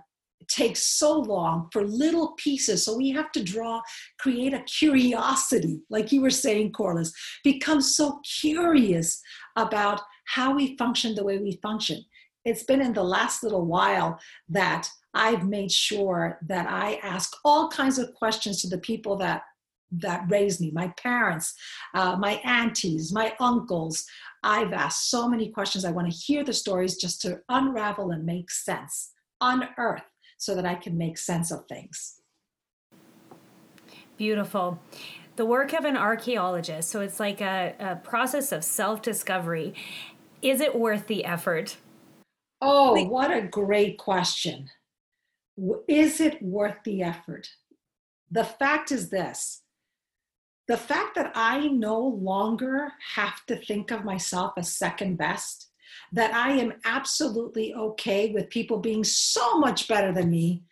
takes 0.47 0.83
so 0.83 1.19
long 1.19 1.69
for 1.71 1.85
little 1.85 2.33
pieces. 2.37 2.83
So 2.83 2.97
we 2.97 3.09
have 3.11 3.31
to 3.33 3.43
draw, 3.43 3.81
create 4.19 4.53
a 4.53 4.63
curiosity, 4.63 5.81
like 5.89 6.11
you 6.11 6.21
were 6.21 6.29
saying, 6.29 6.71
Corliss, 6.71 7.13
become 7.43 7.81
so 7.81 8.19
curious 8.39 9.21
about 9.55 10.01
how 10.25 10.55
we 10.55 10.77
function 10.77 11.15
the 11.15 11.23
way 11.23 11.37
we 11.37 11.59
function. 11.61 12.03
It's 12.45 12.63
been 12.63 12.81
in 12.81 12.93
the 12.93 13.03
last 13.03 13.43
little 13.43 13.65
while 13.65 14.19
that 14.49 14.89
I've 15.13 15.47
made 15.47 15.71
sure 15.71 16.39
that 16.47 16.67
I 16.67 16.95
ask 17.03 17.35
all 17.43 17.69
kinds 17.69 17.99
of 17.99 18.13
questions 18.13 18.61
to 18.61 18.69
the 18.69 18.77
people 18.77 19.17
that 19.17 19.43
that 19.91 20.23
raised 20.29 20.61
me, 20.61 20.71
my 20.71 20.87
parents, 20.97 21.53
uh, 21.93 22.15
my 22.15 22.35
aunties, 22.45 23.11
my 23.11 23.33
uncles. 23.39 24.05
I've 24.43 24.73
asked 24.73 25.09
so 25.09 25.27
many 25.27 25.49
questions. 25.49 25.83
I 25.83 25.91
want 25.91 26.09
to 26.09 26.17
hear 26.17 26.43
the 26.43 26.53
stories 26.53 26.95
just 26.95 27.21
to 27.23 27.41
unravel 27.49 28.11
and 28.11 28.25
make 28.25 28.49
sense, 28.49 29.11
unearth, 29.41 30.03
so 30.41 30.55
that 30.55 30.65
I 30.65 30.73
can 30.73 30.97
make 30.97 31.19
sense 31.19 31.51
of 31.51 31.67
things. 31.67 32.19
Beautiful. 34.17 34.79
The 35.35 35.45
work 35.45 35.71
of 35.73 35.85
an 35.85 35.95
archaeologist, 35.95 36.89
so 36.89 36.99
it's 37.01 37.19
like 37.19 37.41
a, 37.41 37.75
a 37.79 37.95
process 37.97 38.51
of 38.51 38.63
self 38.63 39.03
discovery. 39.03 39.75
Is 40.41 40.59
it 40.59 40.75
worth 40.75 41.05
the 41.05 41.25
effort? 41.25 41.77
Oh, 42.59 43.03
what 43.05 43.31
a 43.31 43.43
great 43.43 43.99
question. 43.99 44.67
Is 45.87 46.19
it 46.19 46.41
worth 46.41 46.77
the 46.85 47.03
effort? 47.03 47.47
The 48.31 48.43
fact 48.43 48.91
is 48.91 49.09
this 49.09 49.61
the 50.67 50.77
fact 50.77 51.15
that 51.15 51.31
I 51.35 51.67
no 51.67 51.99
longer 51.99 52.93
have 53.15 53.45
to 53.45 53.55
think 53.57 53.91
of 53.91 54.05
myself 54.05 54.53
as 54.57 54.75
second 54.75 55.17
best, 55.17 55.70
that 56.11 56.33
I 56.33 56.51
am 56.53 56.73
absolutely 56.85 57.73
okay 57.73 58.31
with 58.31 58.49
people 58.49 58.79
being 58.79 59.03
so 59.03 59.59
much 59.59 59.87
better 59.87 60.11
than 60.11 60.29
me 60.29 60.63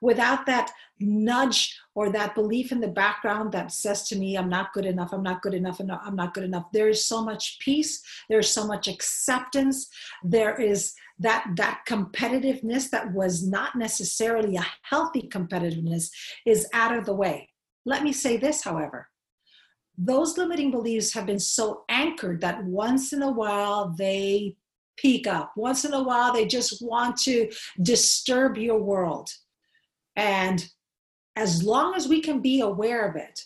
without 0.00 0.46
that 0.46 0.70
nudge 1.00 1.78
or 1.94 2.10
that 2.10 2.34
belief 2.34 2.72
in 2.72 2.80
the 2.80 2.88
background 2.88 3.52
that 3.52 3.72
says 3.72 4.08
to 4.08 4.16
me, 4.16 4.36
I'm 4.36 4.48
not 4.48 4.72
good 4.72 4.86
enough, 4.86 5.12
I'm 5.12 5.22
not 5.22 5.42
good 5.42 5.54
enough, 5.54 5.80
I'm 5.80 6.16
not 6.16 6.34
good 6.34 6.44
enough. 6.44 6.66
There 6.72 6.88
is 6.88 7.04
so 7.04 7.24
much 7.24 7.58
peace, 7.60 8.02
there's 8.28 8.50
so 8.50 8.66
much 8.66 8.88
acceptance, 8.88 9.88
there 10.22 10.60
is 10.60 10.94
that 11.18 11.44
that 11.56 11.80
competitiveness 11.88 12.90
that 12.90 13.12
was 13.12 13.46
not 13.46 13.76
necessarily 13.76 14.56
a 14.56 14.66
healthy 14.82 15.28
competitiveness 15.28 16.10
is 16.46 16.68
out 16.72 16.96
of 16.96 17.04
the 17.04 17.14
way. 17.14 17.48
Let 17.84 18.04
me 18.04 18.12
say 18.12 18.36
this, 18.36 18.62
however 18.62 19.08
those 20.00 20.38
limiting 20.38 20.70
beliefs 20.70 21.12
have 21.12 21.26
been 21.26 21.40
so 21.40 21.82
anchored 21.88 22.40
that 22.40 22.62
once 22.62 23.12
in 23.12 23.20
a 23.20 23.32
while 23.32 23.92
they 23.98 24.54
peek 25.00 25.26
up. 25.26 25.52
Once 25.56 25.84
in 25.84 25.94
a 25.94 26.02
while, 26.02 26.32
they 26.32 26.46
just 26.46 26.82
want 26.82 27.16
to 27.18 27.50
disturb 27.82 28.56
your 28.56 28.78
world. 28.78 29.30
And 30.16 30.68
as 31.36 31.62
long 31.62 31.94
as 31.94 32.08
we 32.08 32.20
can 32.20 32.40
be 32.40 32.60
aware 32.60 33.08
of 33.08 33.16
it, 33.16 33.40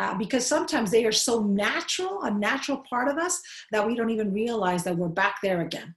uh, 0.00 0.14
because 0.16 0.46
sometimes 0.46 0.90
they 0.90 1.04
are 1.04 1.12
so 1.12 1.42
natural, 1.42 2.22
a 2.22 2.30
natural 2.30 2.84
part 2.88 3.08
of 3.08 3.18
us, 3.18 3.40
that 3.70 3.86
we 3.86 3.94
don't 3.94 4.10
even 4.10 4.32
realize 4.32 4.84
that 4.84 4.96
we're 4.96 5.08
back 5.08 5.36
there 5.42 5.60
again. 5.60 5.94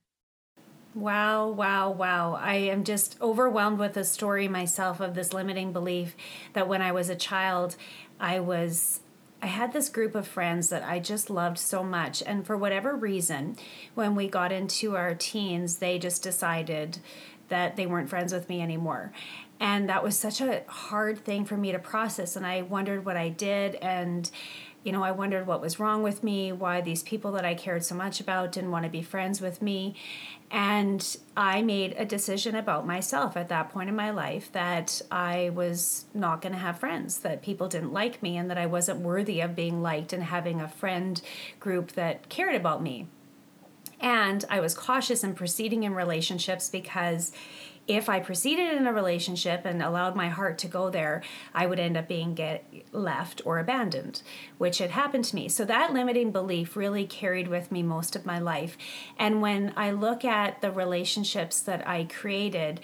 Wow, 0.93 1.49
wow, 1.49 1.91
wow. 1.91 2.33
I 2.41 2.55
am 2.55 2.83
just 2.83 3.17
overwhelmed 3.21 3.77
with 3.77 3.93
the 3.93 4.03
story 4.03 4.47
myself 4.47 4.99
of 4.99 5.13
this 5.13 5.31
limiting 5.31 5.71
belief 5.71 6.15
that 6.53 6.67
when 6.67 6.81
I 6.81 6.91
was 6.91 7.09
a 7.09 7.15
child, 7.15 7.75
I 8.19 8.39
was 8.39 9.01
I 9.41 9.47
had 9.47 9.71
this 9.71 9.89
group 9.89 10.15
of 10.15 10.27
friends 10.27 10.69
that 10.69 10.83
I 10.83 10.99
just 10.99 11.29
loved 11.29 11.59
so 11.59 11.83
much. 11.83 12.23
And 12.25 12.45
for 12.45 12.57
whatever 12.57 12.95
reason, 12.95 13.55
when 13.93 14.15
we 14.15 14.27
got 14.27 14.51
into 14.51 14.95
our 14.95 15.13
teens, 15.13 15.77
they 15.77 15.99
just 15.99 16.23
decided 16.23 16.99
that 17.49 17.75
they 17.75 17.85
weren't 17.85 18.09
friends 18.09 18.33
with 18.33 18.49
me 18.49 18.61
anymore. 18.61 19.13
And 19.59 19.89
that 19.89 20.03
was 20.03 20.17
such 20.17 20.41
a 20.41 20.63
hard 20.67 21.19
thing 21.19 21.45
for 21.45 21.57
me 21.57 21.71
to 21.71 21.79
process. 21.79 22.35
And 22.35 22.45
I 22.45 22.63
wondered 22.63 23.05
what 23.05 23.17
I 23.17 23.29
did. 23.29 23.75
And 23.75 24.29
you 24.88 24.93
know, 24.93 25.03
I 25.03 25.11
wondered 25.11 25.45
what 25.45 25.59
was 25.59 25.81
wrong 25.81 26.01
with 26.01 26.23
me, 26.23 26.53
why 26.53 26.79
these 26.79 27.03
people 27.03 27.33
that 27.33 27.43
I 27.43 27.55
cared 27.55 27.83
so 27.83 27.93
much 27.93 28.21
about 28.21 28.53
didn't 28.53 28.71
want 28.71 28.85
to 28.85 28.89
be 28.89 29.01
friends 29.01 29.41
with 29.41 29.61
me. 29.61 29.95
And 30.49 31.17
I 31.35 31.61
made 31.61 31.93
a 31.97 32.05
decision 32.05 32.55
about 32.55 32.88
myself 32.88 33.35
at 33.35 33.49
that 33.49 33.67
point 33.69 33.89
in 33.89 33.97
my 33.97 34.11
life 34.11 34.49
that 34.53 35.01
I 35.11 35.51
was 35.53 36.05
not 36.13 36.41
going 36.41 36.53
to 36.53 36.59
have 36.59 36.79
friends, 36.79 37.19
that 37.19 37.41
people 37.41 37.67
didn't 37.67 37.91
like 37.91 38.23
me, 38.23 38.38
and 38.38 38.49
that 38.49 38.57
I 38.57 38.65
wasn't 38.65 39.01
worthy 39.01 39.41
of 39.41 39.57
being 39.57 39.81
liked 39.81 40.13
and 40.13 40.23
having 40.23 40.61
a 40.61 40.69
friend 40.69 41.21
group 41.59 41.91
that 41.91 42.29
cared 42.29 42.55
about 42.55 42.81
me. 42.81 43.07
And 43.99 44.45
I 44.49 44.61
was 44.61 44.73
cautious 44.73 45.21
in 45.21 45.33
proceeding 45.33 45.83
in 45.83 45.95
relationships 45.95 46.69
because 46.69 47.33
if 47.88 48.09
I 48.09 48.19
proceeded 48.19 48.73
in 48.75 48.85
a 48.85 48.93
relationship 48.93 49.65
and 49.65 49.81
allowed 49.81 50.15
my 50.15 50.27
heart 50.29 50.57
to 50.59 50.67
go 50.67 50.89
there, 50.89 51.23
I 51.53 51.65
would 51.65 51.79
end 51.79 51.95
up 51.95 52.07
being 52.07 52.35
get 52.35 52.65
left 52.91 53.41
or 53.45 53.59
abandoned, 53.59 54.21
which 54.57 54.79
had 54.79 54.91
happened 54.91 55.25
to 55.25 55.35
me. 55.35 55.47
So 55.47 55.63
that 55.65 55.93
limiting 55.93 56.31
belief 56.31 56.75
really 56.75 57.05
carried 57.05 57.47
with 57.47 57.71
me 57.71 57.83
most 57.83 58.15
of 58.15 58.25
my 58.25 58.39
life. 58.39 58.77
And 59.17 59.41
when 59.41 59.73
I 59.77 59.91
look 59.91 60.25
at 60.25 60.61
the 60.61 60.71
relationships 60.71 61.61
that 61.61 61.88
I 61.88 62.03
created, 62.05 62.81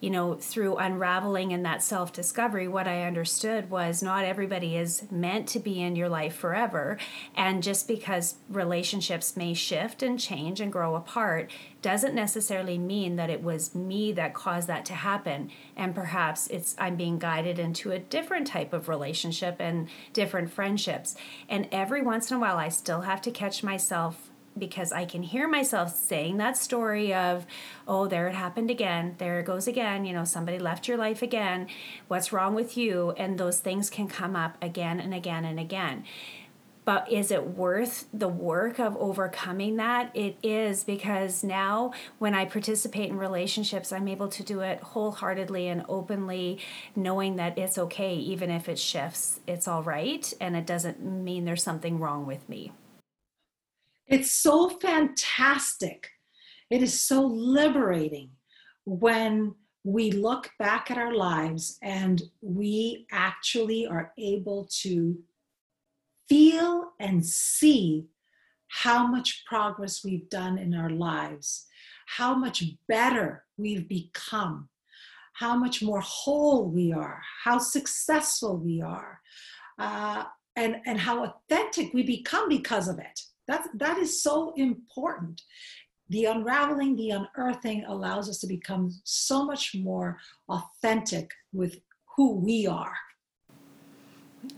you 0.00 0.10
know, 0.10 0.34
through 0.34 0.76
unraveling 0.76 1.52
and 1.52 1.64
that 1.64 1.82
self 1.82 2.12
discovery, 2.12 2.68
what 2.68 2.86
I 2.86 3.04
understood 3.04 3.68
was 3.68 4.02
not 4.02 4.24
everybody 4.24 4.76
is 4.76 5.10
meant 5.10 5.48
to 5.48 5.58
be 5.58 5.80
in 5.80 5.96
your 5.96 6.08
life 6.08 6.36
forever. 6.36 6.98
And 7.34 7.62
just 7.62 7.88
because 7.88 8.36
relationships 8.48 9.36
may 9.36 9.54
shift 9.54 10.02
and 10.02 10.18
change 10.18 10.60
and 10.60 10.72
grow 10.72 10.94
apart 10.94 11.50
doesn't 11.82 12.14
necessarily 12.14 12.78
mean 12.78 13.16
that 13.16 13.30
it 13.30 13.42
was 13.42 13.74
me 13.74 14.12
that 14.12 14.34
caused 14.34 14.68
that 14.68 14.84
to 14.86 14.94
happen. 14.94 15.50
And 15.76 15.94
perhaps 15.94 16.46
it's 16.48 16.76
I'm 16.78 16.96
being 16.96 17.18
guided 17.18 17.58
into 17.58 17.90
a 17.90 17.98
different 17.98 18.46
type 18.46 18.72
of 18.72 18.88
relationship 18.88 19.56
and 19.58 19.88
different 20.12 20.50
friendships. 20.50 21.16
And 21.48 21.68
every 21.72 22.02
once 22.02 22.30
in 22.30 22.36
a 22.36 22.40
while, 22.40 22.56
I 22.56 22.68
still 22.68 23.02
have 23.02 23.20
to 23.22 23.30
catch 23.30 23.64
myself 23.64 24.27
because 24.58 24.92
I 24.92 25.04
can 25.04 25.22
hear 25.22 25.48
myself 25.48 25.94
saying 25.94 26.36
that 26.38 26.56
story 26.56 27.14
of, 27.14 27.46
oh, 27.86 28.06
there 28.06 28.28
it 28.28 28.34
happened 28.34 28.70
again. 28.70 29.14
There 29.18 29.40
it 29.40 29.46
goes 29.46 29.66
again. 29.66 30.04
You 30.04 30.12
know, 30.12 30.24
somebody 30.24 30.58
left 30.58 30.88
your 30.88 30.96
life 30.96 31.22
again. 31.22 31.68
What's 32.08 32.32
wrong 32.32 32.54
with 32.54 32.76
you? 32.76 33.12
And 33.12 33.38
those 33.38 33.60
things 33.60 33.90
can 33.90 34.08
come 34.08 34.36
up 34.36 34.56
again 34.62 35.00
and 35.00 35.14
again 35.14 35.44
and 35.44 35.58
again. 35.58 36.04
But 36.88 37.12
is 37.12 37.30
it 37.30 37.48
worth 37.48 38.06
the 38.14 38.28
work 38.28 38.80
of 38.80 38.96
overcoming 38.96 39.76
that? 39.76 40.10
It 40.14 40.38
is 40.42 40.84
because 40.84 41.44
now 41.44 41.92
when 42.18 42.32
I 42.32 42.46
participate 42.46 43.10
in 43.10 43.18
relationships, 43.18 43.92
I'm 43.92 44.08
able 44.08 44.28
to 44.28 44.42
do 44.42 44.60
it 44.60 44.80
wholeheartedly 44.80 45.68
and 45.68 45.84
openly, 45.86 46.60
knowing 46.96 47.36
that 47.36 47.58
it's 47.58 47.76
okay, 47.76 48.14
even 48.14 48.50
if 48.50 48.70
it 48.70 48.78
shifts. 48.78 49.38
It's 49.46 49.68
all 49.68 49.82
right. 49.82 50.32
And 50.40 50.56
it 50.56 50.64
doesn't 50.64 51.02
mean 51.02 51.44
there's 51.44 51.62
something 51.62 52.00
wrong 52.00 52.24
with 52.24 52.48
me. 52.48 52.72
It's 54.08 54.32
so 54.32 54.70
fantastic. 54.70 56.08
It 56.70 56.82
is 56.82 56.98
so 56.98 57.26
liberating 57.26 58.30
when 58.86 59.54
we 59.84 60.10
look 60.10 60.50
back 60.58 60.90
at 60.90 60.96
our 60.96 61.14
lives 61.14 61.78
and 61.82 62.22
we 62.40 63.06
actually 63.12 63.86
are 63.86 64.12
able 64.18 64.66
to 64.80 65.18
feel 66.28 66.92
and 66.98 67.24
see 67.24 68.06
how 68.68 69.06
much 69.06 69.44
progress 69.46 70.02
we've 70.02 70.28
done 70.30 70.56
in 70.58 70.74
our 70.74 70.90
lives, 70.90 71.66
how 72.06 72.34
much 72.34 72.64
better 72.86 73.44
we've 73.58 73.88
become, 73.88 74.68
how 75.34 75.56
much 75.56 75.82
more 75.82 76.00
whole 76.00 76.70
we 76.70 76.92
are, 76.92 77.22
how 77.44 77.58
successful 77.58 78.56
we 78.56 78.80
are, 78.80 79.20
uh, 79.78 80.24
and, 80.56 80.76
and 80.86 80.98
how 80.98 81.24
authentic 81.24 81.92
we 81.92 82.02
become 82.02 82.48
because 82.48 82.88
of 82.88 82.98
it. 82.98 83.20
That, 83.48 83.66
that 83.74 83.98
is 83.98 84.22
so 84.22 84.52
important. 84.56 85.42
The 86.10 86.26
unraveling, 86.26 86.96
the 86.96 87.10
unearthing 87.10 87.84
allows 87.86 88.28
us 88.28 88.38
to 88.38 88.46
become 88.46 88.92
so 89.04 89.44
much 89.44 89.74
more 89.74 90.18
authentic 90.48 91.32
with 91.52 91.80
who 92.16 92.36
we 92.36 92.66
are. 92.66 92.94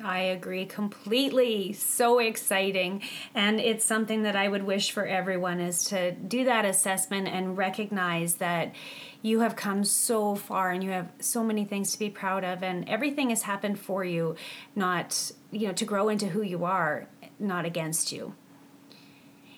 I 0.03 0.21
agree 0.21 0.67
completely. 0.67 1.73
So 1.73 2.19
exciting. 2.19 3.03
And 3.35 3.61
it's 3.61 3.85
something 3.85 4.23
that 4.23 4.37
I 4.37 4.49
would 4.49 4.63
wish 4.63 4.91
for 4.91 5.07
everyone 5.07 5.61
is 5.61 5.85
to 5.85 6.13
do 6.13 6.45
that 6.45 6.65
assessment 6.65 7.29
and 7.29 7.57
recognize 7.57 8.35
that 8.37 8.75
you 9.23 9.41
have 9.41 9.57
come 9.57 9.85
so 9.85 10.35
far 10.35 10.71
and 10.71 10.85
you 10.85 10.91
have 10.91 11.11
so 11.19 11.43
many 11.43 11.65
things 11.65 11.93
to 11.93 11.99
be 11.99 12.11
proud 12.11 12.45
of 12.45 12.63
and 12.63 12.89
everything 12.89 13.31
has 13.31 13.43
happened 13.43 13.79
for 13.79 14.05
you, 14.05 14.37
not, 14.75 15.33
you 15.51 15.67
know, 15.67 15.73
to 15.75 15.85
grow 15.85 16.09
into 16.09 16.29
who 16.29 16.43
you 16.43 16.65
are, 16.65 17.09
not 17.39 17.65
against 17.65 18.13
you. 18.13 18.35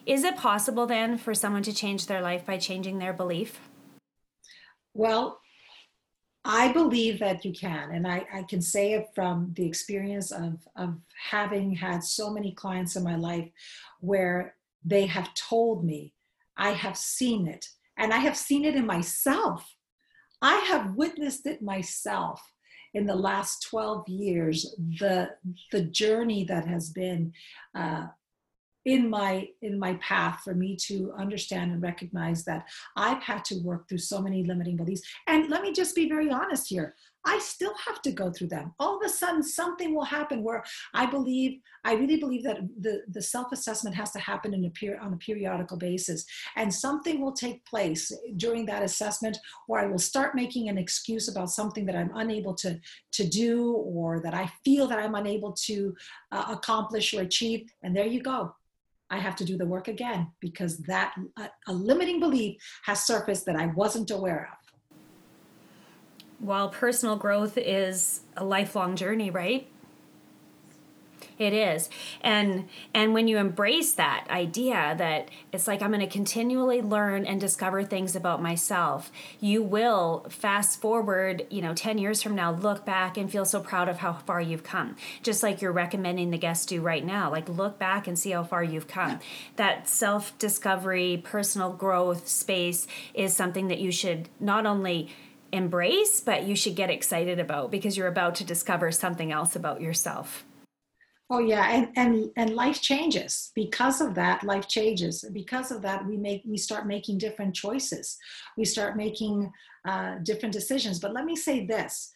Is 0.05 0.25
it 0.25 0.37
possible 0.37 0.87
then 0.87 1.17
for 1.17 1.35
someone 1.35 1.63
to 1.63 1.73
change 1.73 2.07
their 2.07 2.21
life 2.21 2.45
by 2.45 2.59
changing 2.59 2.99
their 2.99 3.13
belief? 3.13 3.61
Well, 4.95 5.41
I 6.45 6.73
believe 6.73 7.21
that 7.21 7.45
you 7.45 7.53
can. 7.53 7.93
And 7.93 8.07
I, 8.07 8.27
I 8.33 8.43
can 8.43 8.61
say 8.61 8.95
it 8.95 9.09
from 9.15 9.53
the 9.55 9.67
experience 9.67 10.33
of, 10.33 10.59
of 10.77 10.99
having 11.31 11.73
had 11.73 12.03
so 12.03 12.31
many 12.31 12.53
clients 12.53 12.97
in 12.97 13.05
my 13.05 13.15
life 13.17 13.49
where 14.01 14.57
they 14.85 15.07
have 15.07 15.33
told 15.35 15.85
me, 15.85 16.13
I 16.57 16.73
have 16.73 16.97
seen 16.97 17.47
it, 17.47 17.67
and 17.97 18.13
I 18.13 18.19
have 18.19 18.37
seen 18.37 18.65
it 18.65 18.75
in 18.75 18.87
myself. 18.87 19.73
I 20.43 20.57
have 20.57 20.97
witnessed 20.97 21.47
it 21.47 21.63
myself 21.63 22.43
in 22.95 23.07
the 23.07 23.15
last 23.15 23.63
12 23.71 24.09
years, 24.09 24.75
the, 24.99 25.31
the 25.71 25.83
journey 25.83 26.45
that 26.45 26.67
has 26.67 26.91
been 26.91 27.33
uh, 27.75 28.09
in 28.85 29.09
my 29.09 29.49
in 29.63 29.79
my 29.79 29.95
path 29.95 30.41
for 30.43 30.55
me 30.55 30.77
to 30.77 31.13
understand 31.17 31.73
and 31.73 31.83
recognize 31.83 32.45
that 32.45 32.67
i've 32.97 33.23
had 33.23 33.45
to 33.45 33.57
work 33.63 33.89
through 33.89 33.99
so 33.99 34.21
many 34.21 34.45
limiting 34.45 34.77
beliefs 34.77 35.03
and 35.29 35.49
let 35.49 35.63
me 35.63 35.73
just 35.73 35.95
be 35.95 36.09
very 36.09 36.31
honest 36.31 36.69
here 36.69 36.95
I 37.25 37.39
still 37.39 37.75
have 37.87 38.03
to 38.03 38.11
go 38.11 38.33
through 38.33 38.49
them. 38.49 38.73
All 38.81 38.97
of 38.97 39.05
a 39.05 39.09
sudden, 39.09 39.43
something 39.43 39.95
will 39.95 40.05
happen 40.05 40.43
where 40.43 40.65
I 40.93 41.07
believe, 41.07 41.61
I 41.85 41.95
really 41.95 42.17
believe 42.17 42.43
that 42.45 42.59
the, 42.81 43.03
the 43.09 43.23
self 43.23 43.53
assessment 43.53 43.95
has 43.95 44.11
to 44.13 44.19
happen 44.19 44.55
in 44.55 44.65
a 44.65 44.73
on 45.01 45.13
a 45.13 45.17
periodical 45.17 45.77
basis. 45.77 46.25
And 46.57 46.73
something 46.73 47.21
will 47.21 47.33
take 47.33 47.65
place 47.65 48.13
during 48.37 48.67
that 48.67 48.83
assessment 48.83 49.39
where 49.67 49.81
I 49.81 49.87
will 49.87 49.99
start 49.99 50.35
making 50.35 50.69
an 50.69 50.79
excuse 50.79 51.29
about 51.29 51.51
something 51.51 51.87
that 51.87 51.97
I'm 51.97 52.11
unable 52.15 52.55
to, 52.55 52.81
to 53.13 53.29
do 53.29 53.73
or 53.73 54.21
that 54.21 54.35
I 54.35 54.51
feel 54.65 54.89
that 54.89 54.99
I'm 54.99 55.15
unable 55.15 55.53
to 55.53 55.95
uh, 56.33 56.47
accomplish 56.51 57.15
or 57.15 57.21
achieve. 57.21 57.71
And 57.83 57.95
there 57.95 58.07
you 58.07 58.23
go. 58.23 58.55
I 59.13 59.19
have 59.19 59.37
to 59.37 59.45
do 59.45 59.57
the 59.57 59.67
work 59.67 59.87
again 59.87 60.33
because 60.41 60.79
that 60.79 61.15
a, 61.39 61.49
a 61.69 61.73
limiting 61.73 62.19
belief 62.19 62.61
has 62.85 63.05
surfaced 63.05 63.47
that 63.47 63.55
I 63.55 63.67
wasn't 63.67 64.11
aware 64.11 64.51
of 64.51 64.63
while 66.43 66.69
personal 66.69 67.17
growth 67.17 67.57
is 67.57 68.23
a 68.37 68.45
lifelong 68.45 68.97
journey, 68.97 69.31
right? 69.31 69.69
It 71.39 71.53
is. 71.53 71.89
And 72.21 72.69
and 72.95 73.15
when 73.15 73.29
you 73.29 73.39
embrace 73.39 73.93
that 73.95 74.27
idea 74.31 74.95
that 74.99 75.31
it's 75.53 75.67
like 75.67 75.83
I'm 75.83 75.91
going 75.91 76.01
to 76.01 76.07
continually 76.07 76.83
learn 76.83 77.27
and 77.27 77.41
discover 77.41 77.83
things 77.85 78.15
about 78.17 78.43
myself, 78.43 79.11
you 79.41 79.63
will 79.63 80.27
fast 80.29 80.81
forward, 80.81 81.47
you 81.51 81.63
know, 81.63 81.75
10 81.75 81.99
years 81.99 82.23
from 82.23 82.35
now 82.35 82.53
look 82.53 82.85
back 82.85 83.17
and 83.17 83.31
feel 83.31 83.45
so 83.45 83.61
proud 83.61 83.89
of 83.89 83.99
how 83.99 84.13
far 84.13 84.41
you've 84.41 84.65
come. 84.65 84.97
Just 85.23 85.43
like 85.43 85.61
you're 85.61 85.73
recommending 85.73 86.31
the 86.31 86.39
guests 86.39 86.67
do 86.67 86.81
right 86.81 87.05
now. 87.05 87.31
Like 87.31 87.49
look 87.49 87.79
back 87.79 88.07
and 88.07 88.19
see 88.19 88.31
how 88.31 88.45
far 88.45 88.63
you've 88.63 88.89
come. 88.89 89.21
That 89.57 89.89
self-discovery, 89.89 91.23
personal 91.25 91.73
growth 91.73 92.29
space 92.29 92.87
is 93.15 93.35
something 93.35 93.69
that 93.69 93.79
you 93.79 93.93
should 93.93 94.29
not 94.41 94.67
only 94.67 95.11
embrace, 95.53 96.21
but 96.21 96.45
you 96.45 96.57
should 96.57 96.75
get 96.75 96.91
excited 96.91 97.39
about 97.39 97.71
because 97.71 97.97
you're 97.97 98.09
about 98.09 98.35
to 98.37 98.45
discover 98.45 98.91
something 98.91 99.31
else 99.31 99.55
about 99.55 99.81
yourself. 99.81 100.45
Oh 101.31 101.39
yeah, 101.39 101.69
and 101.71 101.89
and 101.97 102.31
and 102.37 102.55
life 102.55 102.83
changes 102.83 103.53
because 103.55 104.01
of 104.01 104.15
that. 104.17 104.43
Life 104.43 104.69
changes 104.69 105.25
because 105.33 105.71
of 105.71 105.81
that. 105.83 106.07
We 106.07 106.17
make 106.17 106.43
we 106.45 106.59
start 106.59 106.87
making 106.87 107.19
different 107.19 107.55
choices. 107.55 108.19
We 108.57 108.65
start 108.65 108.97
making 108.97 109.51
uh, 109.87 110.17
different 110.23 110.53
decisions. 110.53 111.01
But 111.01 111.15
let 111.15 111.25
me 111.25 111.37
say 111.37 111.65
this: 111.65 112.13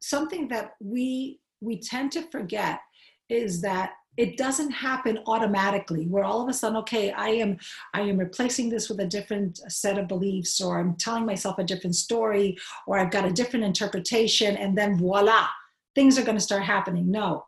something 0.00 0.48
that 0.48 0.74
we 0.80 1.38
we 1.60 1.78
tend 1.78 2.12
to 2.12 2.22
forget 2.30 2.80
is 3.28 3.60
that 3.60 3.92
it 4.18 4.36
doesn't 4.36 4.70
happen 4.70 5.18
automatically 5.26 6.06
where 6.06 6.24
all 6.24 6.42
of 6.42 6.48
a 6.48 6.52
sudden 6.52 6.76
okay 6.76 7.12
i 7.12 7.28
am 7.28 7.56
i 7.94 8.00
am 8.00 8.18
replacing 8.18 8.68
this 8.68 8.90
with 8.90 9.00
a 9.00 9.06
different 9.06 9.58
set 9.72 9.96
of 9.96 10.06
beliefs 10.06 10.60
or 10.60 10.78
i'm 10.78 10.94
telling 10.96 11.24
myself 11.24 11.58
a 11.58 11.64
different 11.64 11.96
story 11.96 12.56
or 12.86 12.98
i've 12.98 13.10
got 13.10 13.24
a 13.24 13.32
different 13.32 13.64
interpretation 13.64 14.56
and 14.56 14.76
then 14.76 14.98
voila 14.98 15.46
things 15.94 16.18
are 16.18 16.24
going 16.24 16.36
to 16.36 16.42
start 16.42 16.62
happening 16.62 17.10
no 17.10 17.46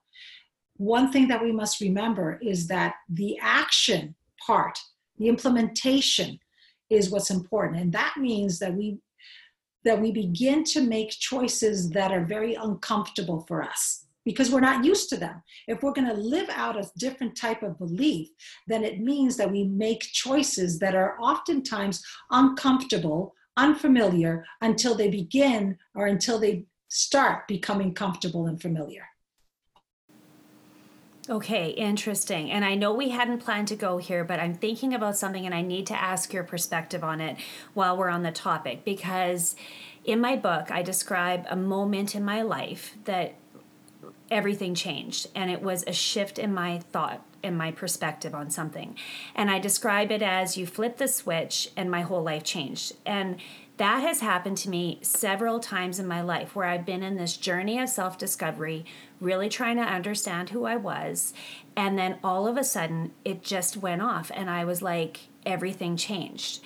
one 0.77 1.13
thing 1.13 1.29
that 1.29 1.43
we 1.43 1.53
must 1.53 1.81
remember 1.81 2.39
is 2.43 2.67
that 2.69 2.95
the 3.09 3.39
action 3.41 4.15
part 4.45 4.79
the 5.19 5.29
implementation 5.29 6.39
is 6.91 7.11
what's 7.11 7.31
important 7.31 7.81
and 7.81 7.93
that 7.93 8.15
means 8.19 8.59
that 8.59 8.75
we 8.75 8.99
that 9.85 10.01
we 10.01 10.11
begin 10.11 10.65
to 10.65 10.81
make 10.81 11.11
choices 11.11 11.91
that 11.91 12.11
are 12.11 12.25
very 12.25 12.55
uncomfortable 12.55 13.45
for 13.47 13.63
us 13.63 14.05
because 14.25 14.51
we're 14.51 14.61
not 14.61 14.85
used 14.85 15.09
to 15.11 15.17
them. 15.17 15.43
If 15.69 15.83
we're 15.83 15.93
going 15.93 16.09
to 16.09 16.15
live 16.15 16.49
out 16.51 16.77
a 16.77 16.91
different 16.99 17.37
type 17.37 17.63
of 17.63 17.79
belief, 17.79 18.29
then 18.67 18.83
it 18.83 19.01
means 19.01 19.37
that 19.37 19.51
we 19.51 19.65
make 19.65 20.01
choices 20.01 20.79
that 20.79 20.95
are 20.95 21.19
oftentimes 21.21 22.03
uncomfortable, 22.31 23.35
unfamiliar 23.57 24.45
until 24.63 24.95
they 24.95 25.09
begin 25.09 25.77
or 25.95 26.07
until 26.07 26.39
they 26.39 26.65
start 26.89 27.47
becoming 27.47 27.93
comfortable 27.93 28.47
and 28.47 28.61
familiar. 28.61 29.05
Okay, 31.29 31.71
interesting. 31.71 32.51
And 32.51 32.67
I 32.67 32.75
know 32.75 32.93
we 32.93 33.09
hadn't 33.09 33.39
planned 33.39 33.69
to 33.69 33.77
go 33.77 33.97
here, 33.97 34.25
but 34.25 34.41
I'm 34.41 34.55
thinking 34.55 34.93
about 34.93 35.17
something 35.17 35.47
and 35.47 35.55
I 35.55 35.63
need 35.63 35.87
to 35.87 35.99
ask 35.99 36.35
your 36.35 36.45
perspective 36.45 37.03
on 37.03 37.21
it 37.23 37.39
while 37.73 37.97
we're 37.97 38.11
on 38.11 38.23
the 38.23 38.31
topic. 38.31 38.85
Because 38.85 39.57
in 40.05 40.21
my 40.21 40.37
book, 40.37 40.71
I 40.71 40.83
describe 40.83 41.47
a 41.49 41.57
moment 41.57 42.15
in 42.15 42.25
my 42.25 42.43
life 42.43 42.95
that 43.05 43.37
everything 44.31 44.75
changed 44.75 45.29
and 45.35 45.51
it 45.51 45.63
was 45.63 45.85
a 45.87 45.93
shift 45.93 46.39
in 46.39 46.53
my 46.53 46.81
thought 46.93 47.25
and 47.43 47.57
my 47.57 47.71
perspective 47.71 48.35
on 48.35 48.51
something. 48.51 48.97
And 49.35 49.51
i 49.51 49.59
describe 49.59 50.11
it 50.11 50.23
as 50.23 50.57
you 50.57 50.67
flip 50.67 50.97
the 50.97 51.09
switch 51.09 51.71
and 51.77 51.91
my 51.91 52.03
whole 52.03 52.23
life 52.23 52.43
changed. 52.43 52.95
And 53.07 53.37
that 53.77 54.01
has 54.03 54.21
happened 54.21 54.57
to 54.59 54.71
me 54.71 54.99
several 55.03 55.59
times 55.59 55.99
in 55.99 56.07
my 56.07 56.21
life 56.21 56.55
where 56.55 56.67
I've 56.67 56.87
been 56.87 57.03
in 57.03 57.17
this 57.17 57.37
journey 57.37 57.79
of 57.81 57.89
self 57.89 58.17
discovery, 58.17 58.85
really 59.21 59.49
trying 59.49 59.77
to 59.77 59.83
understand 59.83 60.51
who 60.51 60.65
I 60.65 60.77
was. 60.77 61.35
And 61.77 61.99
then 61.99 62.19
all 62.23 62.47
of 62.47 62.57
a 62.57 62.65
sudden, 62.65 63.13
it 63.25 63.43
just 63.43 63.77
went 63.77 64.03
off, 64.03 64.31
and 64.35 64.49
I 64.49 64.65
was 64.65 64.81
like, 64.81 65.21
everything 65.45 65.97
changed. 65.97 66.63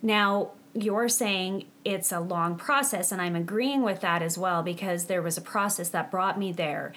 Now, 0.00 0.52
you're 0.74 1.08
saying 1.08 1.66
it's 1.84 2.12
a 2.12 2.20
long 2.20 2.56
process, 2.56 3.12
and 3.12 3.20
I'm 3.20 3.36
agreeing 3.36 3.82
with 3.82 4.00
that 4.00 4.22
as 4.22 4.38
well 4.38 4.62
because 4.62 5.04
there 5.04 5.22
was 5.22 5.36
a 5.36 5.42
process 5.42 5.90
that 5.90 6.10
brought 6.10 6.38
me 6.38 6.52
there. 6.52 6.92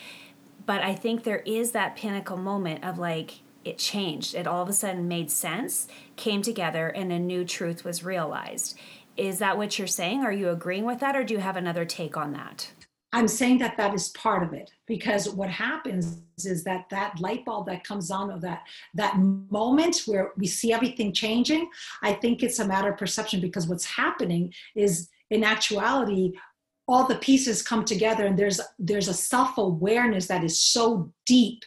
But 0.66 0.82
I 0.82 0.96
think 0.96 1.24
there 1.24 1.40
is 1.40 1.72
that 1.72 1.96
pinnacle 1.96 2.38
moment 2.38 2.84
of 2.84 2.98
like, 3.00 3.40
it 3.64 3.78
changed. 3.78 4.34
It 4.34 4.48
all 4.48 4.64
of 4.64 4.70
a 4.70 4.74
sudden 4.74 5.08
made 5.08 5.30
sense, 5.30 5.88
came 6.16 6.42
together, 6.42 6.88
and 6.88 7.12
a 7.12 7.20
new 7.20 7.46
truth 7.46 7.84
was 7.84 8.04
realized. 8.04 8.78
Is 9.22 9.38
that 9.38 9.56
what 9.56 9.78
you're 9.78 9.88
saying? 9.88 10.24
Are 10.24 10.32
you 10.32 10.50
agreeing 10.50 10.84
with 10.84 11.00
that, 11.02 11.16
or 11.16 11.24
do 11.24 11.36
you 11.36 11.40
have 11.40 11.56
another 11.56 11.86
take 11.86 12.18
on 12.18 12.32
that? 12.32 12.72
I'm 13.14 13.28
saying 13.28 13.60
that 13.60 13.78
that 13.78 13.94
is 13.94 14.10
part 14.10 14.42
of 14.42 14.52
it 14.54 14.72
because 14.88 15.30
what 15.30 15.50
happens 15.50 16.18
is 16.44 16.64
that 16.64 16.86
that 16.90 17.20
light 17.20 17.46
bulb 17.46 17.68
that 17.68 17.84
comes 17.84 18.10
on 18.10 18.32
of 18.32 18.42
that 18.42 18.64
that 18.96 19.20
moment 19.20 20.02
where 20.08 20.32
we 20.38 20.48
see 20.48 20.74
everything 20.74 21.14
changing. 21.14 21.70
I 22.02 22.14
think 22.14 22.42
it's 22.42 22.58
a 22.58 22.68
matter 22.68 22.90
of 22.90 22.98
perception 22.98 23.42
because 23.42 23.68
what's 23.68 23.86
happening 23.86 24.56
is 24.76 25.10
in 25.30 25.44
actuality 25.44 26.34
all 26.88 27.06
the 27.06 27.16
pieces 27.20 27.62
come 27.62 27.86
together 27.86 28.26
and 28.26 28.40
there's 28.40 28.60
there's 28.80 29.08
a 29.08 29.14
self-awareness 29.14 30.26
that 30.28 30.44
is 30.44 30.60
so 30.60 31.14
deep 31.28 31.64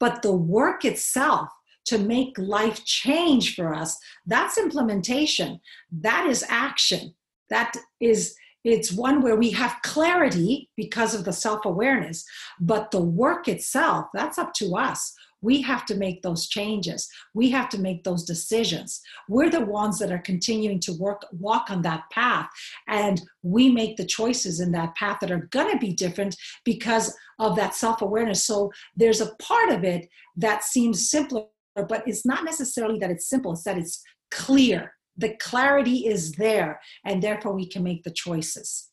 but 0.00 0.20
the 0.22 0.32
work 0.32 0.84
itself 0.84 1.48
to 1.86 1.98
make 1.98 2.36
life 2.38 2.84
change 2.84 3.54
for 3.54 3.74
us 3.74 3.98
that's 4.26 4.58
implementation 4.58 5.60
that 5.90 6.26
is 6.26 6.44
action 6.48 7.14
that 7.48 7.74
is 8.00 8.36
it's 8.66 8.90
one 8.90 9.22
where 9.22 9.36
we 9.36 9.50
have 9.52 9.80
clarity 9.84 10.68
because 10.76 11.14
of 11.14 11.24
the 11.24 11.32
self 11.32 11.64
awareness, 11.64 12.24
but 12.58 12.90
the 12.90 13.00
work 13.00 13.46
itself, 13.46 14.06
that's 14.12 14.38
up 14.38 14.52
to 14.54 14.74
us. 14.74 15.14
We 15.40 15.62
have 15.62 15.86
to 15.86 15.94
make 15.94 16.22
those 16.22 16.48
changes. 16.48 17.08
We 17.32 17.50
have 17.50 17.68
to 17.68 17.78
make 17.78 18.02
those 18.02 18.24
decisions. 18.24 19.00
We're 19.28 19.50
the 19.50 19.64
ones 19.64 20.00
that 20.00 20.10
are 20.10 20.18
continuing 20.18 20.80
to 20.80 20.94
work, 20.94 21.26
walk 21.30 21.70
on 21.70 21.82
that 21.82 22.10
path, 22.10 22.48
and 22.88 23.22
we 23.44 23.70
make 23.70 23.96
the 23.96 24.04
choices 24.04 24.58
in 24.58 24.72
that 24.72 24.96
path 24.96 25.18
that 25.20 25.30
are 25.30 25.48
going 25.52 25.70
to 25.70 25.78
be 25.78 25.92
different 25.92 26.34
because 26.64 27.16
of 27.38 27.54
that 27.54 27.76
self 27.76 28.02
awareness. 28.02 28.44
So 28.44 28.72
there's 28.96 29.20
a 29.20 29.32
part 29.36 29.70
of 29.70 29.84
it 29.84 30.08
that 30.36 30.64
seems 30.64 31.08
simpler, 31.08 31.44
but 31.84 32.06
it's 32.06 32.24
not 32.24 32.44
necessarily 32.44 32.98
that 32.98 33.10
it's 33.10 33.28
simple, 33.28 33.52
it's 33.52 33.64
that 33.64 33.78
it's 33.78 34.02
clear 34.30 34.92
the 35.16 35.34
clarity 35.36 36.06
is 36.06 36.32
there 36.32 36.80
and 37.04 37.22
therefore 37.22 37.54
we 37.54 37.66
can 37.66 37.82
make 37.82 38.02
the 38.02 38.10
choices 38.10 38.90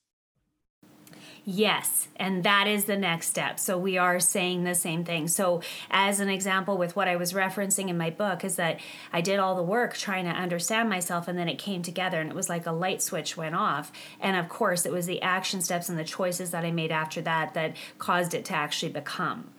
Yes, 1.46 2.08
and 2.16 2.46
that 2.46 2.68
is 2.68 2.86
the 2.86 2.96
next 2.96 3.28
step. 3.28 3.60
So 3.60 3.78
we 3.78 3.98
are 3.98 4.18
saying 4.18 4.64
the 4.64 4.76
same 4.76 5.04
thing. 5.04 5.28
So, 5.28 5.62
as 5.92 6.22
an 6.22 6.30
example, 6.30 6.78
with 6.78 6.96
what 6.96 7.10
I 7.10 7.18
was 7.18 7.34
referencing 7.34 7.90
in 7.90 7.98
my 7.98 8.12
book, 8.12 8.46
is 8.46 8.56
that 8.56 8.80
I 9.12 9.20
did 9.20 9.40
all 9.40 9.56
the 9.56 9.64
work 9.64 9.94
trying 9.94 10.24
to 10.24 10.32
understand 10.32 10.90
myself, 10.90 11.28
and 11.28 11.38
then 11.38 11.50
it 11.50 11.60
came 11.60 11.82
together, 11.82 12.22
and 12.22 12.30
it 12.30 12.36
was 12.36 12.48
like 12.48 12.66
a 12.66 12.72
light 12.72 13.02
switch 13.02 13.36
went 13.36 13.56
off. 13.56 13.92
And 14.22 14.38
of 14.38 14.48
course, 14.48 14.86
it 14.86 14.94
was 14.94 15.06
the 15.06 15.22
action 15.22 15.60
steps 15.62 15.90
and 15.90 16.00
the 16.00 16.06
choices 16.06 16.52
that 16.52 16.64
I 16.64 16.72
made 16.72 16.94
after 16.94 17.22
that 17.24 17.54
that 17.56 17.76
caused 17.98 18.34
it 18.34 18.46
to 18.46 18.56
actually 18.56 18.94
become. 18.94 19.53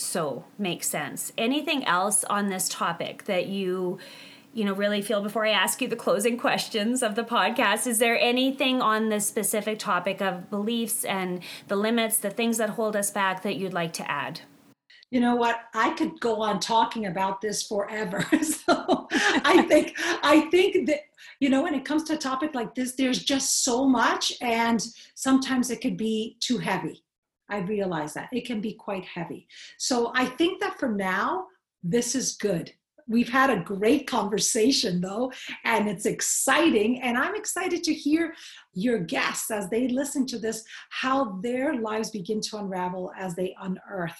So, 0.00 0.44
makes 0.58 0.88
sense. 0.88 1.32
Anything 1.36 1.84
else 1.84 2.24
on 2.24 2.48
this 2.48 2.68
topic 2.68 3.24
that 3.24 3.46
you 3.46 3.98
you 4.52 4.64
know 4.64 4.72
really 4.72 5.00
feel 5.00 5.22
before 5.22 5.46
i 5.46 5.50
ask 5.50 5.80
you 5.80 5.86
the 5.86 5.94
closing 5.94 6.38
questions 6.38 7.02
of 7.02 7.14
the 7.14 7.22
podcast? 7.22 7.86
Is 7.86 7.98
there 7.98 8.18
anything 8.18 8.80
on 8.80 9.10
this 9.10 9.26
specific 9.26 9.78
topic 9.78 10.20
of 10.20 10.50
beliefs 10.50 11.04
and 11.04 11.42
the 11.68 11.76
limits 11.76 12.16
the 12.18 12.30
things 12.30 12.56
that 12.56 12.70
hold 12.70 12.96
us 12.96 13.10
back 13.10 13.42
that 13.42 13.56
you'd 13.56 13.74
like 13.74 13.92
to 13.94 14.10
add? 14.10 14.40
You 15.10 15.20
know 15.20 15.36
what? 15.36 15.60
I 15.74 15.90
could 15.90 16.18
go 16.20 16.40
on 16.40 16.60
talking 16.60 17.06
about 17.06 17.40
this 17.40 17.62
forever. 17.62 18.24
So 18.42 19.08
i 19.44 19.62
think 19.68 19.98
i 20.22 20.48
think 20.50 20.86
that 20.86 21.00
you 21.40 21.48
know 21.48 21.62
when 21.62 21.74
it 21.74 21.84
comes 21.84 22.04
to 22.04 22.14
a 22.14 22.16
topic 22.16 22.54
like 22.54 22.74
this 22.74 22.94
there's 22.94 23.22
just 23.22 23.64
so 23.64 23.86
much 23.86 24.32
and 24.40 24.86
sometimes 25.14 25.70
it 25.70 25.80
could 25.80 25.96
be 25.96 26.36
too 26.40 26.58
heavy 26.58 27.02
i 27.50 27.58
realize 27.58 28.14
that 28.14 28.28
it 28.32 28.46
can 28.46 28.60
be 28.60 28.74
quite 28.74 29.04
heavy 29.04 29.46
so 29.78 30.12
i 30.14 30.24
think 30.24 30.60
that 30.60 30.78
for 30.78 30.90
now 30.90 31.46
this 31.82 32.14
is 32.14 32.36
good 32.36 32.72
we've 33.10 33.28
had 33.28 33.50
a 33.50 33.62
great 33.62 34.06
conversation 34.06 35.00
though, 35.00 35.30
and 35.64 35.88
it's 35.88 36.06
exciting. 36.06 37.02
And 37.02 37.18
I'm 37.18 37.34
excited 37.34 37.82
to 37.84 37.92
hear 37.92 38.34
your 38.72 39.00
guests 39.00 39.50
as 39.50 39.68
they 39.68 39.88
listen 39.88 40.24
to 40.26 40.38
this, 40.38 40.64
how 40.90 41.40
their 41.42 41.74
lives 41.74 42.10
begin 42.10 42.40
to 42.42 42.58
unravel 42.58 43.12
as 43.18 43.34
they 43.34 43.54
unearth 43.60 44.16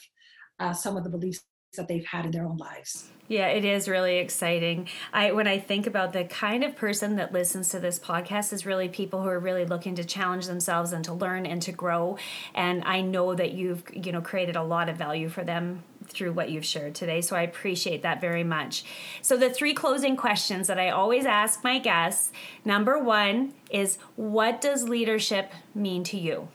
uh, 0.59 0.75
some 0.75 0.97
of 0.97 1.05
the 1.05 1.11
beliefs 1.11 1.41
that 1.77 1.89
they've 1.89 2.05
had 2.05 2.27
in 2.27 2.33
their 2.33 2.45
own 2.45 2.57
lives. 2.57 3.09
Yeah, 3.29 3.47
it 3.47 3.65
is 3.65 3.89
really 3.89 4.19
exciting. 4.19 4.89
I 5.13 5.31
when 5.31 5.47
I 5.47 5.61
think 5.61 5.87
about 5.87 6.13
the 6.13 6.25
kind 6.25 6.65
of 6.65 6.75
person 6.75 7.15
that 7.17 7.33
listens 7.33 7.69
to 7.69 7.79
this 7.79 7.97
podcast 7.97 8.53
is 8.53 8.67
really 8.67 8.89
people 8.89 9.23
who 9.23 9.29
are 9.29 9.39
really 9.39 9.65
looking 9.65 9.95
to 9.95 10.05
challenge 10.05 10.49
themselves 10.49 10.93
and 10.93 11.05
to 11.05 11.13
learn 11.13 11.47
and 11.47 11.63
to 11.63 11.71
grow. 11.71 12.19
And 12.57 12.83
I 12.85 13.03
know 13.03 13.37
that 13.37 13.53
you've, 13.53 13.85
you 13.95 14.11
know, 14.11 14.21
created 14.21 14.57
a 14.57 14.65
lot 14.65 14.89
of 14.89 14.97
value 14.97 15.29
for 15.29 15.45
them 15.45 15.85
through 16.07 16.33
what 16.33 16.51
you've 16.51 16.65
shared 16.65 16.97
today. 16.97 17.21
So 17.21 17.37
I 17.37 17.43
appreciate 17.43 18.03
that 18.03 18.21
very 18.21 18.43
much. 18.43 18.83
So 19.23 19.37
the 19.37 19.49
three 19.49 19.75
closing 19.75 20.17
questions 20.17 20.67
that 20.67 20.81
I 20.81 20.91
always 20.91 21.25
ask 21.25 21.63
my 21.63 21.79
guests, 21.79 22.33
number 22.65 22.99
1 22.99 23.55
is 23.71 23.99
what 24.17 24.61
does 24.61 24.89
leadership 24.89 25.53
mean 25.73 26.03
to 26.05 26.19
you? 26.19 26.49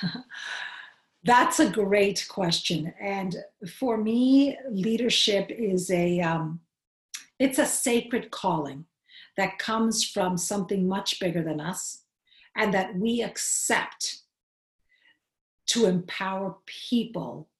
That's 1.28 1.60
a 1.60 1.68
great 1.68 2.26
question. 2.30 2.94
And 2.98 3.36
for 3.78 3.98
me, 3.98 4.56
leadership 4.70 5.50
is 5.50 5.90
a 5.90 6.20
um, 6.20 6.60
it's 7.38 7.58
a 7.58 7.66
sacred 7.66 8.30
calling 8.30 8.86
that 9.36 9.58
comes 9.58 10.02
from 10.02 10.38
something 10.38 10.88
much 10.88 11.20
bigger 11.20 11.42
than 11.42 11.60
us 11.60 12.04
and 12.56 12.72
that 12.72 12.96
we 12.96 13.22
accept 13.22 14.22
to 15.66 15.84
empower 15.84 16.56
people 16.64 17.50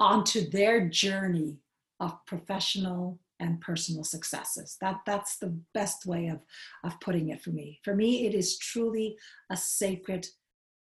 onto 0.00 0.48
their 0.48 0.88
journey 0.88 1.58
of 2.00 2.24
professional 2.24 3.18
and 3.38 3.60
personal 3.60 4.04
successes. 4.04 4.78
That, 4.80 5.00
that's 5.04 5.36
the 5.36 5.54
best 5.74 6.06
way 6.06 6.28
of, 6.28 6.40
of 6.82 6.98
putting 7.00 7.28
it 7.28 7.42
for 7.42 7.50
me. 7.50 7.78
For 7.84 7.94
me, 7.94 8.26
it 8.26 8.32
is 8.32 8.56
truly 8.56 9.18
a 9.50 9.56
sacred 9.56 10.26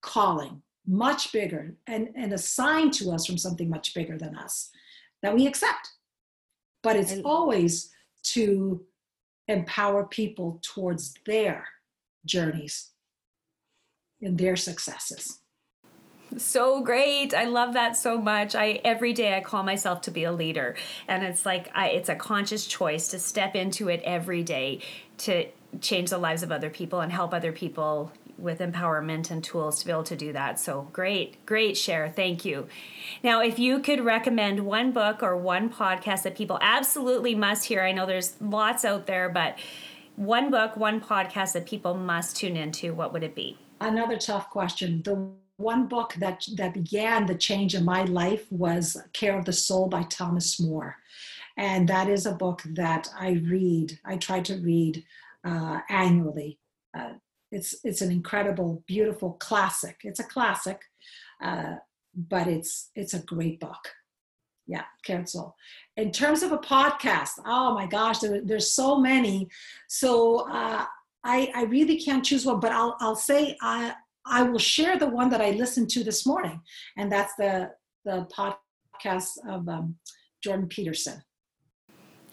calling 0.00 0.62
much 0.86 1.32
bigger 1.32 1.74
and, 1.86 2.08
and 2.14 2.32
assigned 2.32 2.92
to 2.94 3.10
us 3.10 3.26
from 3.26 3.38
something 3.38 3.68
much 3.68 3.94
bigger 3.94 4.16
than 4.16 4.36
us 4.36 4.70
that 5.22 5.34
we 5.34 5.46
accept. 5.46 5.90
But 6.82 6.96
it's 6.96 7.14
always 7.24 7.90
to 8.34 8.84
empower 9.48 10.04
people 10.04 10.60
towards 10.62 11.14
their 11.24 11.66
journeys 12.24 12.90
and 14.20 14.38
their 14.38 14.56
successes. 14.56 15.40
So 16.36 16.82
great. 16.82 17.34
I 17.34 17.44
love 17.44 17.74
that 17.74 17.96
so 17.96 18.20
much. 18.20 18.54
I 18.54 18.80
every 18.84 19.12
day 19.12 19.36
i 19.36 19.40
call 19.40 19.62
myself 19.62 20.00
to 20.02 20.10
be 20.10 20.24
a 20.24 20.32
leader 20.32 20.74
and 21.06 21.22
it's 21.22 21.46
like 21.46 21.70
I, 21.74 21.88
it's 21.90 22.08
a 22.08 22.16
conscious 22.16 22.66
choice 22.66 23.08
to 23.08 23.18
step 23.18 23.54
into 23.54 23.88
it 23.88 24.02
every 24.04 24.42
day 24.42 24.80
to 25.18 25.46
change 25.80 26.10
the 26.10 26.18
lives 26.18 26.42
of 26.42 26.50
other 26.50 26.68
people 26.68 27.00
and 27.00 27.12
help 27.12 27.32
other 27.32 27.52
people 27.52 28.12
with 28.38 28.58
empowerment 28.58 29.30
and 29.30 29.42
tools 29.42 29.78
to 29.78 29.86
be 29.86 29.92
able 29.92 30.02
to 30.04 30.16
do 30.16 30.32
that. 30.32 30.58
So 30.60 30.88
great, 30.92 31.44
great 31.46 31.76
share. 31.76 32.12
Thank 32.14 32.44
you. 32.44 32.68
Now, 33.22 33.42
if 33.42 33.58
you 33.58 33.80
could 33.80 34.04
recommend 34.04 34.66
one 34.66 34.92
book 34.92 35.22
or 35.22 35.36
one 35.36 35.70
podcast 35.70 36.22
that 36.22 36.36
people 36.36 36.58
absolutely 36.60 37.34
must 37.34 37.66
hear, 37.66 37.82
I 37.82 37.92
know 37.92 38.06
there's 38.06 38.34
lots 38.40 38.84
out 38.84 39.06
there, 39.06 39.28
but 39.28 39.58
one 40.16 40.50
book, 40.50 40.76
one 40.76 41.00
podcast 41.00 41.52
that 41.52 41.66
people 41.66 41.94
must 41.94 42.36
tune 42.36 42.56
into, 42.56 42.94
what 42.94 43.12
would 43.12 43.22
it 43.22 43.34
be? 43.34 43.58
Another 43.80 44.16
tough 44.16 44.50
question. 44.50 45.02
The 45.02 45.30
one 45.56 45.86
book 45.86 46.14
that 46.18 46.46
that 46.56 46.74
began 46.74 47.26
the 47.26 47.34
change 47.34 47.74
in 47.74 47.84
my 47.84 48.04
life 48.04 48.50
was 48.50 48.96
Care 49.12 49.38
of 49.38 49.44
the 49.44 49.52
Soul 49.52 49.88
by 49.88 50.02
Thomas 50.04 50.60
Moore. 50.60 50.96
And 51.56 51.88
that 51.88 52.08
is 52.08 52.26
a 52.26 52.32
book 52.32 52.62
that 52.66 53.08
I 53.18 53.42
read, 53.44 53.98
I 54.04 54.16
try 54.16 54.40
to 54.40 54.56
read 54.56 55.04
uh, 55.44 55.80
annually. 55.88 56.58
Uh, 56.96 57.14
it's 57.50 57.76
it's 57.84 58.00
an 58.00 58.10
incredible, 58.10 58.82
beautiful 58.86 59.32
classic. 59.34 60.00
It's 60.02 60.20
a 60.20 60.24
classic, 60.24 60.80
uh, 61.42 61.76
but 62.14 62.46
it's 62.46 62.90
it's 62.94 63.14
a 63.14 63.22
great 63.22 63.60
book. 63.60 63.94
Yeah, 64.66 64.84
cancel. 65.04 65.54
In 65.96 66.10
terms 66.10 66.42
of 66.42 66.50
a 66.50 66.58
podcast, 66.58 67.38
oh 67.46 67.72
my 67.74 67.86
gosh, 67.86 68.18
there, 68.18 68.40
there's 68.42 68.72
so 68.72 68.98
many. 68.98 69.48
So 69.88 70.48
uh, 70.50 70.84
I 71.24 71.52
I 71.54 71.64
really 71.64 72.00
can't 72.00 72.24
choose 72.24 72.44
one, 72.44 72.60
but 72.60 72.72
I'll 72.72 72.96
I'll 73.00 73.16
say 73.16 73.56
I 73.62 73.94
I 74.26 74.42
will 74.42 74.58
share 74.58 74.98
the 74.98 75.08
one 75.08 75.30
that 75.30 75.40
I 75.40 75.50
listened 75.50 75.88
to 75.90 76.02
this 76.02 76.26
morning, 76.26 76.60
and 76.96 77.10
that's 77.10 77.34
the 77.36 77.70
the 78.04 78.26
podcast 78.36 79.28
of 79.48 79.68
um, 79.68 79.96
Jordan 80.42 80.68
Peterson. 80.68 81.22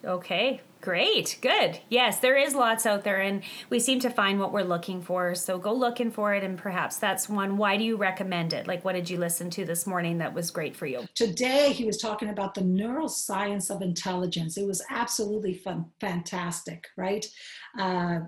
Okay, 0.03 0.59
great, 0.83 1.37
good. 1.41 1.79
Yes, 1.87 2.19
there 2.19 2.37
is 2.37 2.53
lots 2.53 2.85
out 2.85 3.05
there, 3.05 3.21
and 3.21 3.41
we 3.69 3.79
seem 3.79 4.01
to 4.01 4.09
find 4.09 4.37
what 4.37 4.51
we're 4.51 4.63
looking 4.63 5.01
for. 5.01 5.33
So 5.33 5.57
go 5.57 5.73
looking 5.73 6.11
for 6.11 6.33
it, 6.33 6.43
and 6.43 6.57
perhaps 6.57 6.97
that's 6.97 7.29
one. 7.29 7.55
Why 7.55 7.77
do 7.77 7.85
you 7.85 7.95
recommend 7.95 8.51
it? 8.51 8.67
Like, 8.67 8.83
what 8.83 8.93
did 8.93 9.09
you 9.09 9.17
listen 9.17 9.49
to 9.51 9.63
this 9.63 9.87
morning 9.87 10.17
that 10.17 10.33
was 10.33 10.51
great 10.51 10.75
for 10.75 10.85
you? 10.85 11.05
Today, 11.15 11.71
he 11.71 11.85
was 11.85 11.97
talking 11.97 12.29
about 12.29 12.53
the 12.53 12.61
neuroscience 12.61 13.73
of 13.73 13.81
intelligence. 13.81 14.57
It 14.57 14.67
was 14.67 14.83
absolutely 14.89 15.53
fun, 15.53 15.85
fantastic, 16.01 16.87
right? 16.97 17.25
Uh, 17.79 18.19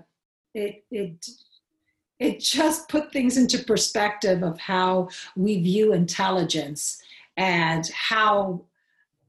it 0.54 0.82
it 0.90 1.26
it 2.18 2.40
just 2.40 2.88
put 2.88 3.12
things 3.12 3.36
into 3.36 3.58
perspective 3.64 4.42
of 4.42 4.58
how 4.58 5.10
we 5.36 5.60
view 5.60 5.92
intelligence 5.92 7.02
and 7.36 7.86
how 7.88 8.64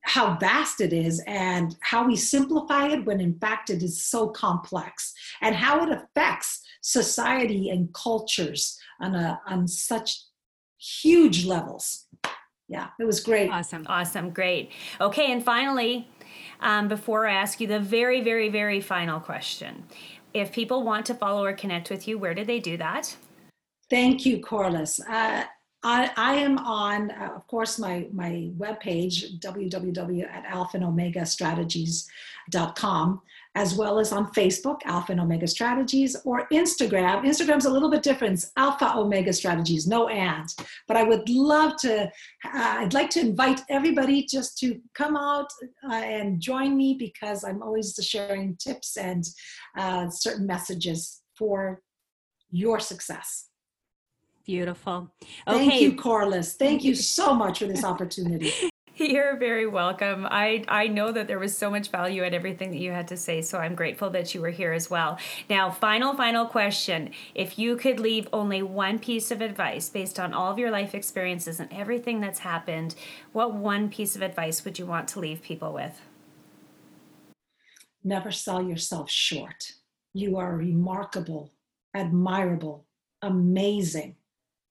how 0.07 0.35
vast 0.37 0.79
it 0.79 0.93
is 0.93 1.21
and 1.27 1.75
how 1.81 2.07
we 2.07 2.15
simplify 2.15 2.87
it 2.87 3.05
when 3.05 3.19
in 3.19 3.37
fact 3.39 3.69
it 3.69 3.83
is 3.83 4.01
so 4.01 4.29
complex 4.29 5.13
and 5.41 5.53
how 5.53 5.83
it 5.83 5.91
affects 5.91 6.63
society 6.81 7.69
and 7.69 7.93
cultures 7.93 8.79
on 9.01 9.13
a 9.13 9.39
on 9.47 9.67
such 9.67 10.23
huge 10.79 11.45
levels. 11.45 12.05
Yeah 12.69 12.87
it 12.99 13.03
was 13.03 13.19
great. 13.19 13.51
Awesome 13.51 13.85
awesome 13.89 14.29
great. 14.29 14.71
Okay 15.01 15.31
and 15.31 15.43
finally 15.43 16.07
um, 16.61 16.87
before 16.87 17.27
i 17.27 17.33
ask 17.33 17.59
you 17.59 17.67
the 17.67 17.79
very 17.79 18.21
very 18.21 18.47
very 18.47 18.79
final 18.79 19.19
question. 19.19 19.83
If 20.33 20.53
people 20.53 20.83
want 20.83 21.05
to 21.07 21.15
follow 21.15 21.43
or 21.43 21.53
connect 21.53 21.89
with 21.89 22.07
you 22.07 22.17
where 22.17 22.33
do 22.33 22.45
they 22.45 22.59
do 22.59 22.77
that? 22.77 23.15
Thank 23.89 24.25
you 24.25 24.39
corliss. 24.41 25.01
Uh, 25.01 25.43
I, 25.87 26.11
I 26.17 26.33
am 26.33 26.57
on, 26.57 27.11
uh, 27.11 27.29
of 27.33 27.47
course, 27.47 27.79
my, 27.79 28.07
my 28.11 28.49
webpage, 28.57 29.39
www 29.39 30.29
at 30.29 30.43
as 33.55 33.73
well 33.73 33.97
as 33.97 34.11
on 34.11 34.33
Facebook, 34.33 34.79
Alpha 34.83 35.13
and 35.13 35.21
Omega 35.21 35.47
Strategies, 35.47 36.17
or 36.25 36.45
Instagram. 36.51 37.23
Instagram's 37.23 37.63
a 37.63 37.69
little 37.69 37.89
bit 37.89 38.03
different, 38.03 38.43
Alpha 38.57 38.97
Omega 38.97 39.31
Strategies, 39.31 39.87
no 39.87 40.09
and. 40.09 40.49
But 40.89 40.97
I 40.97 41.03
would 41.03 41.29
love 41.29 41.77
to, 41.77 42.03
uh, 42.03 42.09
I'd 42.43 42.93
like 42.93 43.09
to 43.11 43.21
invite 43.21 43.61
everybody 43.69 44.25
just 44.25 44.57
to 44.57 44.81
come 44.93 45.15
out 45.15 45.47
uh, 45.89 45.93
and 45.93 46.41
join 46.41 46.75
me 46.75 46.97
because 46.99 47.45
I'm 47.45 47.63
always 47.63 47.97
sharing 48.01 48.57
tips 48.57 48.97
and 48.97 49.23
uh, 49.77 50.09
certain 50.09 50.45
messages 50.45 51.21
for 51.37 51.81
your 52.51 52.81
success. 52.81 53.47
Beautiful. 54.47 55.11
Okay. 55.45 55.67
Thank 55.67 55.81
you, 55.81 55.93
Corliss. 55.93 56.53
Thank 56.53 56.85
you 56.85 56.95
so 56.95 57.35
much 57.35 57.59
for 57.59 57.65
this 57.65 57.83
opportunity. 57.83 58.53
You're 58.95 59.35
very 59.35 59.67
welcome. 59.67 60.25
I, 60.25 60.63
I 60.69 60.87
know 60.87 61.11
that 61.11 61.27
there 61.27 61.37
was 61.37 61.55
so 61.55 61.69
much 61.69 61.89
value 61.89 62.23
in 62.23 62.33
everything 62.33 62.71
that 62.71 62.77
you 62.77 62.91
had 62.91 63.09
to 63.09 63.17
say, 63.17 63.41
so 63.41 63.59
I'm 63.59 63.75
grateful 63.75 64.09
that 64.11 64.33
you 64.33 64.41
were 64.41 64.49
here 64.49 64.71
as 64.71 64.89
well. 64.89 65.19
Now, 65.49 65.69
final, 65.69 66.15
final 66.15 66.45
question. 66.45 67.11
If 67.35 67.59
you 67.59 67.75
could 67.75 67.99
leave 67.99 68.29
only 68.31 68.63
one 68.63 68.99
piece 68.99 69.31
of 69.31 69.41
advice 69.41 69.89
based 69.89 70.17
on 70.17 70.33
all 70.33 70.49
of 70.49 70.57
your 70.57 70.71
life 70.71 70.95
experiences 70.95 71.59
and 71.59 71.71
everything 71.71 72.21
that's 72.21 72.39
happened, 72.39 72.95
what 73.33 73.53
one 73.53 73.89
piece 73.89 74.15
of 74.15 74.21
advice 74.21 74.63
would 74.63 74.79
you 74.79 74.85
want 74.85 75.09
to 75.09 75.19
leave 75.19 75.41
people 75.41 75.73
with? 75.73 76.01
Never 78.01 78.31
sell 78.31 78.63
yourself 78.63 79.11
short. 79.11 79.73
You 80.13 80.37
are 80.37 80.55
remarkable, 80.55 81.51
admirable, 81.93 82.85
amazing 83.21 84.15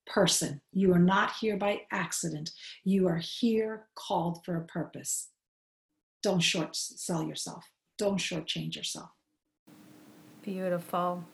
person. 0.07 0.61
You 0.73 0.93
are 0.93 0.99
not 0.99 1.33
here 1.41 1.57
by 1.57 1.83
accident. 1.91 2.51
You 2.85 3.09
are 3.09 3.21
here 3.23 3.87
called 3.95 4.45
for 4.45 4.57
a 4.57 4.65
purpose. 4.65 5.31
Don't 6.23 6.41
short 6.41 6.75
sell 6.75 7.23
yourself. 7.23 7.65
Don't 7.99 8.19
shortchange 8.19 8.77
yourself. 8.77 9.11
Beautiful. 10.43 11.25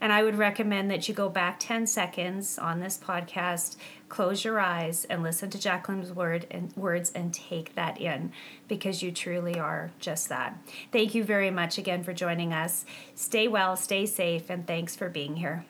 And 0.00 0.12
I 0.12 0.22
would 0.22 0.36
recommend 0.36 0.90
that 0.90 1.08
you 1.08 1.14
go 1.14 1.28
back 1.28 1.58
10 1.58 1.86
seconds 1.86 2.58
on 2.58 2.80
this 2.80 2.98
podcast, 2.98 3.76
close 4.08 4.44
your 4.44 4.60
eyes, 4.60 5.04
and 5.04 5.22
listen 5.22 5.50
to 5.50 5.58
Jacqueline's 5.58 6.12
word 6.12 6.46
and 6.50 6.74
words 6.76 7.12
and 7.14 7.32
take 7.32 7.74
that 7.74 8.00
in 8.00 8.32
because 8.68 9.02
you 9.02 9.12
truly 9.12 9.58
are 9.58 9.90
just 9.98 10.28
that. 10.28 10.58
Thank 10.92 11.14
you 11.14 11.24
very 11.24 11.50
much 11.50 11.78
again 11.78 12.02
for 12.02 12.12
joining 12.12 12.52
us. 12.52 12.84
Stay 13.14 13.48
well, 13.48 13.76
stay 13.76 14.06
safe, 14.06 14.50
and 14.50 14.66
thanks 14.66 14.94
for 14.96 15.08
being 15.08 15.36
here. 15.36 15.64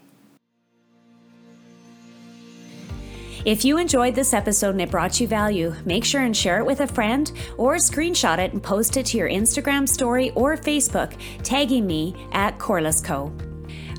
If 3.45 3.63
you 3.63 3.77
enjoyed 3.77 4.15
this 4.15 4.33
episode 4.33 4.71
and 4.71 4.81
it 4.81 4.91
brought 4.91 5.21
you 5.21 5.29
value, 5.29 5.75
make 5.85 6.03
sure 6.03 6.23
and 6.23 6.35
share 6.35 6.61
it 6.61 6.65
with 6.65 6.81
a 6.81 6.87
friend 6.87 7.31
or 7.59 7.75
screenshot 7.75 8.39
it 8.39 8.55
and 8.55 8.63
post 8.63 8.97
it 8.97 9.05
to 9.07 9.19
your 9.19 9.29
Instagram 9.29 9.87
story 9.87 10.31
or 10.31 10.57
Facebook, 10.57 11.15
tagging 11.43 11.87
me 11.87 12.27
at 12.33 12.59
Corliss 12.59 13.03
Co. 13.03 13.31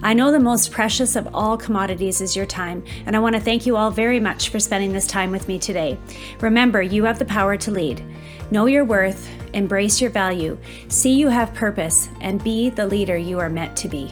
I 0.01 0.15
know 0.15 0.31
the 0.31 0.39
most 0.39 0.71
precious 0.71 1.15
of 1.15 1.29
all 1.31 1.57
commodities 1.57 2.21
is 2.21 2.35
your 2.35 2.47
time, 2.47 2.83
and 3.05 3.15
I 3.15 3.19
want 3.19 3.35
to 3.35 3.41
thank 3.41 3.67
you 3.67 3.77
all 3.77 3.91
very 3.91 4.19
much 4.19 4.49
for 4.49 4.59
spending 4.59 4.91
this 4.91 5.05
time 5.05 5.29
with 5.29 5.47
me 5.47 5.59
today. 5.59 5.99
Remember, 6.41 6.81
you 6.81 7.03
have 7.03 7.19
the 7.19 7.25
power 7.25 7.55
to 7.55 7.69
lead. 7.69 8.03
Know 8.49 8.65
your 8.65 8.83
worth, 8.83 9.29
embrace 9.53 10.01
your 10.01 10.09
value, 10.09 10.57
see 10.87 11.13
you 11.13 11.27
have 11.27 11.53
purpose, 11.53 12.09
and 12.19 12.43
be 12.43 12.71
the 12.71 12.87
leader 12.87 13.15
you 13.15 13.37
are 13.37 13.49
meant 13.49 13.77
to 13.77 13.89
be. 13.89 14.11